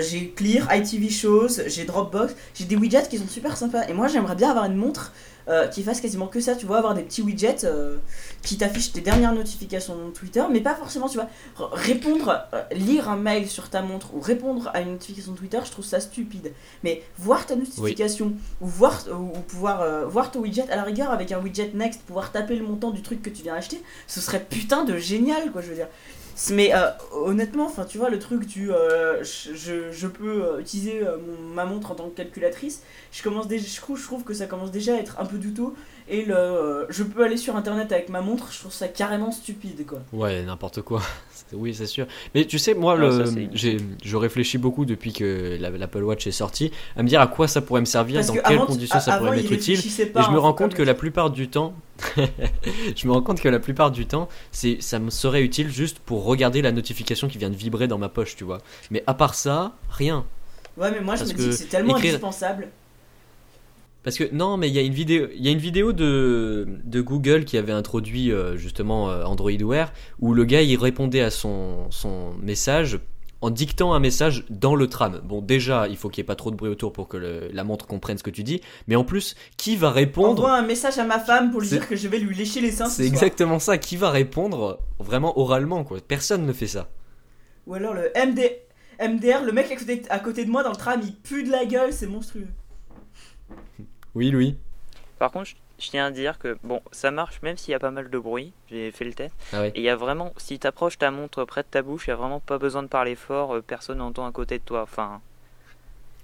J'ai 0.00 0.28
Clear, 0.30 0.68
ITV 0.74 1.08
Shows, 1.10 1.48
j'ai 1.66 1.84
Dropbox, 1.84 2.34
j'ai 2.54 2.64
des 2.66 2.76
widgets 2.76 3.08
qui 3.08 3.16
sont 3.18 3.26
super 3.28 3.56
sympas. 3.56 3.86
Et 3.88 3.94
moi, 3.94 4.06
j'aimerais 4.06 4.34
bien 4.36 4.50
avoir 4.50 4.66
une 4.66 4.76
montre 4.76 5.12
euh, 5.48 5.66
qui 5.66 5.82
fasse 5.82 6.00
quasiment 6.00 6.26
que 6.26 6.40
ça, 6.40 6.54
tu 6.54 6.66
vois, 6.66 6.78
avoir 6.78 6.94
des 6.94 7.02
petits 7.02 7.22
widgets 7.22 7.64
euh, 7.64 7.96
qui 8.42 8.56
t'affichent 8.56 8.92
tes 8.92 9.00
dernières 9.00 9.34
notifications 9.34 9.96
de 9.96 10.10
Twitter, 10.12 10.42
mais 10.50 10.60
pas 10.60 10.74
forcément, 10.74 11.08
tu 11.08 11.18
vois, 11.18 11.28
répondre, 11.72 12.46
euh, 12.54 12.62
lire 12.72 13.08
un 13.08 13.16
mail 13.16 13.48
sur 13.48 13.68
ta 13.68 13.82
montre 13.82 14.14
ou 14.14 14.20
répondre 14.20 14.70
à 14.74 14.80
une 14.80 14.92
notification 14.92 15.32
de 15.32 15.38
Twitter, 15.38 15.60
je 15.64 15.70
trouve 15.70 15.84
ça 15.84 16.00
stupide. 16.00 16.52
Mais 16.84 17.02
voir 17.18 17.46
ta 17.46 17.56
notification 17.56 18.34
ou 18.60 18.66
voir 18.66 19.04
ou, 19.10 19.36
ou 19.36 19.40
pouvoir 19.40 20.08
voir 20.08 20.30
ton 20.30 20.40
widget 20.40 20.70
à 20.70 20.76
la 20.76 20.84
rigueur 20.84 21.10
avec 21.10 21.32
un 21.32 21.40
widget 21.40 21.72
Next, 21.74 22.02
pouvoir 22.02 22.32
taper 22.32 22.56
le 22.56 22.64
montant 22.64 22.90
du 22.90 23.02
truc 23.02 23.22
que 23.22 23.30
tu 23.30 23.42
viens 23.42 23.54
acheter, 23.54 23.82
ce 24.06 24.20
serait 24.20 24.44
putain 24.44 24.84
de 24.84 24.96
génial, 24.96 25.50
quoi, 25.52 25.62
je 25.62 25.68
veux 25.68 25.74
dire. 25.74 25.88
Mais 26.50 26.74
euh, 26.74 26.90
honnêtement, 27.12 27.66
enfin 27.66 27.84
tu 27.84 27.98
vois 27.98 28.08
le 28.08 28.18
truc 28.18 28.46
du 28.46 28.72
euh, 28.72 29.22
je, 29.22 29.52
je- 29.54 30.06
peux 30.06 30.44
euh, 30.44 30.60
utiliser 30.60 31.02
euh, 31.06 31.18
mon- 31.18 31.54
ma 31.54 31.64
montre 31.66 31.90
en 31.90 31.94
tant 31.94 32.08
que 32.08 32.14
calculatrice, 32.16 32.82
je 33.12 33.22
commence 33.22 33.48
déjà, 33.48 33.66
je 33.66 33.76
trouve, 33.80 33.98
je 33.98 34.04
trouve 34.04 34.24
que 34.24 34.32
ça 34.32 34.46
commence 34.46 34.70
déjà 34.70 34.94
à 34.94 34.98
être 34.98 35.20
un 35.20 35.26
peu 35.26 35.36
douteux 35.36 35.74
et 36.08 36.24
le 36.24 36.34
euh, 36.36 36.86
je 36.90 37.02
peux 37.02 37.24
aller 37.24 37.36
sur 37.36 37.56
internet 37.56 37.90
avec 37.92 38.08
ma 38.08 38.20
montre, 38.20 38.48
je 38.52 38.58
trouve 38.58 38.72
ça 38.72 38.88
carrément 38.88 39.30
stupide 39.32 39.84
quoi. 39.86 40.00
Ouais, 40.12 40.42
n'importe 40.42 40.82
quoi. 40.82 41.00
C'est- 41.34 41.56
Oui, 41.56 41.74
c'est 41.74 41.86
sûr. 41.86 42.06
Mais 42.34 42.44
tu 42.46 42.58
sais, 42.58 42.72
moi, 42.74 42.96
le, 42.96 43.26
ça, 43.26 43.30
c'est- 43.32 43.48
j'ai, 43.52 43.76
je 44.04 44.16
réfléchis 44.16 44.56
beaucoup 44.58 44.84
depuis 44.86 45.12
que 45.12 45.58
la- 45.60 45.70
l'Apple 45.70 46.02
Watch 46.02 46.26
est 46.26 46.30
sortie 46.30 46.70
à 46.96 47.02
me 47.02 47.08
dire 47.08 47.20
à 47.20 47.26
quoi 47.26 47.46
ça 47.48 47.60
pourrait 47.60 47.80
me 47.80 47.86
servir, 47.86 48.16
Parce 48.16 48.28
dans 48.28 48.34
que 48.34 48.40
quelles 48.40 48.56
avant, 48.56 48.66
conditions 48.66 49.00
ça 49.00 49.18
pourrait 49.18 49.36
m'être 49.36 49.52
utile. 49.52 49.78
Et 49.78 49.82
je 49.82 50.02
me 50.12 50.18
hein, 50.18 50.38
rends 50.38 50.54
compte 50.54 50.72
que 50.74 50.82
la 50.82 50.94
plupart 50.94 51.30
du 51.30 51.48
temps, 51.48 51.74
je 52.16 53.06
me 53.06 53.12
rends 53.12 53.22
compte 53.22 53.40
que 53.40 53.48
la 53.48 53.58
plupart 53.58 53.90
du 53.90 54.06
temps, 54.06 54.28
c'est, 54.50 54.80
ça 54.80 54.98
me 54.98 55.10
serait 55.10 55.42
utile 55.42 55.68
juste 55.70 55.98
pour 55.98 56.24
regarder 56.24 56.62
la 56.62 56.72
notification 56.72 57.28
qui 57.28 57.38
vient 57.38 57.50
de 57.50 57.56
vibrer 57.56 57.86
dans 57.88 57.98
ma 57.98 58.08
poche, 58.08 58.36
tu 58.36 58.44
vois. 58.44 58.58
Mais 58.90 59.02
à 59.06 59.14
part 59.14 59.34
ça, 59.34 59.72
rien. 59.90 60.24
Ouais, 60.76 60.90
mais 60.90 61.00
moi 61.00 61.16
je 61.16 61.24
me 61.24 61.28
dis 61.28 61.34
que 61.34 61.42
que 61.46 61.50
c'est 61.52 61.66
tellement 61.66 61.96
écrire- 61.96 62.12
indispensable. 62.14 62.68
Parce 64.04 64.18
que 64.18 64.24
non, 64.34 64.56
mais 64.56 64.68
il 64.68 64.74
y 64.74 64.78
a 64.78 64.82
une 64.82 64.92
vidéo, 64.94 65.28
il 65.34 65.44
y 65.44 65.48
a 65.48 65.52
une 65.52 65.58
vidéo 65.58 65.92
de, 65.92 66.66
de 66.84 67.00
Google 67.00 67.44
qui 67.44 67.56
avait 67.56 67.72
introduit 67.72 68.32
euh, 68.32 68.56
justement 68.56 69.10
euh, 69.10 69.22
Android 69.24 69.52
Wear 69.52 69.92
où 70.18 70.34
le 70.34 70.44
gars 70.44 70.62
il 70.62 70.76
répondait 70.76 71.20
à 71.20 71.30
son, 71.30 71.88
son 71.90 72.32
message 72.42 72.98
en 73.42 73.50
dictant 73.50 73.92
un 73.92 73.98
message 74.00 74.44
dans 74.50 74.74
le 74.76 74.86
tram. 74.86 75.20
Bon, 75.24 75.40
déjà, 75.42 75.88
il 75.88 75.96
faut 75.96 76.08
qu'il 76.08 76.20
n'y 76.22 76.26
ait 76.26 76.32
pas 76.32 76.36
trop 76.36 76.50
de 76.52 76.56
bruit 76.56 76.70
autour 76.70 76.92
pour 76.92 77.08
que 77.08 77.16
le- 77.16 77.48
la 77.52 77.64
montre 77.64 77.86
comprenne 77.88 78.16
ce 78.16 78.22
que 78.22 78.30
tu 78.30 78.44
dis, 78.44 78.60
mais 78.86 78.94
en 78.94 79.02
plus, 79.04 79.34
qui 79.56 79.74
va 79.76 79.90
répondre 79.90 80.30
Envoie 80.44 80.56
un 80.56 80.62
message 80.62 80.98
à 80.98 81.04
ma 81.04 81.18
femme 81.18 81.50
pour 81.50 81.60
lui 81.60 81.66
dire 81.68 81.88
que 81.88 81.96
je 81.96 82.06
vais 82.06 82.18
lui 82.20 82.36
lécher 82.36 82.60
les 82.60 82.70
seins. 82.70 82.86
ce 82.88 82.96
C'est 82.98 83.08
soir. 83.08 83.14
exactement 83.14 83.58
ça. 83.58 83.78
Qui 83.78 83.96
va 83.96 84.10
répondre 84.10 84.78
vraiment 85.00 85.36
oralement 85.38 85.82
quoi 85.82 85.98
Personne 86.06 86.46
ne 86.46 86.52
fait 86.52 86.68
ça. 86.68 86.88
Ou 87.66 87.74
alors 87.74 87.94
le 87.94 88.10
MD... 88.16 88.40
MDR, 89.00 89.42
le 89.44 89.50
mec 89.52 89.76
à 90.10 90.18
côté 90.20 90.44
de 90.44 90.50
moi 90.50 90.62
dans 90.62 90.70
le 90.70 90.76
tram, 90.76 91.00
il 91.02 91.12
pue 91.14 91.42
de 91.42 91.50
la 91.50 91.64
gueule, 91.64 91.92
c'est 91.92 92.06
monstrueux. 92.06 92.46
Oui, 94.14 94.30
Louis. 94.30 94.56
Par 95.18 95.30
contre, 95.30 95.50
je, 95.78 95.90
tiens 95.90 96.06
à 96.06 96.10
dire 96.10 96.38
que 96.38 96.58
bon, 96.62 96.80
ça 96.90 97.10
marche 97.10 97.40
même 97.42 97.56
s'il 97.56 97.72
y 97.72 97.74
a 97.74 97.78
pas 97.78 97.90
mal 97.90 98.10
de 98.10 98.18
bruit. 98.18 98.52
J'ai 98.70 98.90
fait 98.90 99.04
le 99.04 99.14
test. 99.14 99.34
Ah. 99.52 99.66
Et 99.68 99.72
il 99.76 99.82
y 99.82 99.88
a 99.88 99.96
vraiment, 99.96 100.32
si 100.36 100.58
tu 100.58 100.66
approches 100.66 100.98
ta 100.98 101.10
montre 101.10 101.44
près 101.44 101.62
de 101.62 101.68
ta 101.68 101.82
bouche, 101.82 102.06
il 102.06 102.10
y 102.10 102.12
a 102.12 102.16
vraiment 102.16 102.40
pas 102.40 102.58
besoin 102.58 102.82
de 102.82 102.88
parler 102.88 103.14
fort. 103.14 103.54
euh, 103.54 103.62
personne 103.62 103.98
n'entend 103.98 104.26
à 104.26 104.32
côté 104.32 104.58
de 104.58 104.64
toi. 104.64 104.82
Enfin, 104.82 105.20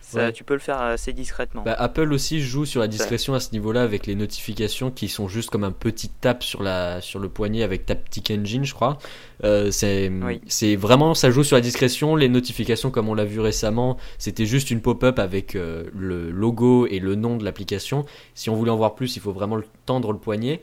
ça, 0.01 0.27
Ouais. 0.27 0.33
tu 0.33 0.43
peux 0.45 0.55
le 0.55 0.61
faire 0.61 0.81
assez 0.81 1.13
discrètement. 1.13 1.63
Bah, 1.63 1.75
Apple 1.79 2.13
aussi 2.13 2.41
joue 2.41 2.65
sur 2.65 2.81
la 2.81 2.89
discrétion 2.89 3.35
à 3.35 3.41
ce 3.41 3.51
niveau-là 3.53 3.83
avec 3.83 4.07
les 4.07 4.15
notifications 4.15 4.91
qui 4.91 5.09
sont 5.09 5.29
juste 5.29 5.51
comme 5.51 5.65
un 5.65 5.71
petit 5.73 6.09
tap 6.09 6.43
sur, 6.43 6.63
la, 6.63 7.01
sur 7.01 7.19
le 7.19 7.29
poignet 7.29 7.63
avec 7.63 7.85
Taptic 7.85 8.31
Engine, 8.31 8.65
je 8.65 8.73
crois. 8.75 8.99
Euh, 9.45 9.71
c'est 9.71 10.11
Oui. 10.11 10.77
vraiment, 10.77 11.15
ça 11.15 11.31
joue 11.31 11.45
sur 11.45 11.57
la 11.57 11.61
discrétion. 11.61 12.17
Les 12.17 12.29
notifications, 12.29 12.91
comme 12.91 13.09
on 13.09 13.15
l'a 13.15 13.25
vu 13.27 13.41
récemment, 13.41 13.97
c'était 14.19 14.47
juste 14.47 14.71
une 14.71 14.81
pop-up 14.81 15.19
avec 15.19 15.55
euh, 15.57 15.85
le 15.95 16.31
logo 16.31 16.87
et 16.87 17.01
le 17.01 17.15
nom 17.15 17.37
de 17.37 17.45
l'application. 17.45 18.07
Si 18.35 18.49
on 18.51 18.55
voulait 18.57 18.71
en 18.71 18.77
voir 18.77 18.95
plus, 18.95 19.17
il 19.17 19.21
faut 19.21 19.33
vraiment 19.33 19.57
le 19.57 19.65
tendre 19.85 20.13
le 20.13 20.19
poignet. 20.19 20.63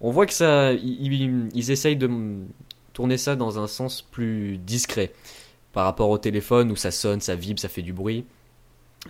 On 0.00 0.10
voit 0.10 0.26
que 0.26 0.32
ça, 0.34 0.72
ils- 0.72 1.50
ils 1.54 1.70
essayent 1.70 1.96
de 1.96 2.08
tourner 2.92 3.18
ça 3.18 3.36
dans 3.36 3.58
un 3.58 3.66
sens 3.66 4.00
plus 4.02 4.56
discret 4.58 5.12
par 5.72 5.84
rapport 5.84 6.08
au 6.08 6.16
téléphone 6.18 6.70
où 6.70 6.76
ça 6.76 6.90
sonne, 6.90 7.20
ça 7.20 7.34
vibre, 7.34 7.60
ça 7.60 7.68
fait 7.68 7.82
du 7.82 7.92
bruit. 7.92 8.24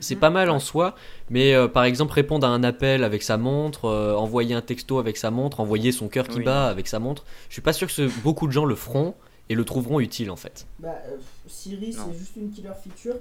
C'est 0.01 0.17
pas 0.17 0.31
mal 0.31 0.51
en 0.51 0.59
soi, 0.61 0.95
mais 1.31 1.55
euh, 1.55 1.69
par 1.69 1.85
exemple 1.85 2.13
répondre 2.13 2.47
à 2.47 2.51
un 2.51 2.63
appel 2.65 3.05
avec 3.05 3.23
sa 3.23 3.37
montre, 3.37 3.87
euh, 3.87 4.15
envoyer 4.15 4.55
un 4.55 4.63
texto 4.63 4.99
avec 4.99 5.17
sa 5.17 5.31
montre, 5.31 5.61
envoyer 5.61 5.93
son 5.93 6.09
cœur 6.09 6.29
qui 6.29 6.39
Oui. 6.39 6.45
bat 6.45 6.69
avec 6.69 6.87
sa 6.89 6.99
montre, 6.99 7.25
je 7.49 7.55
suis 7.55 7.63
pas 7.63 7.73
sûr 7.73 7.87
que 7.89 7.93
ce- 7.93 8.21
beaucoup 8.23 8.47
de 8.47 8.53
gens 8.53 8.65
le 8.65 8.75
feront 8.75 9.15
et 9.49 9.55
le 9.55 9.65
trouveront 9.65 10.01
utile 10.01 10.31
en 10.31 10.37
fait. 10.37 10.67
Bah, 10.79 10.95
euh, 11.09 11.17
Siri, 11.47 11.93
c'est 11.93 12.19
juste 12.19 12.37
une 12.37 12.51
killer 12.51 12.71
feature. 12.83 13.17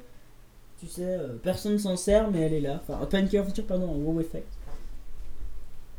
Tu 0.79 0.87
sais, 0.87 1.03
euh, 1.05 1.35
personne 1.41 1.79
s'en 1.79 1.95
sert, 1.95 2.29
mais 2.31 2.41
elle 2.41 2.53
est 2.53 2.59
là. 2.61 2.81
Enfin, 2.87 3.03
pas 3.05 3.19
une 3.19 3.29
killer 3.29 3.43
feature, 3.43 3.65
pardon, 3.65 3.85
un 3.93 3.97
wow 4.03 4.19
effect. 4.19 4.47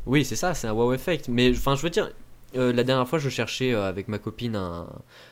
Oui, 0.05 0.23
c'est 0.23 0.35
ça, 0.35 0.53
c'est 0.53 0.67
un 0.67 0.73
wow 0.73 0.93
effect. 0.93 1.27
Mais 1.27 1.49
enfin, 1.51 1.75
je 1.75 1.81
veux 1.81 1.89
dire, 1.89 2.11
euh, 2.55 2.71
la 2.71 2.83
dernière 2.83 3.07
fois, 3.07 3.19
je 3.19 3.29
cherchais 3.29 3.73
euh, 3.73 3.87
avec 3.87 4.07
ma 4.07 4.19
copine 4.19 4.55
un, 4.55 4.87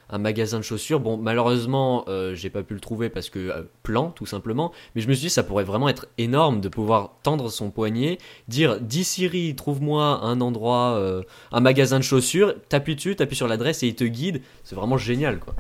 un 0.10 0.18
magasin 0.18 0.58
de 0.58 0.64
chaussures. 0.64 1.00
Bon, 1.00 1.18
malheureusement, 1.18 2.04
euh, 2.08 2.36
j'ai 2.36 2.50
pas 2.50 2.64
pu 2.64 2.74
le 2.74 2.80
trouver 2.80 3.10
parce 3.10 3.30
que 3.30 3.40
euh, 3.40 3.64
plan, 3.84 4.12
tout 4.12 4.26
simplement. 4.26 4.72
Mais 4.94 5.02
je 5.02 5.08
me 5.08 5.14
suis 5.14 5.28
dit, 5.28 5.30
ça 5.30 5.44
pourrait 5.44 5.64
vraiment 5.64 5.88
être 5.90 6.08
énorme 6.18 6.62
de 6.62 6.70
pouvoir 6.70 7.12
tendre 7.24 7.50
son 7.50 7.72
poignet, 7.72 8.18
dire 8.48 8.80
Dis 8.82 9.04
Siri, 9.04 9.56
trouve-moi 9.56 10.04
un 10.24 10.42
endroit, 10.42 11.02
un 11.52 11.60
magasin 11.60 12.00
de 12.00 12.04
chaussures, 12.04 12.54
t'appuies 12.70 12.96
dessus, 12.96 13.16
t'appuies 13.16 13.36
sur 13.36 13.48
l'adresse 13.48 13.84
et 13.84 13.88
il 13.88 13.96
te 13.96 14.04
guide. 14.04 14.42
C'est 14.64 14.76
vraiment 14.76 14.98
génial, 14.98 15.40
quoi. 15.40 15.56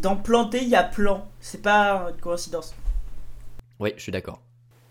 Dans 0.00 0.16
planter, 0.16 0.62
il 0.62 0.68
y 0.68 0.76
a 0.76 0.82
plan. 0.82 1.26
C'est 1.40 1.62
pas 1.62 2.10
une 2.10 2.20
coïncidence. 2.20 2.74
Oui, 3.80 3.92
je 3.96 4.02
suis 4.02 4.12
d'accord. 4.12 4.40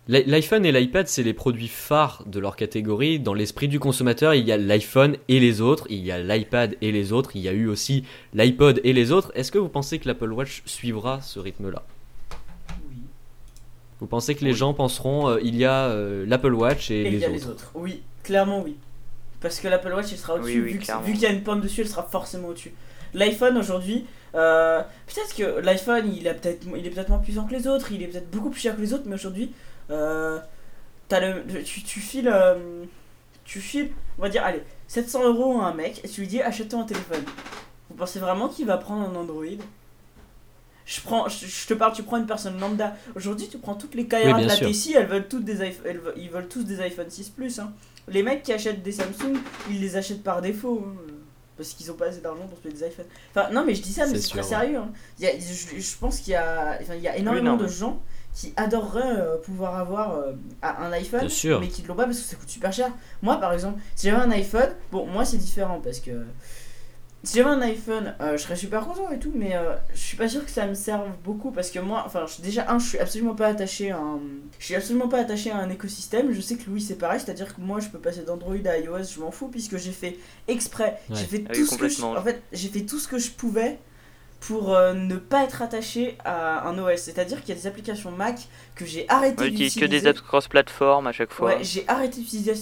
L'i- 0.08 0.24
L'iPhone 0.26 0.66
et 0.66 0.72
l'iPad, 0.72 1.08
c'est 1.08 1.24
les 1.24 1.34
produits 1.34 1.68
phares 1.68 2.24
de 2.26 2.40
leur 2.40 2.56
catégorie. 2.56 3.20
Dans 3.20 3.34
l'esprit 3.34 3.68
du 3.68 3.80
consommateur, 3.80 4.34
il 4.34 4.46
y 4.48 4.52
a 4.52 4.58
l'iPhone 4.58 5.18
et 5.28 5.40
les 5.40 5.60
autres, 5.62 5.86
il 5.90 6.00
y 6.06 6.12
a 6.12 6.20
l'iPad 6.20 6.76
et 6.82 6.92
les 6.92 7.12
autres, 7.14 7.32
il 7.36 7.42
y 7.42 7.50
a 7.50 7.52
eu 7.52 7.68
aussi 7.68 8.04
l'iPod 8.34 8.80
et 8.84 8.94
les 8.94 9.12
autres. 9.12 9.32
Est-ce 9.36 9.52
que 9.52 9.58
vous 9.58 9.70
pensez 9.70 10.00
que 10.00 10.08
l'Apple 10.08 10.32
Watch 10.32 10.62
suivra 10.66 11.22
ce 11.22 11.40
rythme-là? 11.40 11.84
Oui. 12.90 12.98
Vous 14.00 14.08
pensez 14.08 14.36
que 14.36 14.46
les 14.46 14.54
gens 14.54 14.74
penseront 14.74 15.28
euh, 15.30 15.40
il 15.44 15.56
y 15.56 15.66
a 15.66 15.86
euh, 15.88 16.26
l'Apple 16.28 16.54
Watch 16.54 16.90
et, 16.92 17.02
Et 17.02 17.08
il 17.08 17.12
les, 17.14 17.20
y 17.20 17.26
a 17.26 17.28
autres. 17.30 17.36
les 17.38 17.48
autres? 17.48 17.72
Oui, 17.76 18.02
clairement 18.24 18.62
oui. 18.64 18.76
Parce 19.42 19.60
que 19.60 19.68
l'Apple 19.68 19.92
Watch, 19.94 20.08
elle 20.12 20.18
sera 20.18 20.36
au-dessus. 20.36 20.54
Oui, 20.62 20.66
oui, 20.68 20.72
vu 20.74 20.80
que- 20.80 20.86
clairement. 20.86 21.04
vu 21.04 21.14
qu'il 21.14 21.22
y 21.22 21.26
a 21.26 21.32
une 21.32 21.44
pomme 21.44 21.62
dessus, 21.62 21.82
elle 21.82 21.88
sera 21.90 22.04
forcément 22.04 22.48
au-dessus. 22.48 22.74
L'iPhone 23.14 23.58
aujourd'hui, 23.58 24.06
euh, 24.36 24.82
peut-être 25.08 25.36
que 25.36 25.60
l'iPhone, 25.66 26.12
il, 26.16 26.28
a 26.28 26.34
peut-être, 26.34 26.66
il 26.78 26.86
est 26.86 26.90
peut-être 26.90 27.10
moins 27.10 27.20
puissant 27.20 27.46
que 27.46 27.54
les 27.54 27.68
autres, 27.68 27.92
il 27.92 28.02
est 28.04 28.08
peut-être 28.08 28.30
beaucoup 28.30 28.50
plus 28.50 28.60
cher 28.62 28.76
que 28.76 28.82
les 28.82 28.94
autres, 28.94 29.04
mais 29.06 29.16
aujourd'hui, 29.16 29.52
euh, 29.92 30.40
t'as 31.08 31.20
le, 31.20 31.64
tu, 31.64 31.84
tu 31.84 32.00
files, 32.00 32.30
euh, 32.32 32.84
tu 33.46 33.60
files, 33.62 33.92
on 34.18 34.22
va 34.24 34.30
dire, 34.30 34.44
allez, 34.44 34.64
700 34.88 35.24
euros 35.26 35.60
à 35.62 35.66
un 35.68 35.74
mec, 35.74 36.02
et 36.04 36.10
tu 36.10 36.22
lui 36.22 36.28
dis 36.28 36.42
achète-toi 36.42 36.80
un 36.80 36.84
téléphone. 36.86 37.24
Vous 37.90 37.96
pensez 37.96 38.20
vraiment 38.20 38.50
qu'il 38.50 38.66
va 38.66 38.78
prendre 38.78 39.10
un 39.10 39.16
Android? 39.16 39.46
Je, 40.86 41.02
prends, 41.02 41.28
je, 41.28 41.46
je 41.46 41.68
te 41.68 41.74
parle, 41.74 41.92
tu 41.94 42.04
prends 42.04 42.16
une 42.18 42.26
personne 42.28 42.58
lambda. 42.60 42.96
Aujourd'hui, 43.16 43.50
tu 43.50 43.58
prends 43.58 43.76
toutes 43.76 43.94
les 43.96 44.08
caméras 44.08 44.38
Oui, 44.38 44.44
de 44.44 44.48
la 44.48 44.56
sûr. 44.56 44.70
TCI, 44.70 44.94
elles 44.94 45.08
veulent 45.08 45.28
toutes 45.28 45.44
des 45.44 45.62
elles 45.62 46.02
ils 46.16 46.30
veulent 46.30 46.48
tous 46.48 46.64
des 46.64 46.80
iPhone 46.80 47.10
6 47.10 47.30
Plus. 47.30 47.60
hein. 47.60 47.74
Les 48.08 48.24
mecs 48.24 48.42
qui 48.44 48.54
achètent 48.54 48.84
des 48.84 48.94
Samsung, 48.94 49.36
ils 49.70 49.82
les 49.82 49.98
achètent 49.98 50.24
par 50.24 50.42
défaut. 50.42 50.86
hein, 50.88 50.96
parce 51.58 51.70
qu'ils 51.74 51.92
ont 51.92 51.96
pas 51.96 52.06
assez 52.06 52.22
d'argent 52.22 52.46
pour 52.48 52.58
se 52.60 52.64
payer 52.64 52.76
des 52.76 52.88
iPhones. 52.88 53.06
Enfin, 53.36 53.50
non, 53.52 53.66
mais 53.66 53.74
je 53.76 53.82
dis 53.82 53.92
ça, 53.92 54.06
mais 54.06 54.18
C'est 54.18 54.30
très 54.30 54.44
sérieux. 54.44 54.78
hein. 54.78 54.90
Il 55.20 55.26
y 55.26 55.28
a- 55.28 55.38
je, 55.38 55.78
je 55.82 55.98
pense 55.98 56.20
qu'il 56.20 56.34
y 56.34 56.36
a, 56.36 56.78
enfin, 56.82 56.94
il 56.96 57.02
y 57.02 57.08
a 57.08 57.18
énormément 57.18 57.58
non, 57.58 57.64
de 57.64 57.68
gens 57.68 58.00
qui 58.40 58.54
adoreraient 58.56 59.18
euh, 59.18 59.38
pouvoir 59.38 59.78
avoir 59.80 60.14
euh, 60.20 60.34
un 60.62 60.92
iPhone, 60.92 61.22
Bien 61.22 61.30
sûr. 61.30 61.60
mais 61.60 61.70
qui 61.70 61.82
ne 61.82 61.88
l'ont 61.88 61.96
pas 61.96 62.06
parce 62.06 62.20
que 62.20 62.24
ça 62.26 62.36
coûte 62.36 62.50
super 62.50 62.72
cher. 62.72 62.92
Moi, 63.24 63.38
par 63.40 63.52
exemple, 63.52 63.80
si 63.96 64.08
j'avais 64.10 64.22
un 64.22 64.30
iPhone, 64.30 64.70
bon, 64.92 65.08
moi 65.08 65.26
c'est 65.26 65.38
différent 65.38 65.82
parce 65.84 66.00
que 66.00 66.12
si 67.24 67.38
j'avais 67.38 67.50
un 67.50 67.62
iPhone, 67.62 68.14
euh, 68.22 68.38
je 68.38 68.44
serais 68.44 68.56
super 68.56 68.86
content 68.86 69.10
et 69.12 69.18
tout, 69.20 69.32
mais 69.34 69.56
euh, 69.56 69.76
je 69.94 70.00
suis 70.00 70.18
pas 70.18 70.30
sûr 70.30 70.46
que 70.46 70.52
ça 70.52 70.68
me 70.68 70.76
serve 70.76 71.08
beaucoup 71.24 71.50
parce 71.52 71.72
que 71.72 71.80
moi, 71.80 72.04
enfin, 72.06 72.26
je- 72.28 72.42
déjà, 72.44 72.70
un, 72.72 72.78
je 72.80 72.88
suis 72.88 73.00
absolument 73.00 73.34
pas 73.36 73.48
attaché 73.48 73.90
à 73.92 73.98
un, 73.98 74.20
je 74.60 74.66
suis 74.66 74.76
absolument 74.76 75.08
pas 75.10 75.18
attaché 75.20 75.50
à 75.52 75.58
un 75.58 75.70
écosystème. 75.72 76.32
Je 76.32 76.40
sais 76.40 76.56
que 76.56 76.70
Louis 76.70 76.80
c'est 76.80 76.96
pareil, 76.96 77.20
c'est-à-dire 77.20 77.56
que 77.56 77.60
moi, 77.60 77.80
je 77.80 77.90
peux 77.90 77.98
passer 78.00 78.22
d'Android 78.22 78.56
à 78.66 78.78
iOS, 78.78 79.04
je 79.16 79.20
m'en 79.20 79.32
fous 79.32 79.48
puisque 79.48 79.78
j'ai 79.78 79.92
fait 79.92 80.18
exprès, 80.48 81.00
Ouais. 81.10 81.16
j'ai 81.18 81.26
fait 81.26 81.44
Ah 81.50 81.54
tout 81.54 81.62
oui, 81.62 81.66
ce 81.66 81.72
que 81.78 81.90
je, 81.90 81.96
complètement. 81.96 82.12
en 82.22 82.24
fait, 82.24 82.42
j'ai 82.54 82.70
fait 82.70 82.82
tout 82.86 83.00
ce 83.00 83.08
que 83.08 83.18
je 83.18 83.32
pouvais 83.32 83.80
pour 84.40 84.74
euh, 84.76 84.94
ne 84.94 85.16
pas 85.16 85.44
être 85.44 85.62
attaché 85.62 86.18
à 86.24 86.68
un 86.68 86.78
OS. 86.78 87.02
C'est-à-dire 87.02 87.42
qu'il 87.42 87.50
y 87.56 87.58
a 87.58 87.62
des 87.62 87.68
applications 87.68 88.12
Mac 88.12 88.48
que 88.76 88.86
j'ai 88.86 89.06
arrêté 89.10 89.44
On 89.44 89.46
utilise 89.46 89.74
que 89.76 89.80
d'utiliser. 89.82 90.02
des 90.02 90.08
apps 90.10 90.22
cross-platform 90.22 91.08
à 91.08 91.12
chaque 91.12 91.32
fois. 91.32 91.56
Ouais, 91.56 91.64
j'ai 91.64 91.84
arrêté 91.88 92.20
d'utiliser 92.22 92.54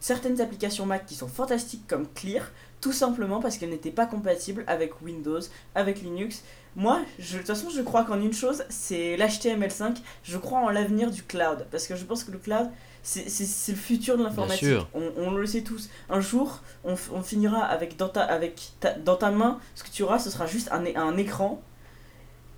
certaines 0.00 0.40
applications 0.40 0.86
Mac 0.86 1.06
qui 1.06 1.14
sont 1.14 1.28
fantastiques 1.28 1.86
comme 1.88 2.06
Clear. 2.14 2.50
tout 2.80 2.92
simplement 2.92 3.40
parce 3.40 3.56
qu'elle 3.56 3.70
n'était 3.70 3.90
pas 3.90 4.06
compatible 4.06 4.62
avec 4.66 5.00
Windows, 5.02 5.40
avec 5.74 6.02
Linux. 6.02 6.44
Moi, 6.76 7.00
je, 7.18 7.34
de 7.34 7.38
toute 7.38 7.46
façon, 7.46 7.70
je 7.70 7.80
crois 7.82 8.04
qu'en 8.04 8.20
une 8.20 8.32
chose, 8.32 8.64
c'est 8.68 9.16
l'HTML5. 9.16 9.96
Je 10.22 10.38
crois 10.38 10.58
en 10.60 10.68
l'avenir 10.70 11.10
du 11.10 11.22
cloud. 11.22 11.66
Parce 11.70 11.86
que 11.86 11.96
je 11.96 12.04
pense 12.04 12.24
que 12.24 12.30
le 12.32 12.38
cloud, 12.38 12.68
c'est 13.04 13.72
le 13.72 13.78
futur 13.78 14.16
de 14.16 14.24
l'informatique. 14.24 14.78
On, 14.94 15.02
on 15.18 15.30
le 15.32 15.46
sait 15.46 15.60
tous. 15.60 15.90
Un 16.08 16.20
jour, 16.20 16.60
on, 16.84 16.96
finira 17.22 17.60
avec 17.60 17.96
dans 17.96 18.08
ta, 18.08 18.22
avec 18.22 18.72
ta, 18.80 18.94
dans 18.94 19.16
ta 19.16 19.30
main, 19.30 19.58
ce 19.74 19.84
que 19.84 19.90
tu 19.90 20.02
auras, 20.02 20.18
ce 20.18 20.30
sera 20.30 20.46
juste 20.46 20.70
un, 20.72 20.84
un 20.96 21.16
écran 21.16 21.62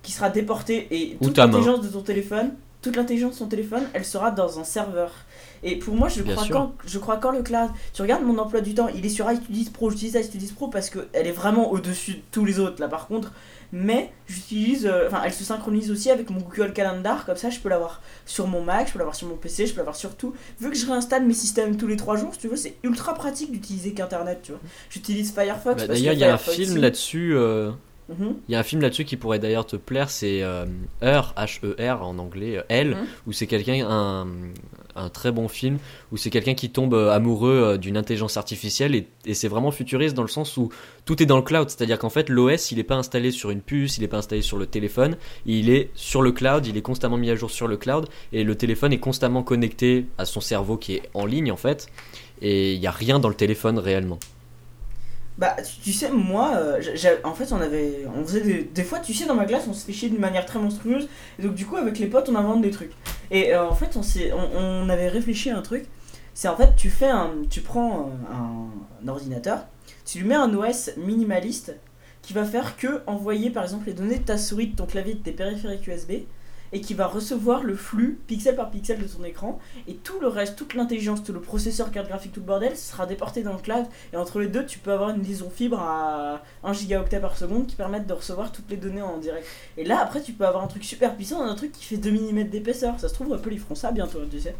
qui 0.01 0.13
sera 0.13 0.29
déporté 0.29 0.87
et 0.89 1.17
Ou 1.19 1.25
toute 1.25 1.37
l'intelligence 1.37 1.81
de 1.81 1.89
ton 1.89 2.01
téléphone, 2.01 2.53
toute 2.81 2.95
l'intelligence 2.95 3.33
de 3.33 3.39
ton 3.39 3.47
téléphone, 3.47 3.83
elle 3.93 4.05
sera 4.05 4.31
dans 4.31 4.59
un 4.59 4.63
serveur. 4.63 5.11
Et 5.63 5.75
pour 5.77 5.95
moi, 5.95 6.07
je 6.07 6.21
Bien 6.21 6.33
crois 6.33 6.45
sûr. 6.45 6.55
quand 6.55 6.73
je 6.85 6.99
crois 6.99 7.17
quand 7.17 7.31
le 7.31 7.43
cloud, 7.43 7.69
tu 7.93 8.01
regardes 8.01 8.23
mon 8.23 8.37
emploi 8.37 8.61
du 8.61 8.73
temps, 8.73 8.87
il 8.87 9.05
est 9.05 9.09
sur 9.09 9.29
iStudios 9.29 9.71
Pro, 9.73 9.89
j'utilise 9.89 10.15
iStudios 10.15 10.53
Pro 10.55 10.69
parce 10.69 10.89
que 10.89 11.07
elle 11.11 11.27
est 11.27 11.31
vraiment 11.31 11.71
au-dessus 11.71 12.13
de 12.13 12.21
tous 12.31 12.45
les 12.45 12.59
autres 12.59 12.79
là 12.79 12.87
par 12.87 13.07
contre, 13.07 13.33
mais 13.71 14.11
j'utilise 14.27 14.85
euh, 14.85 15.07
enfin 15.07 15.21
elle 15.25 15.33
se 15.33 15.43
synchronise 15.43 15.91
aussi 15.91 16.09
avec 16.09 16.29
mon 16.29 16.39
Google 16.39 16.73
Calendar 16.73 17.25
comme 17.25 17.35
ça 17.35 17.49
je 17.49 17.59
peux 17.59 17.69
l'avoir 17.69 18.01
sur 18.25 18.47
mon 18.47 18.63
Mac, 18.63 18.87
je 18.87 18.93
peux 18.93 18.99
l'avoir 18.99 19.15
sur 19.15 19.27
mon 19.27 19.35
PC, 19.35 19.67
je 19.67 19.73
peux 19.73 19.77
l'avoir 19.79 19.95
sur 19.95 20.15
tout. 20.15 20.33
Vu 20.59 20.69
que 20.69 20.75
je 20.77 20.85
réinstalle 20.85 21.25
mes 21.25 21.33
systèmes 21.33 21.77
tous 21.77 21.87
les 21.87 21.95
3 21.97 22.17
jours, 22.17 22.33
si 22.33 22.39
tu 22.39 22.47
veux, 22.47 22.55
c'est 22.55 22.75
ultra 22.83 23.13
pratique 23.13 23.51
d'utiliser 23.51 23.93
qu'internet, 23.93 24.39
tu 24.43 24.51
vois. 24.51 24.61
J'utilise 24.89 25.33
Firefox 25.33 25.81
Bah, 25.81 25.87
D'ailleurs, 25.87 26.13
il 26.13 26.19
y 26.19 26.23
a 26.23 26.33
un 26.33 26.37
film 26.37 26.73
il- 26.77 26.81
là-dessus. 26.81 27.35
euh, 27.35 27.71
Mhm. 28.09 28.35
Il 28.47 28.51
y 28.53 28.55
a 28.55 28.59
un 28.59 28.63
film 28.63 28.81
là-dessus 28.81 29.03
qui 29.03 29.17
pourrait 29.17 29.37
d'ailleurs 29.39 29.65
te 29.65 29.75
plaire, 29.75 30.09
c'est 30.09 30.41
euh, 30.41 30.65
Her, 31.01 31.33
H-E-R 31.35 32.01
en 32.07 32.17
anglais, 32.19 32.57
euh, 32.57 32.63
Elle, 32.69 32.91
Mhm. 32.91 33.05
où 33.27 33.31
c'est 33.33 33.47
quelqu'un, 33.47 33.85
un, 33.89 34.27
un 34.97 35.09
très 35.09 35.31
bon 35.31 35.47
film, 35.47 35.77
où 36.11 36.17
c'est 36.17 36.29
quelqu'un 36.29 36.53
qui 36.53 36.69
tombe 36.69 36.93
euh, 36.93 37.11
amoureux 37.11 37.51
euh, 37.51 37.77
d'une 37.77 37.97
intelligence 37.97 38.37
artificielle 38.37 38.95
et, 38.95 39.07
et 39.25 39.33
c'est 39.33 39.47
vraiment 39.47 39.71
futuriste 39.71 40.15
dans 40.15 40.21
le 40.23 40.27
sens 40.27 40.57
où 40.57 40.69
tout 41.05 41.21
est 41.21 41.25
dans 41.25 41.37
le 41.37 41.43
cloud, 41.43 41.69
c'est-à-dire 41.69 41.99
qu'en 41.99 42.09
fait 42.09 42.29
l'OS 42.29 42.71
il 42.71 42.77
n'est 42.77 42.83
pas 42.83 42.95
installé 42.95 43.31
sur 43.31 43.51
une 43.51 43.61
puce, 43.61 43.97
il 43.97 44.01
n'est 44.01 44.07
pas 44.07 44.17
installé 44.17 44.41
sur 44.41 44.57
le 44.57 44.65
téléphone, 44.65 45.17
il 45.45 45.69
est 45.69 45.89
sur 45.95 46.21
le 46.21 46.31
cloud, 46.31 46.65
il 46.65 46.77
est 46.77 46.81
constamment 46.81 47.17
mis 47.17 47.29
à 47.29 47.35
jour 47.35 47.51
sur 47.51 47.67
le 47.67 47.77
cloud 47.77 48.07
et 48.33 48.43
le 48.43 48.55
téléphone 48.55 48.93
est 48.93 48.99
constamment 48.99 49.43
connecté 49.43 50.05
à 50.17 50.25
son 50.25 50.41
cerveau 50.41 50.77
qui 50.77 50.95
est 50.95 51.03
en 51.13 51.25
ligne 51.25 51.51
en 51.51 51.57
fait. 51.57 51.87
Et 52.41 52.73
il 52.73 52.79
n'y 52.79 52.87
a 52.87 52.91
rien 52.91 53.19
dans 53.19 53.29
le 53.29 53.35
téléphone 53.35 53.79
réellement. 53.79 54.19
Bah, 55.37 55.55
tu, 55.83 55.93
sais, 55.93 56.09
moi, 56.09 56.53
euh, 56.55 56.81
en 57.23 57.33
fait, 57.33 57.51
on 57.51 57.61
avait, 57.61 58.07
on 58.15 58.23
faisait 58.23 58.41
des, 58.41 58.63
des 58.63 58.83
fois, 58.83 58.99
tu 58.99 59.13
sais, 59.13 59.25
dans 59.25 59.35
ma 59.35 59.45
classe, 59.45 59.67
on 59.67 59.73
se 59.73 59.85
fait 59.85 59.93
chier 59.93 60.09
d'une 60.09 60.19
manière 60.19 60.45
très 60.45 60.57
monstrueuse. 60.57 61.07
Et 61.37 61.43
donc, 61.43 61.53
du 61.53 61.65
coup, 61.65 61.75
avec 61.75 61.99
les 61.99 62.07
potes, 62.07 62.27
on 62.29 62.35
invente 62.35 62.61
des 62.61 62.71
trucs. 62.71 62.93
Et 63.29 63.53
euh, 63.53 63.67
en 63.67 63.75
fait, 63.75 63.95
on, 63.97 64.01
on, 64.35 64.85
on 64.85 64.89
avait 64.89 65.09
réfléchi 65.09 65.51
à 65.51 65.57
un 65.57 65.61
truc. 65.61 65.85
C'est 66.33 66.47
en 66.47 66.55
fait, 66.55 66.75
tu 66.75 66.89
fais 66.89 67.09
un, 67.09 67.31
tu 67.49 67.61
prends 67.61 68.11
euh, 68.11 68.33
un, 68.33 69.03
un 69.03 69.07
ordinateur, 69.07 69.65
tu 70.05 70.19
lui 70.19 70.27
mets 70.27 70.35
un 70.35 70.53
OS 70.53 70.91
minimaliste 70.97 71.75
qui 72.21 72.33
va 72.33 72.43
faire 72.43 72.75
que 72.77 73.01
envoyer, 73.07 73.49
par 73.49 73.63
exemple, 73.63 73.87
les 73.87 73.93
données 73.93 74.17
de 74.19 74.23
ta 74.23 74.37
souris, 74.37 74.67
de 74.67 74.75
ton 74.75 74.85
clavier, 74.85 75.13
de 75.13 75.19
tes 75.19 75.31
périphériques 75.31 75.87
USB, 75.87 76.11
et 76.73 76.81
qui 76.81 76.93
va 76.93 77.07
recevoir 77.07 77.63
le 77.63 77.75
flux 77.75 78.19
pixel 78.27 78.55
par 78.55 78.69
pixel 78.71 78.99
de 78.99 79.05
ton 79.07 79.23
écran. 79.23 79.59
Et 79.87 79.95
tout 79.95 80.19
le 80.19 80.27
reste, 80.27 80.55
toute 80.57 80.73
l'intelligence, 80.73 81.23
tout 81.23 81.33
le 81.33 81.39
processeur, 81.41 81.91
carte 81.91 82.07
graphique, 82.07 82.33
tout 82.33 82.39
le 82.41 82.45
bordel, 82.45 82.75
sera 82.75 83.05
déporté 83.05 83.43
dans 83.43 83.53
le 83.53 83.59
cloud. 83.59 83.85
Et 84.13 84.17
entre 84.17 84.39
les 84.39 84.47
deux, 84.47 84.65
tu 84.65 84.79
peux 84.79 84.91
avoir 84.91 85.09
une 85.11 85.21
liaison 85.23 85.49
fibre 85.49 85.79
à 85.79 86.41
1 86.63 86.73
gigaoctet 86.73 87.19
par 87.19 87.37
seconde 87.37 87.67
qui 87.67 87.75
permettent 87.75 88.07
de 88.07 88.13
recevoir 88.13 88.51
toutes 88.51 88.69
les 88.69 88.77
données 88.77 89.01
en 89.01 89.17
direct. 89.17 89.45
Et 89.77 89.83
là, 89.85 89.99
après, 90.01 90.21
tu 90.21 90.33
peux 90.33 90.45
avoir 90.45 90.63
un 90.63 90.67
truc 90.67 90.83
super 90.83 91.15
puissant, 91.15 91.41
un 91.41 91.55
truc 91.55 91.71
qui 91.71 91.85
fait 91.85 91.97
2 91.97 92.11
mm 92.11 92.43
d'épaisseur. 92.49 92.99
Ça 92.99 93.07
se 93.09 93.13
trouve, 93.13 93.33
Apple, 93.33 93.53
ils 93.53 93.59
feront 93.59 93.75
ça 93.75 93.91
bientôt, 93.91 94.19
tu 94.29 94.39
sais. 94.39 94.55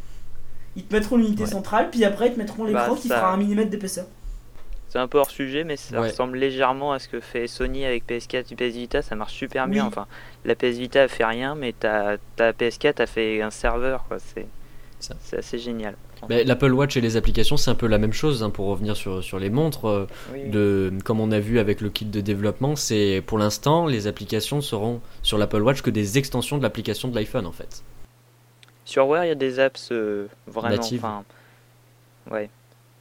Ils 0.75 0.83
te 0.83 0.93
mettront 0.93 1.17
l'unité 1.17 1.43
Ouais. 1.43 1.49
centrale, 1.49 1.89
puis 1.89 2.05
après, 2.05 2.27
ils 2.27 2.33
te 2.33 2.37
mettront 2.37 2.63
l'écran 2.63 2.91
Bah, 2.93 2.97
qui 3.01 3.07
ça- 3.07 3.15
fera 3.15 3.33
1 3.33 3.37
mm 3.37 3.65
d'épaisseur. 3.69 4.05
C'est 4.97 5.01
un 5.03 5.07
peu 5.07 5.19
hors 5.19 5.29
sujet, 5.29 5.63
mais 5.63 5.77
ça 5.77 6.01
Ouais. 6.01 6.07
ressemble 6.09 6.37
légèrement 6.39 6.91
à 6.91 6.97
ce 6.97 7.07
que 7.07 7.19
fait 7.19 7.45
Sony 7.45 7.85
avec 7.85 8.07
PS4 8.07 8.51
et 8.51 8.55
PS 8.55 8.75
Vita. 8.75 9.01
Ça 9.03 9.15
marche 9.15 9.33
super 9.35 9.67
bien. 9.67 9.85
Enfin, 9.85 10.07
la 10.43 10.55
PS 10.55 10.77
Vita 10.79 11.03
a 11.03 11.07
fait 11.07 11.23
rien, 11.23 11.53
mais 11.53 11.71
ta, 11.73 12.17
ta 12.35 12.51
PS4 12.51 12.99
a 13.01 13.05
fait 13.05 13.41
un 13.43 13.51
serveur. 13.51 14.05
C'est 14.99 15.37
assez 15.37 15.59
génial. 15.59 15.95
Mais 16.29 16.43
L'Apple 16.43 16.71
Watch 16.73 16.97
et 16.97 17.01
les 17.01 17.15
applications, 17.15 17.57
c'est 17.57 17.69
un 17.69 17.75
peu 17.75 17.85
la 17.85 17.99
même 17.99 18.11
chose 18.13 18.41
hein, 18.41 18.49
pour 18.49 18.65
revenir 18.65 18.95
sur, 18.97 19.23
sur 19.23 19.37
les 19.37 19.51
montres. 19.51 19.85
euh, 19.87 20.07
Oui. 20.33 20.49
de, 20.49 20.91
comme 21.05 21.19
on 21.19 21.31
a 21.31 21.37
vu 21.39 21.59
avec 21.59 21.79
le 21.79 21.89
kit 21.91 22.05
de 22.05 22.19
développement, 22.19 22.75
c'est 22.75 23.21
pour 23.23 23.37
l'instant 23.37 23.85
les 23.85 24.07
applications 24.07 24.61
seront 24.61 24.99
sur 25.21 25.37
l'Apple 25.37 25.61
Watch 25.61 25.83
que 25.83 25.91
des 25.91 26.17
extensions 26.17 26.57
de 26.57 26.63
l'application 26.63 27.07
de 27.09 27.13
l'iPhone 27.15 27.45
en 27.45 27.51
fait. 27.51 27.83
Sur 28.83 29.07
Wear, 29.07 29.25
il 29.25 29.27
y 29.27 29.31
a 29.31 29.35
des 29.35 29.59
apps 29.59 29.89
euh, 29.91 30.25
vraiment. 30.47 30.75
Natives. 30.75 31.05
Ouais. 32.31 32.49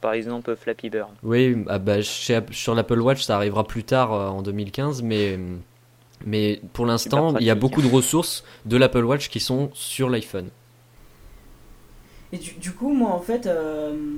Par 0.07 0.13
exemple, 0.13 0.55
Flappy 0.55 0.89
Bird. 0.89 1.09
Oui, 1.21 1.65
ah 1.67 1.79
bah, 1.79 2.01
chez- 2.01 2.39
sur 2.51 2.73
l'Apple 2.73 3.01
Watch 3.01 3.23
ça 3.23 3.35
arrivera 3.35 3.65
plus 3.65 3.83
tard 3.83 4.13
euh, 4.13 4.29
en 4.29 4.41
2015, 4.41 5.01
mais, 5.03 5.37
mais 6.25 6.61
pour 6.71 6.85
l'instant 6.85 7.37
il 7.37 7.45
y 7.45 7.49
a 7.49 7.55
beaucoup 7.55 7.81
de 7.81 7.89
ressources 7.89 8.45
de 8.65 8.77
l'Apple 8.77 9.03
Watch 9.03 9.27
qui 9.27 9.41
sont 9.41 9.69
sur 9.73 10.09
l'iPhone. 10.09 10.47
Et 12.31 12.37
du, 12.37 12.53
du 12.53 12.71
coup, 12.71 12.93
moi, 12.93 13.11
en 13.11 13.19
fait, 13.19 13.47
euh, 13.47 14.13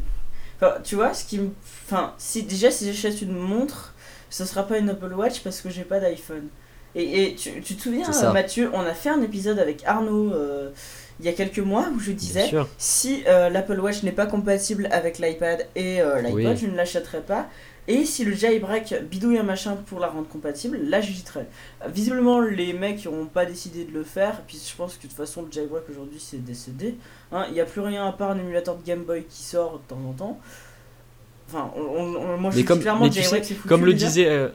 tu 0.84 0.94
vois, 0.94 1.16
ce 1.16 1.26
qui. 1.26 1.40
Enfin, 1.88 2.14
si, 2.20 2.44
déjà, 2.44 2.70
si 2.70 2.86
j'achète 2.86 3.24
une 3.24 3.34
montre, 3.34 3.96
ce 4.30 4.46
sera 4.46 4.62
pas 4.62 4.78
une 4.78 4.92
Apple 4.92 5.14
Watch 5.14 5.40
parce 5.42 5.60
que 5.60 5.72
j'ai 5.72 5.86
pas 5.86 6.00
d'iPhone. 6.00 6.50
Et, 6.94 7.24
et 7.24 7.36
tu, 7.36 7.62
tu 7.62 7.76
te 7.76 7.82
souviens, 7.82 8.06
Mathieu, 8.32 8.70
on 8.76 8.82
a 8.82 8.94
fait 8.94 9.10
un 9.10 9.24
épisode 9.24 9.58
avec 9.58 9.84
Arnaud 9.86 10.34
euh, 10.34 10.70
il 11.20 11.26
y 11.26 11.30
a 11.30 11.34
quelques 11.34 11.60
mois 11.60 11.88
où 11.96 12.00
je 12.00 12.12
disais 12.12 12.50
si 12.78 13.24
euh, 13.28 13.50
l'Apple 13.50 13.80
Watch 13.80 14.04
n'est 14.04 14.12
pas 14.12 14.26
compatible 14.26 14.88
avec 14.92 15.20
l'iPad 15.20 15.68
et 15.76 16.02
euh, 16.02 16.22
l'iPod, 16.22 16.36
Oui. 16.54 16.58
je 16.58 16.68
ne 16.68 16.76
l'achèterai 16.76 17.22
pas. 17.22 17.48
Et 17.88 18.06
si 18.06 18.24
le 18.24 18.34
jailbreak 18.36 18.94
bidouille 19.10 19.40
un 19.40 19.44
machin 19.44 19.76
pour 19.88 20.00
la 20.00 20.08
rendre 20.08 20.28
compatible, 20.28 20.78
là 20.84 21.02
j'hésiterai. 21.02 21.46
Euh, 21.84 21.88
Visiblement, 21.88 22.40
les 22.40 22.72
mecs 22.74 23.04
n'ont 23.06 23.26
pas 23.26 23.46
décidé 23.46 23.84
de 23.84 23.92
le 23.92 24.04
faire. 24.04 24.42
Puis 24.48 24.62
je 24.64 24.76
pense 24.76 24.94
que 24.96 25.04
de 25.04 25.08
toute 25.08 25.18
façon, 25.18 25.42
le 25.42 25.52
jailbreak 25.52 25.84
aujourd'hui 25.90 26.20
c'est 26.20 26.44
décédé. 26.44 26.96
Hein, 27.32 27.46
Il 27.50 27.54
n'y 27.56 27.62
a 27.62 27.66
plus 27.66 27.82
rien 27.82 28.06
à 28.08 28.12
part 28.12 28.32
un 28.32 28.38
émulateur 28.40 28.76
de 28.78 28.86
Game 28.86 29.04
Boy 29.04 29.24
qui 29.28 29.42
sort 29.44 29.80
de 29.80 29.88
temps 29.88 30.02
en 30.08 30.14
temps. 30.14 30.40
Enfin, 31.48 31.72
on, 31.76 31.82
on- 31.82 32.38
moi 32.38 32.52
je 32.52 32.58
Mais 32.58 32.62
dis 32.62 32.66
comme- 32.66 32.80
clairement 32.80 33.06
mais 33.06 33.10
tu 33.10 33.24
sais. 33.24 33.42
Comme 33.68 33.86
le 33.86 33.94
disait. 33.94 34.52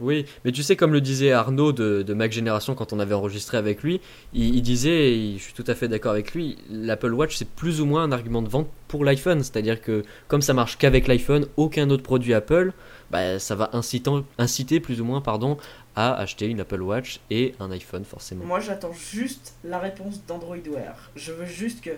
Oui, 0.00 0.26
mais 0.44 0.52
tu 0.52 0.62
sais, 0.62 0.76
comme 0.76 0.92
le 0.92 1.00
disait 1.00 1.32
Arnaud 1.32 1.72
de, 1.72 2.02
de 2.02 2.14
Mac 2.14 2.32
Génération 2.32 2.74
quand 2.74 2.92
on 2.92 2.98
avait 2.98 3.14
enregistré 3.14 3.56
avec 3.56 3.82
lui, 3.82 4.00
il, 4.32 4.62
disait, 4.62 5.12
et 5.12 5.38
je 5.38 5.42
suis 5.42 5.52
tout 5.52 5.64
à 5.66 5.74
fait 5.74 5.88
d'accord 5.88 6.12
avec 6.12 6.34
lui, 6.34 6.58
l'Apple 6.70 7.12
Watch 7.12 7.36
c'est 7.36 7.48
plus 7.48 7.80
ou 7.80 7.86
moins 7.86 8.02
un 8.02 8.12
argument 8.12 8.42
de 8.42 8.48
vente 8.48 8.68
pour 8.88 9.04
l'iPhone. 9.04 9.42
C'est-à-dire 9.42 9.80
que 9.80 10.04
comme 10.28 10.42
ça 10.42 10.54
marche 10.54 10.78
qu'avec 10.78 11.06
l'iPhone, 11.06 11.46
aucun 11.56 11.90
autre 11.90 12.02
produit 12.02 12.34
Apple, 12.34 12.72
bah, 13.10 13.38
ça 13.38 13.54
va 13.54 13.70
inciter 13.72 14.80
plus 14.80 15.00
ou 15.00 15.04
moins 15.04 15.20
pardon, 15.20 15.56
à 15.96 16.14
acheter 16.14 16.46
une 16.46 16.60
Apple 16.60 16.82
Watch 16.82 17.20
et 17.30 17.54
un 17.60 17.70
iPhone 17.70 18.04
forcément. 18.04 18.44
Moi 18.44 18.60
j'attends 18.60 18.92
juste 18.92 19.54
la 19.64 19.78
réponse 19.78 20.24
d'Android 20.26 20.56
Wear. 20.56 21.10
Je 21.14 21.32
veux 21.32 21.46
juste 21.46 21.82
que. 21.82 21.90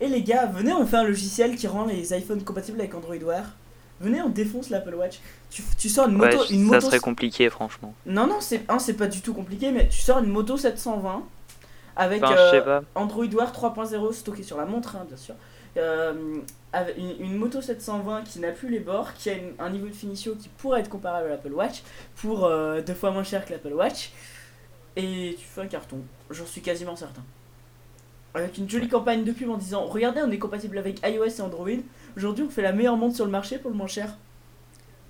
Et 0.00 0.06
les 0.06 0.22
gars, 0.22 0.46
venez, 0.46 0.72
on 0.72 0.86
fait 0.86 0.96
un 0.96 1.04
logiciel 1.04 1.56
qui 1.56 1.66
rend 1.66 1.84
les 1.84 2.16
iPhones 2.16 2.42
compatibles 2.42 2.80
avec 2.80 2.94
Android 2.94 3.16
Wear. 3.16 3.56
Venez, 4.00 4.22
on 4.22 4.28
défonce 4.28 4.70
l'Apple 4.70 4.94
Watch. 4.94 5.18
Tu, 5.50 5.62
tu 5.76 5.88
sors 5.88 6.08
une 6.08 6.20
Ouais, 6.20 6.30
moto. 6.34 6.44
une 6.50 6.66
ça 6.68 6.74
moto 6.76 6.86
serait 6.86 7.00
compliqué, 7.00 7.48
franchement. 7.50 7.94
Non, 8.06 8.26
non, 8.26 8.40
c'est 8.40 8.62
un, 8.70 8.78
c'est 8.78 8.94
pas 8.94 9.06
du 9.08 9.20
tout 9.22 9.34
compliqué, 9.34 9.72
mais 9.72 9.88
tu 9.88 9.98
sors 10.00 10.18
une 10.18 10.30
moto 10.30 10.56
720 10.56 11.24
avec 11.96 12.22
Enfin, 12.22 12.36
euh. 12.36 12.80
Android 12.94 13.26
Wear 13.26 13.50
3.0 13.52 14.12
stocké 14.12 14.42
sur 14.44 14.56
la 14.56 14.66
montre, 14.66 14.94
hein, 14.96 15.04
bien 15.08 15.16
sûr. 15.16 15.34
Euh, 15.76 16.36
avec 16.72 16.96
une, 16.96 17.14
une 17.20 17.34
moto 17.36 17.60
720 17.60 18.22
qui 18.22 18.38
n'a 18.40 18.52
plus 18.52 18.68
les 18.68 18.80
bords, 18.80 19.14
qui 19.14 19.30
a 19.30 19.34
une- 19.34 19.52
un 19.58 19.70
niveau 19.70 19.86
de 19.88 19.92
finition 19.94 20.34
qui 20.34 20.48
pourrait 20.48 20.80
être 20.80 20.88
comparable 20.88 21.26
à 21.26 21.30
l'Apple 21.30 21.52
Watch 21.52 21.82
pour 22.16 22.44
euh, 22.46 22.80
deux 22.80 22.94
fois 22.94 23.10
moins 23.10 23.24
cher 23.24 23.44
que 23.44 23.52
l'Apple 23.52 23.72
Watch. 23.72 24.10
Et 24.96 25.36
tu 25.38 25.44
fais 25.46 25.60
un 25.62 25.66
carton, 25.66 25.98
j'en 26.30 26.46
suis 26.46 26.60
quasiment 26.60 26.96
certain. 26.96 27.22
Avec 28.34 28.58
une 28.58 28.68
jolie 28.68 28.88
campagne 28.88 29.24
de 29.24 29.32
pub 29.32 29.50
en 29.50 29.56
disant 29.56 29.86
Regardez, 29.86 30.20
on 30.24 30.30
est 30.30 30.38
compatible 30.38 30.78
avec 30.78 31.00
iOS 31.06 31.24
et 31.26 31.40
Android. 31.40 31.68
Aujourd'hui, 32.16 32.44
on 32.46 32.50
fait 32.50 32.62
la 32.62 32.72
meilleure 32.72 32.96
montre 32.96 33.16
sur 33.16 33.24
le 33.24 33.30
marché 33.30 33.58
pour 33.58 33.70
le 33.70 33.76
moins 33.76 33.86
cher. 33.86 34.16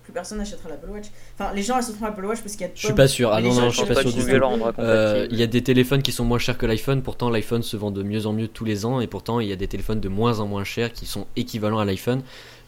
Plus 0.04 0.12
personne 0.12 0.38
n'achètera 0.38 0.70
l'Apple 0.70 0.88
Watch. 0.88 1.06
Enfin, 1.34 1.52
les 1.52 1.62
gens 1.62 1.76
achèteront 1.76 2.06
l'Apple 2.06 2.24
Watch 2.24 2.40
parce 2.40 2.52
qu'il 2.52 2.62
y 2.62 2.64
a 2.64 2.68
de 2.68 2.76
Je 2.76 2.86
suis 2.86 2.94
pas 2.94 3.08
sûr, 3.08 3.30
ah 3.30 3.42
non, 3.42 3.52
non, 3.52 3.68
je 3.68 3.76
suis 3.76 3.86
pas 3.86 3.94
pas 3.94 4.00
sûr 4.00 4.12
du 4.12 4.24
tout. 4.24 4.80
Euh. 4.80 5.26
Il 5.30 5.36
y 5.36 5.42
a 5.42 5.46
des 5.46 5.62
téléphones 5.62 6.02
qui 6.02 6.12
sont 6.12 6.24
moins 6.24 6.38
chers 6.38 6.56
que 6.56 6.64
l'iPhone, 6.64 7.02
pourtant 7.02 7.28
l'iPhone 7.28 7.62
se 7.62 7.76
vend 7.76 7.90
de 7.90 8.02
mieux 8.02 8.24
en 8.26 8.32
mieux 8.32 8.48
tous 8.48 8.64
les 8.64 8.86
ans, 8.86 9.00
et 9.00 9.06
pourtant 9.06 9.40
il 9.40 9.48
y 9.48 9.52
a 9.52 9.56
des 9.56 9.68
téléphones 9.68 10.00
de 10.00 10.08
moins 10.08 10.40
en 10.40 10.46
moins 10.46 10.64
chers 10.64 10.92
qui 10.92 11.04
sont 11.04 11.26
équivalents 11.36 11.78
à 11.78 11.84
l'iPhone. 11.84 12.22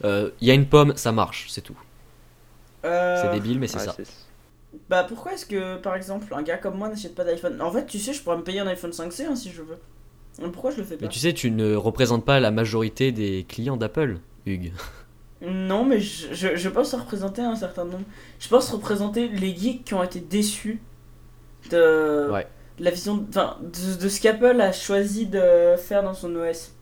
Euh, 0.04 0.30
Il 0.42 0.48
y 0.48 0.50
a 0.50 0.54
une 0.54 0.66
pomme, 0.66 0.92
ça 0.96 1.12
marche, 1.12 1.46
c'est 1.48 1.62
tout. 1.62 1.78
Euh, 2.84 3.22
C'est 3.22 3.32
débile, 3.32 3.58
mais 3.58 3.68
c'est 3.68 3.78
Ouais, 3.78 3.84
ça. 3.84 3.96
Bah 4.88 5.04
pourquoi 5.08 5.32
est-ce 5.32 5.46
que 5.46 5.76
par 5.78 5.96
exemple 5.96 6.32
un 6.34 6.42
gars 6.42 6.56
comme 6.58 6.76
moi 6.76 6.88
n'achète 6.88 7.14
pas 7.14 7.24
d'iPhone? 7.24 7.60
En 7.60 7.72
fait 7.72 7.86
tu 7.86 7.98
sais 7.98 8.12
je 8.12 8.22
pourrais 8.22 8.36
me 8.36 8.42
payer 8.44 8.60
un 8.60 8.66
iPhone 8.68 8.90
5C 8.92 9.26
hein, 9.26 9.34
si 9.34 9.50
je 9.50 9.62
veux. 9.62 9.78
Pourquoi 10.48 10.70
je 10.70 10.78
le 10.78 10.84
fais 10.84 10.96
pas 10.96 11.02
Mais 11.02 11.08
tu 11.08 11.18
sais, 11.18 11.32
tu 11.34 11.50
ne 11.50 11.74
représentes 11.74 12.24
pas 12.24 12.40
la 12.40 12.50
majorité 12.50 13.12
des 13.12 13.44
clients 13.48 13.76
d'Apple, 13.76 14.18
Hugues. 14.46 14.72
Non 15.42 15.84
mais 15.84 16.00
je, 16.00 16.32
je, 16.34 16.56
je 16.56 16.68
pense 16.68 16.92
représenter 16.94 17.42
un 17.42 17.56
certain 17.56 17.84
nombre. 17.84 18.04
Je 18.38 18.48
pense 18.48 18.70
représenter 18.70 19.28
les 19.28 19.54
geeks 19.56 19.84
qui 19.84 19.94
ont 19.94 20.02
été 20.02 20.20
déçus 20.20 20.80
de 21.70 22.28
Ouais. 22.30 22.46
la 22.78 22.90
vision 22.90 23.24
enfin, 23.28 23.56
de, 23.62 24.02
de 24.02 24.08
ce 24.08 24.20
qu'Apple 24.20 24.60
a 24.60 24.72
choisi 24.72 25.26
de 25.26 25.76
faire 25.78 26.02
dans 26.02 26.14
son 26.14 26.34
OS. 26.36 26.72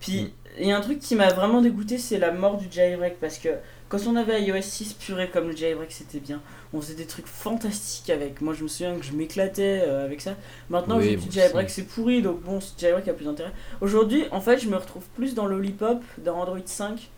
Puis 0.00 0.22
Mm. 0.24 0.28
il 0.60 0.66
y 0.66 0.72
a 0.72 0.76
un 0.76 0.80
truc 0.80 0.98
qui 0.98 1.14
m'a 1.14 1.32
vraiment 1.32 1.60
dégoûté 1.62 1.96
c'est 1.98 2.18
la 2.18 2.32
mort 2.32 2.56
du 2.58 2.66
jailbreak 2.70 3.18
parce 3.20 3.38
que 3.38 3.48
Quand 3.88 3.98
on 4.06 4.16
avait 4.16 4.42
iOS 4.42 4.62
6 4.62 4.94
puré 4.94 5.28
comme 5.30 5.48
le 5.48 5.56
jailbreak, 5.56 5.92
c'était 5.92 6.18
bien. 6.20 6.40
On 6.74 6.80
faisait 6.80 6.94
des 6.94 7.04
trucs 7.06 7.26
fantastiques 7.26 8.08
avec. 8.10 8.40
Moi, 8.40 8.54
je 8.54 8.62
me 8.62 8.68
souviens 8.68 8.96
que 8.96 9.04
je 9.04 9.12
m'éclatais 9.12 9.82
euh, 9.86 10.04
avec 10.06 10.20
ça. 10.22 10.34
Maintenant, 10.70 10.98
Oui, 10.98 11.16
dit 11.16 11.30
jailbreak, 11.30 11.66
aussi. 11.66 11.74
c'est 11.76 11.82
pourri, 11.86 12.22
donc 12.22 12.40
bon, 12.42 12.60
ce 12.60 12.72
jailbreak 12.78 13.08
a 13.08 13.12
plus 13.12 13.26
d'intérêt. 13.26 13.52
Aujourd'hui, 13.82 14.24
en 14.30 14.40
fait, 14.40 14.58
je 14.58 14.68
me 14.68 14.76
retrouve 14.76 15.04
plus 15.14 15.34
dans 15.34 15.46
Lollipop, 15.46 16.02
dans 16.18 16.36
Android 16.40 16.58
5, 16.64 17.10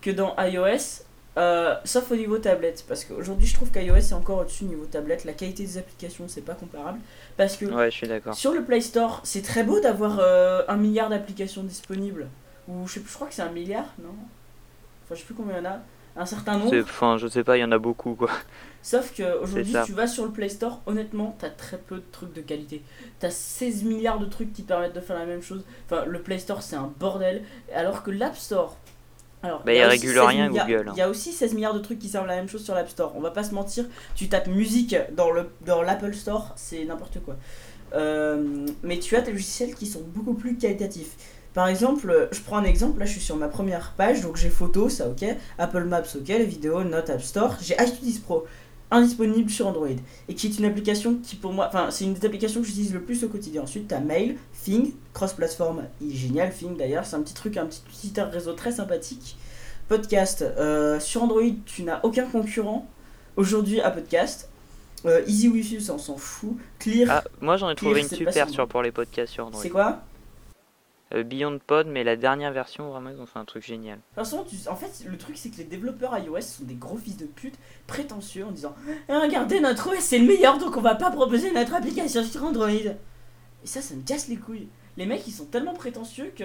que 0.00 0.10
dans 0.10 0.34
iOS. 0.38 1.02
euh, 1.36 1.74
sauf 1.84 2.12
au 2.12 2.14
niveau 2.14 2.38
tablette, 2.38 2.84
parce 2.86 3.04
qu'aujourd'hui 3.04 3.48
je 3.48 3.54
trouve 3.54 3.72
qu'iOS 3.72 3.96
est 3.96 4.12
encore 4.12 4.38
au-dessus 4.38 4.62
niveau 4.66 4.84
tablette. 4.84 5.24
La 5.24 5.32
qualité 5.32 5.64
des 5.64 5.78
applications, 5.78 6.26
c'est 6.28 6.42
pas 6.42 6.54
comparable. 6.54 7.00
Parce 7.36 7.56
que 7.56 7.64
Ouais, 7.64 7.90
je 7.90 7.96
suis 7.96 8.06
d'accord. 8.06 8.34
sur 8.36 8.52
le 8.54 8.62
Play 8.62 8.80
Store, 8.80 9.20
c'est 9.24 9.42
très 9.42 9.64
beau 9.64 9.80
d'avoir 9.80 10.20
euh, 10.20 10.62
un 10.68 10.76
milliard 10.76 11.08
d'applications 11.10 11.64
disponibles. 11.64 12.28
Ou 12.68 12.86
je, 12.86 12.92
sais 12.94 13.02
je 13.04 13.12
crois 13.12 13.26
que 13.26 13.34
c'est 13.34 13.42
un 13.42 13.50
milliard, 13.50 13.86
non? 14.00 14.14
Enfin, 15.04 15.16
je 15.16 15.20
sais 15.20 15.24
plus 15.24 15.34
combien 15.34 15.58
il 15.58 15.64
y 15.64 15.66
en 15.66 15.70
a. 15.72 15.78
Un 16.16 16.24
certain 16.26 16.56
nombre. 16.56 16.70
C'est- 16.70 16.82
Enfin, 16.82 17.18
je 17.18 17.26
sais 17.26 17.42
pas, 17.42 17.56
il 17.56 17.60
y 17.62 17.64
en 17.64 17.72
a 17.72 17.78
beaucoup 17.78 18.14
quoi. 18.14 18.30
Sauf 18.84 19.14
que 19.16 19.40
aujourd'hui, 19.42 19.72
ça. 19.72 19.84
tu 19.86 19.94
vas 19.94 20.06
sur 20.06 20.26
le 20.26 20.30
Play 20.30 20.50
Store, 20.50 20.82
honnêtement, 20.84 21.34
t'as 21.38 21.48
très 21.48 21.78
peu 21.78 21.96
de 21.96 22.04
trucs 22.12 22.34
de 22.34 22.42
qualité. 22.42 22.82
T'as 23.18 23.30
16 23.30 23.82
milliards 23.84 24.18
de 24.18 24.26
trucs 24.26 24.52
qui 24.52 24.62
te 24.62 24.68
permettent 24.68 24.94
de 24.94 25.00
faire 25.00 25.18
la 25.18 25.24
même 25.24 25.40
chose. 25.40 25.64
Enfin, 25.86 26.04
le 26.04 26.20
Play 26.20 26.38
Store, 26.38 26.62
c'est 26.62 26.76
un 26.76 26.92
bordel. 27.00 27.42
Alors 27.74 28.02
que 28.02 28.10
l'App 28.10 28.36
Store. 28.36 28.76
Alors, 29.42 29.62
Bah, 29.64 29.72
il 29.72 29.78
y 29.78 29.80
a 29.80 29.90
16 29.90 30.18
rien, 30.18 30.50
Google, 30.50 30.88
hein. 30.88 30.92
Il 30.94 30.98
y 30.98 31.00
a 31.00 31.08
aussi 31.08 31.32
16 31.32 31.54
milliards 31.54 31.72
de 31.72 31.78
trucs 31.78 31.98
qui 31.98 32.10
servent 32.10 32.26
la 32.26 32.36
même 32.36 32.48
chose 32.48 32.62
sur 32.62 32.74
l'App 32.74 32.90
Store. 32.90 33.14
On 33.16 33.20
va 33.20 33.30
pas 33.30 33.42
se 33.42 33.54
mentir, 33.54 33.86
tu 34.14 34.28
tapes 34.28 34.48
musique 34.48 34.94
dans 35.16 35.30
le 35.30 35.48
dans 35.64 35.80
l'Apple 35.80 36.12
Store, 36.12 36.52
c'est 36.56 36.84
n'importe 36.84 37.20
quoi. 37.24 37.36
Euh, 37.94 38.66
mais 38.82 38.98
tu 38.98 39.16
as 39.16 39.22
des 39.22 39.32
logiciels 39.32 39.74
qui 39.74 39.86
sont 39.86 40.02
beaucoup 40.14 40.34
plus 40.34 40.58
qualitatifs. 40.58 41.16
Par 41.54 41.68
exemple, 41.68 42.28
je 42.32 42.40
prends 42.40 42.56
un 42.56 42.64
exemple, 42.64 42.98
là 42.98 43.06
je 43.06 43.12
suis 43.12 43.20
sur 43.20 43.36
ma 43.36 43.46
première 43.46 43.92
page, 43.96 44.22
donc 44.22 44.36
j'ai 44.36 44.50
photos, 44.50 44.94
ça 44.94 45.08
ok, 45.08 45.24
Apple 45.56 45.84
Maps 45.84 46.02
ok, 46.16 46.26
les 46.26 46.44
vidéos, 46.44 46.82
Note 46.82 47.08
App 47.10 47.22
Store, 47.22 47.56
j'ai 47.62 47.74
iTunes 47.74 48.20
Pro, 48.24 48.44
indisponible 48.94 49.50
sur 49.50 49.66
Android, 49.66 49.88
et 50.28 50.34
qui 50.34 50.46
est 50.46 50.58
une 50.58 50.64
application 50.64 51.16
qui 51.22 51.36
pour 51.36 51.52
moi, 51.52 51.66
enfin 51.68 51.90
c'est 51.90 52.04
une 52.04 52.14
des 52.14 52.24
applications 52.26 52.60
que 52.60 52.66
j'utilise 52.66 52.92
le 52.94 53.00
plus 53.02 53.22
au 53.24 53.28
quotidien. 53.28 53.62
Ensuite 53.62 53.88
tu 53.88 53.94
as 53.94 54.00
Mail, 54.00 54.36
Thing, 54.64 54.92
cross-platform, 55.12 55.84
il 56.00 56.12
est 56.12 56.16
génial, 56.16 56.52
Thing 56.54 56.76
d'ailleurs, 56.76 57.04
c'est 57.04 57.16
un 57.16 57.22
petit 57.22 57.34
truc, 57.34 57.56
un 57.56 57.66
petit 57.66 57.82
utilitaire 57.88 58.30
réseau 58.30 58.52
très 58.54 58.72
sympathique. 58.72 59.36
Podcast, 59.88 60.42
euh, 60.42 60.98
sur 61.00 61.22
Android 61.22 61.42
tu 61.66 61.82
n'as 61.82 62.00
aucun 62.02 62.24
concurrent 62.26 62.88
aujourd'hui 63.36 63.80
à 63.80 63.90
Podcast. 63.90 64.48
Euh, 65.06 65.20
Easy 65.26 65.48
Wi-Fi, 65.48 65.82
ça 65.82 65.92
on 65.94 65.98
s'en 65.98 66.16
fout. 66.16 66.56
Clear, 66.78 67.08
Ah, 67.10 67.24
moi 67.42 67.58
j'en 67.58 67.68
ai 67.68 67.74
trouvé 67.74 68.00
une 68.00 68.08
super 68.08 68.48
sur 68.48 68.66
pour 68.66 68.80
les 68.82 68.90
podcasts 68.92 69.32
sur 69.34 69.46
Android. 69.46 69.60
c'est 69.62 69.68
quoi? 69.68 70.00
Beyond 71.12 71.60
Pod, 71.64 71.86
mais 71.86 72.02
la 72.02 72.16
dernière 72.16 72.52
version, 72.52 72.90
vraiment, 72.90 73.10
ils 73.10 73.20
ont 73.20 73.26
fait 73.26 73.38
un 73.38 73.44
truc 73.44 73.64
génial. 73.64 73.98
Façon, 74.14 74.44
tu- 74.48 74.68
en 74.68 74.74
fait, 74.76 75.04
le 75.06 75.16
truc 75.16 75.36
c'est 75.36 75.50
que 75.50 75.58
les 75.58 75.64
développeurs 75.64 76.16
iOS 76.18 76.40
sont 76.40 76.64
des 76.64 76.74
gros 76.74 76.96
fils 76.96 77.16
de 77.16 77.26
pute 77.26 77.54
prétentieux 77.86 78.44
en 78.44 78.50
disant 78.50 78.74
Eh, 79.08 79.12
Regardez, 79.14 79.60
notre 79.60 79.90
OS 79.90 80.00
c'est 80.00 80.18
le 80.18 80.26
meilleur 80.26 80.58
donc 80.58 80.76
on 80.76 80.80
va 80.80 80.94
pas 80.94 81.10
proposer 81.10 81.52
notre 81.52 81.74
application 81.74 82.24
sur 82.24 82.42
Android. 82.44 82.68
Et 82.68 82.96
ça, 83.66 83.80
ça 83.80 83.94
me 83.94 84.02
casse 84.02 84.28
les 84.28 84.36
couilles. 84.36 84.68
Les 84.96 85.06
mecs 85.06 85.26
ils 85.26 85.32
sont 85.32 85.46
tellement 85.46 85.74
prétentieux 85.74 86.32
que 86.36 86.44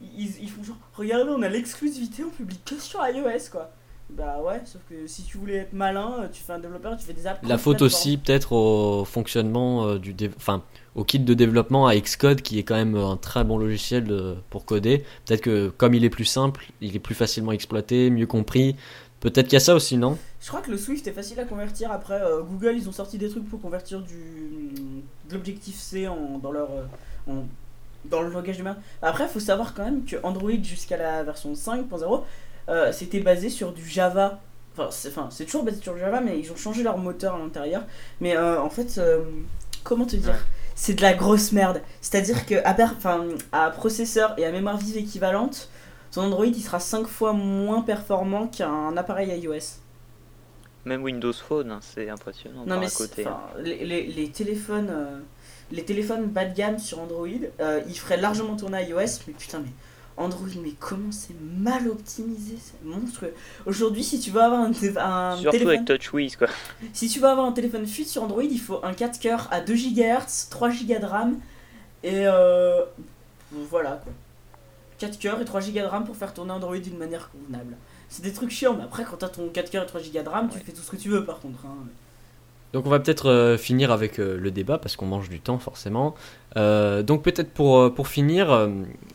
ils, 0.00 0.30
ils 0.42 0.50
font 0.50 0.62
genre 0.64 0.76
Regardez, 0.94 1.30
on 1.30 1.42
a 1.42 1.48
l'exclusivité, 1.48 2.24
on 2.24 2.30
publie 2.30 2.58
que 2.64 2.76
sur 2.80 3.00
iOS 3.06 3.50
quoi. 3.52 3.70
Bah 4.10 4.38
ouais, 4.42 4.62
sauf 4.64 4.80
que 4.88 5.06
si 5.06 5.22
tu 5.24 5.36
voulais 5.36 5.56
être 5.56 5.74
malin, 5.74 6.28
tu 6.32 6.42
fais 6.42 6.54
un 6.54 6.58
développeur, 6.58 6.96
tu 6.96 7.04
fais 7.04 7.12
des 7.12 7.26
apps. 7.26 7.46
La 7.46 7.58
faute 7.58 7.82
aussi 7.82 8.16
peut-être 8.16 8.52
au 8.52 9.04
fonctionnement 9.04 9.84
euh, 9.86 9.98
du 9.98 10.14
dé- 10.14 10.30
enfin 10.36 10.62
au 10.98 11.04
kit 11.04 11.20
de 11.20 11.34
développement 11.34 11.86
à 11.86 11.94
Xcode 11.96 12.42
qui 12.42 12.58
est 12.58 12.64
quand 12.64 12.74
même 12.74 12.96
un 12.96 13.16
très 13.16 13.44
bon 13.44 13.56
logiciel 13.56 14.04
de- 14.04 14.34
pour 14.50 14.64
coder. 14.64 15.04
Peut-être 15.24 15.40
que 15.42 15.68
comme 15.76 15.94
il 15.94 16.04
est 16.04 16.10
plus 16.10 16.24
simple, 16.24 16.66
il 16.80 16.94
est 16.96 16.98
plus 16.98 17.14
facilement 17.14 17.52
exploité, 17.52 18.10
mieux 18.10 18.26
compris. 18.26 18.74
Peut-être 19.20 19.46
qu'il 19.46 19.54
y 19.54 19.56
a 19.56 19.60
ça 19.60 19.74
aussi, 19.74 19.96
non? 19.96 20.16
Je 20.40 20.48
crois 20.48 20.60
que 20.60 20.70
le 20.70 20.78
Swift 20.78 21.06
est 21.06 21.12
facile 21.12 21.38
à 21.40 21.44
convertir. 21.44 21.90
Après, 21.92 22.20
euh, 22.20 22.42
Google, 22.42 22.74
ils 22.76 22.88
ont 22.88 22.92
sorti 22.92 23.18
des 23.18 23.28
trucs 23.28 23.48
pour 23.48 23.60
convertir 23.60 24.00
du 24.00 24.14
de 25.28 25.34
l'objectif 25.34 25.76
C 25.76 26.06
en, 26.08 26.38
dans 26.42 26.52
leur 26.52 26.68
euh, 26.70 27.32
en- 27.32 27.44
dans 28.04 28.22
le 28.22 28.30
langage 28.30 28.58
de 28.58 28.62
merde. 28.62 28.78
Après, 29.02 29.24
il 29.24 29.30
faut 29.30 29.40
savoir 29.40 29.74
quand 29.74 29.84
même 29.84 30.04
que 30.04 30.16
Android 30.22 30.50
jusqu'à 30.62 30.96
la 30.96 31.22
version 31.24 31.52
5.0, 31.54 32.24
euh, 32.68 32.92
c'était 32.92 33.20
basé 33.20 33.50
sur 33.50 33.72
du 33.72 33.86
Java. 33.88 34.40
Enfin, 34.76 34.88
c'est 34.92 35.08
enfin, 35.08 35.28
c'est 35.30 35.44
toujours 35.44 35.64
basé 35.64 35.80
sur 35.82 35.92
le 35.94 35.98
Java, 36.00 36.20
mais 36.20 36.38
ils 36.38 36.50
ont 36.52 36.56
changé 36.56 36.82
leur 36.82 36.96
moteur 36.98 37.34
à 37.34 37.38
l'intérieur. 37.38 37.82
Mais 38.20 38.36
euh, 38.36 38.60
en 38.62 38.70
fait, 38.70 38.98
euh, 38.98 39.22
comment 39.84 40.06
te 40.06 40.16
dire? 40.16 40.30
Ouais. 40.30 40.38
C'est 40.80 40.94
de 40.94 41.02
la 41.02 41.12
grosse 41.12 41.50
merde. 41.50 41.82
C'est-à-dire 42.00 42.46
que 42.46 42.54
à, 43.52 43.70
processeur 43.72 44.38
et 44.38 44.46
à 44.46 44.52
mémoire 44.52 44.76
vive 44.76 44.96
équivalente, 44.96 45.68
ton 46.12 46.22
Android 46.22 46.46
il 46.46 46.62
sera 46.62 46.78
5 46.78 47.08
fois 47.08 47.32
moins 47.32 47.82
performant 47.82 48.46
qu'un 48.46 48.96
appareil 48.96 49.36
iOS. 49.40 49.80
Même 50.84 51.02
Windows 51.02 51.32
Phone, 51.32 51.72
hein, 51.72 51.80
c'est 51.82 52.08
impressionnant 52.08 52.60
Non 52.60 52.66
par 52.68 52.78
mais 52.80 52.86
à 52.86 52.88
c'est- 52.90 52.96
côté. 53.08 53.26
hein. 53.26 53.36
enfin, 53.50 53.60
les, 53.60 53.84
les, 53.84 54.06
les 54.06 54.30
téléphones 54.30 54.88
euh, 54.90 55.18
les 55.72 55.84
téléphones 55.84 56.26
bas 56.26 56.44
de 56.44 56.54
gamme 56.54 56.78
sur 56.78 57.00
Android, 57.00 57.26
euh, 57.60 57.80
ils 57.88 57.98
feraient 57.98 58.16
largement 58.16 58.56
tourner 58.56 58.88
iOS, 58.88 59.24
mais 59.26 59.34
putain 59.36 59.58
mais 59.58 59.72
Android 60.18 60.48
mais 60.62 60.72
comment 60.78 61.12
c'est 61.12 61.34
mal 61.40 61.88
optimisé, 61.88 62.56
c'est 62.60 62.84
monstrueux. 62.84 63.32
Aujourd'hui 63.66 64.02
si 64.04 64.18
tu 64.20 64.30
veux 64.30 64.40
avoir 64.42 64.60
un, 64.60 64.70
un 64.96 65.36
Surtout 65.36 65.50
téléphone 65.58 65.84
avec 65.88 66.00
TouchWiz 66.00 66.36
quoi. 66.36 66.48
si 66.92 67.08
tu 67.08 67.20
veux 67.20 67.28
avoir 67.28 67.46
un 67.46 67.52
téléphone 67.52 67.86
fuite 67.86 68.08
sur 68.08 68.22
Android, 68.24 68.42
il 68.42 68.60
faut 68.60 68.80
un 68.84 68.92
4 68.94 69.20
coeurs 69.20 69.48
à 69.50 69.60
2 69.60 69.74
GHz, 69.74 70.48
3 70.50 70.68
Go 70.70 70.74
de 71.00 71.04
RAM 71.06 71.38
et 72.02 72.26
euh, 72.26 72.82
voilà 73.52 74.00
quoi. 74.02 74.12
4 74.98 75.20
coeurs 75.20 75.40
et 75.40 75.44
3 75.44 75.60
Go 75.60 75.70
de 75.72 75.80
RAM 75.84 76.04
pour 76.04 76.16
faire 76.16 76.34
tourner 76.34 76.52
Android 76.52 76.76
d'une 76.78 76.98
manière 76.98 77.30
convenable. 77.30 77.76
C'est 78.08 78.22
des 78.22 78.32
trucs 78.32 78.50
chiants, 78.50 78.74
mais 78.76 78.84
après 78.84 79.04
quand 79.04 79.16
t'as 79.18 79.28
ton 79.28 79.48
4 79.48 79.70
coeurs 79.70 79.84
et 79.84 79.86
3 79.86 80.00
Go 80.00 80.22
de 80.22 80.28
RAM, 80.28 80.48
tu 80.50 80.58
fais 80.58 80.72
tout 80.72 80.82
ce 80.82 80.90
que 80.90 80.96
tu 80.96 81.08
veux 81.08 81.24
par 81.24 81.38
contre. 81.40 81.64
hein. 81.66 81.76
Donc 82.72 82.86
on 82.86 82.90
va 82.90 83.00
peut-être 83.00 83.30
euh, 83.30 83.56
finir 83.56 83.90
avec 83.90 84.18
euh, 84.18 84.36
le 84.36 84.50
débat 84.50 84.76
parce 84.78 84.96
qu'on 84.96 85.06
mange 85.06 85.30
du 85.30 85.40
temps 85.40 85.58
forcément. 85.58 86.14
Euh, 86.56 87.02
donc 87.02 87.22
peut-être 87.22 87.50
pour, 87.50 87.92
pour 87.94 88.08
finir, 88.08 88.68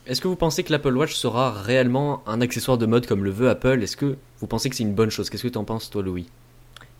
est-ce 0.06 0.20
que 0.20 0.28
vous 0.28 0.36
pensez 0.36 0.64
que 0.64 0.72
l'Apple 0.72 0.96
Watch 0.96 1.14
sera 1.14 1.52
réellement 1.52 2.22
un 2.26 2.40
accessoire 2.40 2.78
de 2.78 2.86
mode 2.86 3.06
comme 3.06 3.24
le 3.24 3.30
veut 3.30 3.48
Apple? 3.48 3.82
Est-ce 3.82 3.96
que 3.96 4.16
vous 4.38 4.46
pensez 4.46 4.70
que 4.70 4.76
c'est 4.76 4.82
une 4.82 4.94
bonne 4.94 5.10
chose? 5.10 5.30
Qu'est-ce 5.30 5.44
que 5.44 5.48
tu 5.48 5.58
en 5.58 5.64
penses 5.64 5.90
toi 5.90 6.02
Louis? 6.02 6.26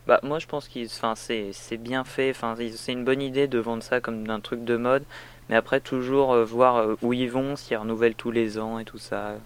Bah 0.06 0.20
moi 0.22 0.38
je 0.38 0.46
pense 0.46 0.68
enfin 0.84 1.14
c'est 1.16 1.50
c'est 1.52 1.78
bien 1.78 2.04
fait, 2.04 2.30
enfin 2.30 2.54
c'est 2.76 2.92
une 2.92 3.04
bonne 3.04 3.22
idée 3.22 3.48
de 3.48 3.58
vendre 3.58 3.82
ça 3.82 4.00
comme 4.00 4.28
un 4.28 4.40
truc 4.40 4.62
de 4.62 4.76
mode, 4.76 5.02
mais 5.48 5.56
après 5.56 5.80
toujours 5.80 6.34
euh, 6.34 6.44
voir 6.44 6.88
où 7.00 7.14
ils 7.14 7.30
vont, 7.30 7.56
s'ils 7.56 7.78
renouvellent 7.78 8.14
tous 8.14 8.30
les 8.30 8.58
ans 8.58 8.78
et 8.78 8.84
tout 8.84 8.98
ça, 8.98 9.36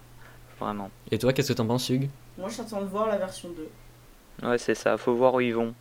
vraiment. 0.59 0.91
Et 1.11 1.17
toi 1.17 1.31
qu'est-ce 1.31 1.53
que 1.53 1.53
tu 1.53 1.61
en 1.61 1.65
penses 1.65 1.89
Hugues? 1.89 2.09
Moi 2.37 2.49
j'attends 2.49 2.81
de 2.81 2.87
voir 2.87 3.07
la 3.07 3.15
version 3.15 3.49
2. 4.41 4.49
Ouais 4.49 4.57
c'est 4.57 4.75
ça, 4.75 4.97
faut 4.97 5.13
voir 5.13 5.35
où 5.35 5.39
ils 5.39 5.55
vont, 5.55 5.73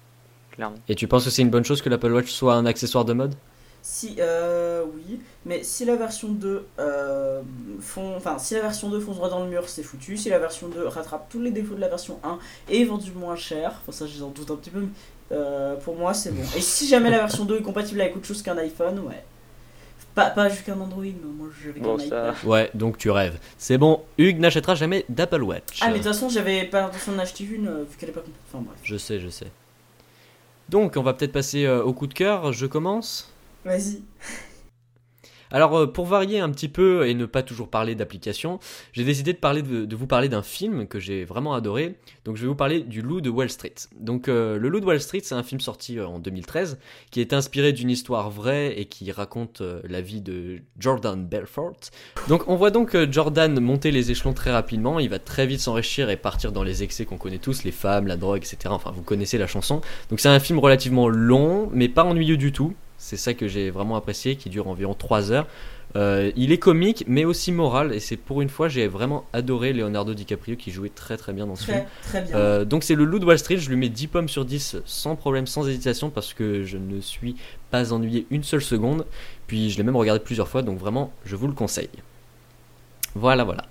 clairement. 0.59 0.77
Et 0.89 0.95
tu 0.95 1.09
penses 1.09 1.25
que 1.25 1.31
c'est 1.31 1.43
une 1.43 1.51
bonne 1.51 1.65
chose 1.65 1.81
que 1.81 1.89
l'Apple 1.89 2.13
Watch 2.13 2.31
soit 2.31 2.55
un 2.55 2.67
accessoire 2.67 3.05
de 3.07 3.13
mode? 3.15 3.35
Si, 3.81 4.17
euh, 4.19 4.85
oui, 4.93 5.21
mais 5.47 5.63
si 5.63 5.85
la 5.85 5.95
version 5.97 6.29
2 6.29 6.67
euh, 6.81 7.41
font, 7.81 8.15
enfin, 8.17 8.37
si 8.39 8.55
la 8.55 8.61
version 8.61 8.91
2 8.91 8.99
fonce 9.01 9.17
droit 9.17 9.31
dans 9.31 9.45
le 9.45 9.49
mur, 9.49 9.69
c'est 9.69 9.85
foutu. 9.85 10.17
Si 10.17 10.29
la 10.29 10.39
version 10.41 10.69
2 10.69 10.87
rattrape 10.89 11.29
tous 11.31 11.41
les 11.41 11.53
défauts 11.53 11.75
de 11.77 11.81
la 11.81 11.89
version 11.89 12.19
1 12.25 12.39
et 12.71 12.83
est 12.83 12.85
vendue 12.85 13.13
moins 13.13 13.37
cher, 13.37 13.73
enfin 13.81 13.93
ça 13.93 14.07
j'en 14.07 14.29
doute 14.31 14.51
un 14.51 14.57
petit 14.57 14.71
peu, 14.71 14.81
mais 14.81 14.89
euh, 15.33 15.77
pour 15.77 15.97
moi 15.97 16.13
c'est 16.13 16.33
bon. 16.33 16.43
Et 16.57 16.61
si 16.61 16.89
jamais 16.89 17.09
la 17.09 17.19
version 17.19 17.45
2 17.45 17.59
est 17.59 17.63
compatible 17.63 18.01
avec 18.01 18.17
autre 18.17 18.27
chose 18.27 18.43
qu'un 18.43 18.59
iPhone, 18.59 18.99
ouais. 19.07 19.25
Pas, 20.15 20.31
pas 20.31 20.49
jusqu'à 20.49 20.73
un 20.75 20.81
Android, 20.81 21.05
mais 21.05 21.15
moi 21.37 21.47
j'avais 21.65 21.79
Bon, 21.79 21.97
qu'un 21.97 22.09
ça- 22.09 22.29
iPad. 22.31 22.35
Ouais, 22.45 22.71
donc 22.75 22.99
tu 22.99 23.09
rêves. 23.11 23.39
C'est 23.57 23.79
bon, 23.79 24.03
Hugues 24.19 24.41
n'achètera 24.41 24.75
jamais 24.75 25.05
d'Apple 25.09 25.43
Watch. 25.45 25.79
Ah 25.81 25.87
mais 25.87 25.93
de 25.93 25.99
toute 25.99 26.09
façon 26.13 26.29
j'avais 26.29 26.65
pas 26.65 26.81
l'intention 26.81 27.13
d'en 27.13 27.21
acheter 27.21 27.45
une 27.45 27.69
euh, 27.69 27.85
vu 27.89 27.97
qu'elle 27.97 28.09
est 28.09 28.13
pas 28.13 28.21
complète. 28.21 28.41
Enfin 28.53 28.65
bref. 28.67 28.77
Je 28.83 28.97
sais, 28.97 29.21
je 29.21 29.29
sais. 29.29 29.47
Donc 30.69 30.97
on 30.97 31.03
va 31.03 31.15
peut-être 31.15 31.33
passer 31.33 31.65
euh, 31.65 31.83
au 31.83 31.93
coup 31.93 32.07
de 32.07 32.15
cœur, 32.15 32.53
je 32.53 32.67
commence? 32.67 33.33
Vas-y. 33.65 34.03
Alors 35.51 35.77
euh, 35.77 35.87
pour 35.87 36.07
varier 36.07 36.41
un 36.41 36.51
petit 36.51 36.69
peu 36.69 37.07
et 37.07 37.15
ne 37.15 37.27
pas 37.27 37.43
toujours 37.43 37.69
parler 37.69 37.95
d'application, 37.95 38.59
j'ai 38.93 39.05
décidé 39.05 39.33
de, 39.33 39.39
parler 39.39 39.63
de, 39.63 39.97
vous 39.97 40.07
parler 40.07 40.29
d'un 40.29 40.43
film 40.43 40.87
que 40.87 40.99
j'ai 41.01 41.25
vraiment 41.25 41.55
adoré. 41.55 41.97
Donc 42.25 42.37
je 42.37 42.43
vais 42.43 42.49
vous 42.49 42.55
parler 42.55 42.81
du 42.81 43.03
Loup 43.03 43.21
de 43.21 43.31
Wall 43.31 43.49
Street. 43.49 43.75
Donc 43.99 44.29
euh, 44.29 44.59
le 44.59 44.69
Loup 44.69 44.81
de 44.81 44.85
Wall 44.85 45.01
Street, 45.01 45.21
c'est 45.23 45.35
un 45.35 45.43
film 45.43 45.61
sorti 45.61 45.99
euh, 45.99 46.07
en 46.07 46.19
2013 46.19 46.79
qui 47.11 47.21
est 47.21 47.33
inspiré 47.33 47.73
d'une 47.73 47.91
histoire 47.91 48.31
vraie 48.31 48.79
et 48.79 48.85
qui 48.87 49.11
raconte 49.13 49.61
euh, 49.61 49.81
la 49.89 50.01
vie 50.01 50.21
de 50.21 50.59
Jordan 50.79 51.25
Belfort. 51.25 51.79
Donc 52.29 52.49
on 52.49 52.57
voit 52.57 52.71
donc 52.71 52.97
Jordan 53.11 53.59
monter 53.61 53.91
les 53.91 54.11
échelons 54.11 54.35
très 54.35 54.51
rapidement, 54.51 54.99
il 54.99 55.09
va 55.09 55.19
très 55.19 55.47
vite 55.47 55.61
s'enrichir 55.61 56.11
et 56.11 56.17
partir 56.17 56.53
dans 56.53 56.63
les 56.63 56.83
excès 56.83 57.05
qu'on 57.05 57.19
connaît 57.19 57.39
tous, 57.39 57.65
les 57.65 57.73
femmes, 57.73 58.07
la 58.07 58.17
drogue, 58.17 58.39
etc. 58.39 58.59
Enfin 58.69 58.91
vous 58.95 59.03
connaissez 59.03 59.39
la 59.39 59.47
chanson. 59.47 59.81
Donc 60.11 60.21
c'est 60.21 60.29
un 60.29 60.41
film 60.41 60.59
relativement 60.59 61.09
long, 61.09 61.71
mais 61.73 61.89
pas 61.89 62.05
ennuyeux 62.05 62.37
du 62.37 62.53
tout. 62.53 62.75
C'est 62.99 63.17
ça 63.17 63.33
que 63.35 63.47
j'ai 63.49 63.71
vraiment 63.71 63.97
apprécié, 63.97 64.37
qui 64.37 64.51
dure 64.51 64.69
environ 64.69 64.95
3 64.95 65.31
heures. 65.33 65.47
Euh, 65.97 66.31
il 66.37 66.53
est 66.53 66.59
comique, 66.59 67.05
mais 67.07 67.25
aussi 67.25 67.51
moral, 67.51 67.95
et 67.95 68.01
c'est 68.01 68.19
pour 68.19 68.43
une 68.43 68.51
fois, 68.51 68.69
j'ai 68.69 68.87
vraiment 68.89 69.25
adoré 69.33 69.73
Leonardo 69.73 70.13
DiCaprio 70.13 70.55
qui 70.57 70.71
jouait 70.71 70.91
très 70.91 71.17
très 71.17 71.33
bien 71.33 71.47
dans 71.47 71.57
ce 71.57 71.65
film. 71.65 71.79
Très 72.03 72.21
très 72.21 72.23
bien. 72.29 72.37
Euh, 72.37 72.65
donc 72.67 72.85
c'est 72.85 72.95
le 72.95 73.05
Loup 73.05 73.19
de 73.21 73.25
Wall 73.25 73.39
Street, 73.39 73.57
je 73.57 73.71
lui 73.71 73.77
mets 73.77 73.89
10 73.89 74.09
pommes 74.09 74.29
sur 74.29 74.45
10 74.45 74.77
sans 74.85 75.17
problème, 75.17 75.47
sans 75.47 75.67
hésitation, 75.67 76.11
parce 76.11 76.35
que 76.35 76.65
je 76.65 76.77
ne 76.77 77.01
suis 77.01 77.37
pas 77.71 77.93
ennuyé 77.95 78.27
une 78.31 78.43
seule 78.43 78.61
seconde. 78.61 79.07
Puis 79.47 79.71
je 79.71 79.79
l'ai 79.79 79.83
même 79.83 79.97
regardé 79.97 80.23
plusieurs 80.23 80.49
fois, 80.49 80.61
donc 80.61 80.79
vraiment, 80.79 81.11
je 81.25 81.37
vous 81.37 81.47
le 81.47 81.55
conseille. 81.55 81.89
Voilà, 83.15 83.45
voilà. 83.45 83.65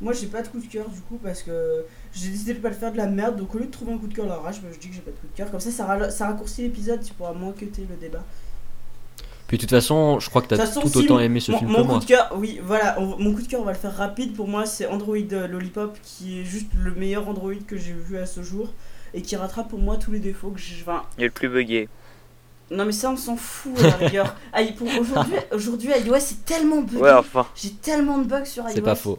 Moi 0.00 0.14
j'ai 0.14 0.28
pas 0.28 0.40
de 0.42 0.48
coup 0.48 0.60
de 0.60 0.66
cœur 0.66 0.88
du 0.88 1.00
coup 1.02 1.18
parce 1.22 1.42
que 1.42 1.84
j'ai 2.14 2.30
décidé 2.30 2.54
de 2.54 2.60
pas 2.60 2.70
le 2.70 2.74
faire 2.74 2.90
de 2.90 2.96
la 2.96 3.06
merde 3.06 3.36
donc 3.36 3.54
au 3.54 3.58
lieu 3.58 3.66
de 3.66 3.70
trouver 3.70 3.92
un 3.92 3.98
coup 3.98 4.06
de 4.06 4.14
cœur 4.14 4.24
à 4.24 4.28
l'arrache, 4.28 4.62
bah, 4.62 4.68
je 4.72 4.78
dis 4.78 4.88
que 4.88 4.94
j'ai 4.94 5.02
pas 5.02 5.10
de 5.10 5.16
coup 5.16 5.26
de 5.30 5.36
cœur. 5.36 5.50
Comme 5.50 5.60
ça 5.60 5.70
ça, 5.70 5.84
ra- 5.84 6.08
ça 6.10 6.26
raccourcit 6.28 6.62
l'épisode, 6.62 7.02
tu 7.04 7.12
pourras 7.12 7.34
moins 7.34 7.52
cuter 7.52 7.86
le 7.90 7.96
débat. 7.96 8.24
Puis 9.50 9.58
de 9.58 9.62
toute 9.62 9.70
façon, 9.70 10.20
je 10.20 10.30
crois 10.30 10.42
que 10.42 10.46
toute 10.46 10.58
façon, 10.58 10.80
tout 10.80 10.88
si, 10.88 10.98
autant 10.98 11.18
aimé 11.18 11.40
ce 11.40 11.50
mon, 11.50 11.58
film 11.58 11.70
mon 11.72 11.76
que 11.78 11.82
coup 11.82 11.88
moi. 11.88 11.98
de 11.98 12.04
cœur, 12.04 12.32
oui 12.36 12.60
voilà, 12.64 12.94
on- 13.00 13.18
mon 13.18 13.34
coup 13.34 13.42
de 13.42 13.48
cœur 13.48 13.60
on 13.60 13.64
va 13.64 13.72
le 13.72 13.78
faire 13.78 13.96
rapide 13.96 14.32
pour 14.36 14.46
moi 14.46 14.64
c'est 14.64 14.86
Android 14.86 15.16
euh, 15.32 15.48
Lollipop 15.48 15.98
qui 16.04 16.38
est 16.40 16.44
juste 16.44 16.68
le 16.80 16.92
meilleur 16.94 17.28
Android 17.28 17.52
que 17.66 17.76
j'ai 17.76 17.92
vu 17.92 18.16
à 18.16 18.26
ce 18.26 18.44
jour 18.44 18.68
et 19.12 19.22
qui 19.22 19.34
rattrape 19.34 19.68
pour 19.68 19.80
moi 19.80 19.96
tous 19.96 20.12
les 20.12 20.20
défauts 20.20 20.50
que 20.50 20.60
j'ai. 20.60 20.76
Enfin, 20.82 21.02
Il 21.18 21.24
est 21.24 21.26
le 21.26 21.32
plus 21.32 21.48
buggé. 21.48 21.88
non 22.70 22.84
mais 22.84 22.92
ça 22.92 23.10
on 23.10 23.16
s'en 23.16 23.34
fout 23.36 23.76
à 23.80 23.88
la 23.88 23.96
rigueur. 23.96 24.36
Ah, 24.52 24.60
pour 24.78 24.86
aujourd'hui, 25.00 25.34
aujourd'hui 25.52 25.90
iOS 26.06 26.14
c'est 26.20 26.44
tellement 26.44 26.82
buggé. 26.82 27.02
Ouais, 27.02 27.10
enfin. 27.12 27.44
J'ai 27.56 27.70
tellement 27.72 28.18
de 28.18 28.24
bugs 28.28 28.44
sur 28.44 28.62
iOS. 28.62 28.70
C'est 28.72 28.82
pas 28.82 28.94
faux. 28.94 29.18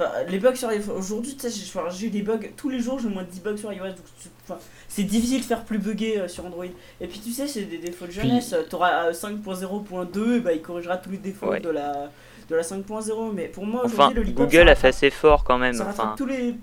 Enfin, 0.00 0.10
les 0.28 0.38
bugs 0.38 0.54
sur 0.54 0.72
iOS. 0.72 0.92
Aujourd'hui, 0.96 1.34
tu 1.34 1.50
sais, 1.50 1.64
j'ai 1.90 2.10
des 2.10 2.22
bugs 2.22 2.38
tous 2.56 2.68
les 2.68 2.78
jours, 2.80 3.00
j'ai 3.00 3.08
moins 3.08 3.24
de 3.24 3.28
10 3.30 3.40
bugs 3.40 3.56
sur 3.56 3.72
iOS. 3.72 3.88
Donc, 3.88 3.96
c'est- 4.18 4.30
enfin, 4.44 4.58
c'est 4.88 5.02
difficile 5.02 5.40
de 5.40 5.44
faire 5.44 5.64
plus 5.64 5.78
bugger 5.78 6.20
euh, 6.20 6.28
sur 6.28 6.46
Android. 6.46 6.64
Et 7.00 7.06
puis, 7.08 7.18
tu 7.18 7.32
sais, 7.32 7.48
c'est 7.48 7.62
des 7.64 7.78
défauts 7.78 8.06
de 8.06 8.10
Puis- 8.12 8.20
jeunesse. 8.20 8.54
Tu 8.70 8.74
auras 8.76 9.12
5.0.2, 9.12 10.36
et 10.36 10.40
bah, 10.40 10.52
il 10.52 10.62
corrigera 10.62 10.96
tous 10.98 11.10
les 11.10 11.18
défauts 11.18 11.48
Ouais. 11.48 11.60
de 11.60 11.68
la, 11.70 12.10
de 12.48 12.54
la 12.54 12.62
5.0. 12.62 13.32
Mais 13.32 13.46
pour 13.48 13.66
moi, 13.66 13.82
Enfin, 13.84 14.10
le 14.14 14.22
Google 14.22 14.66
ça 14.66 14.70
a 14.72 14.74
fait 14.76 14.88
assez 14.88 15.10
fort 15.10 15.42
quand 15.42 15.58
même. 15.58 15.74
Ça 15.74 15.84
rattrape 15.84 16.06
Enfin, 16.06 16.14
tous 16.16 16.26
les. 16.26 16.54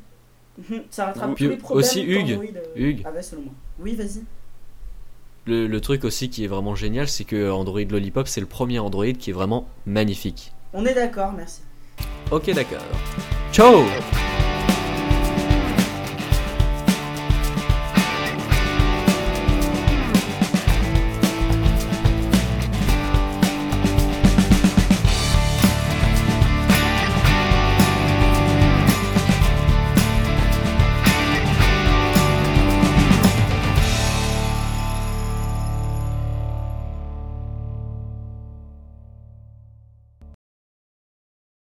Mhm, 0.70 0.84
Ça 0.90 1.06
rattrape 1.08 1.36
Puis 1.36 1.46
tous 1.46 1.52
les 1.52 1.58
problèmes. 1.58 1.86
aussi, 1.86 2.02
Hugues, 2.04 2.40
euh, 2.42 2.70
Hugues. 2.78 3.02
avait, 3.06 3.22
selon 3.22 3.42
moi. 3.42 3.54
Oui, 3.80 3.96
vas-y. 3.96 4.24
Le, 5.48 5.68
le 5.68 5.82
truc 5.82 6.06
aussi 6.06 6.30
qui 6.30 6.44
est 6.46 6.48
vraiment 6.48 6.74
génial, 6.74 7.08
c'est 7.10 7.26
que 7.26 7.52
Android 7.52 7.82
Lollipop, 7.82 8.28
c'est 8.28 8.40
le 8.42 8.48
premier 8.48 8.80
Android 8.80 9.12
qui 9.12 9.30
est 9.30 9.34
vraiment 9.34 9.68
magnifique. 9.86 10.54
On 10.74 10.86
est 10.86 10.94
d'accord, 10.94 11.34
merci. 11.34 11.62
Ok, 12.32 12.52
d'accord. 12.54 12.84
Ciao 13.52 13.84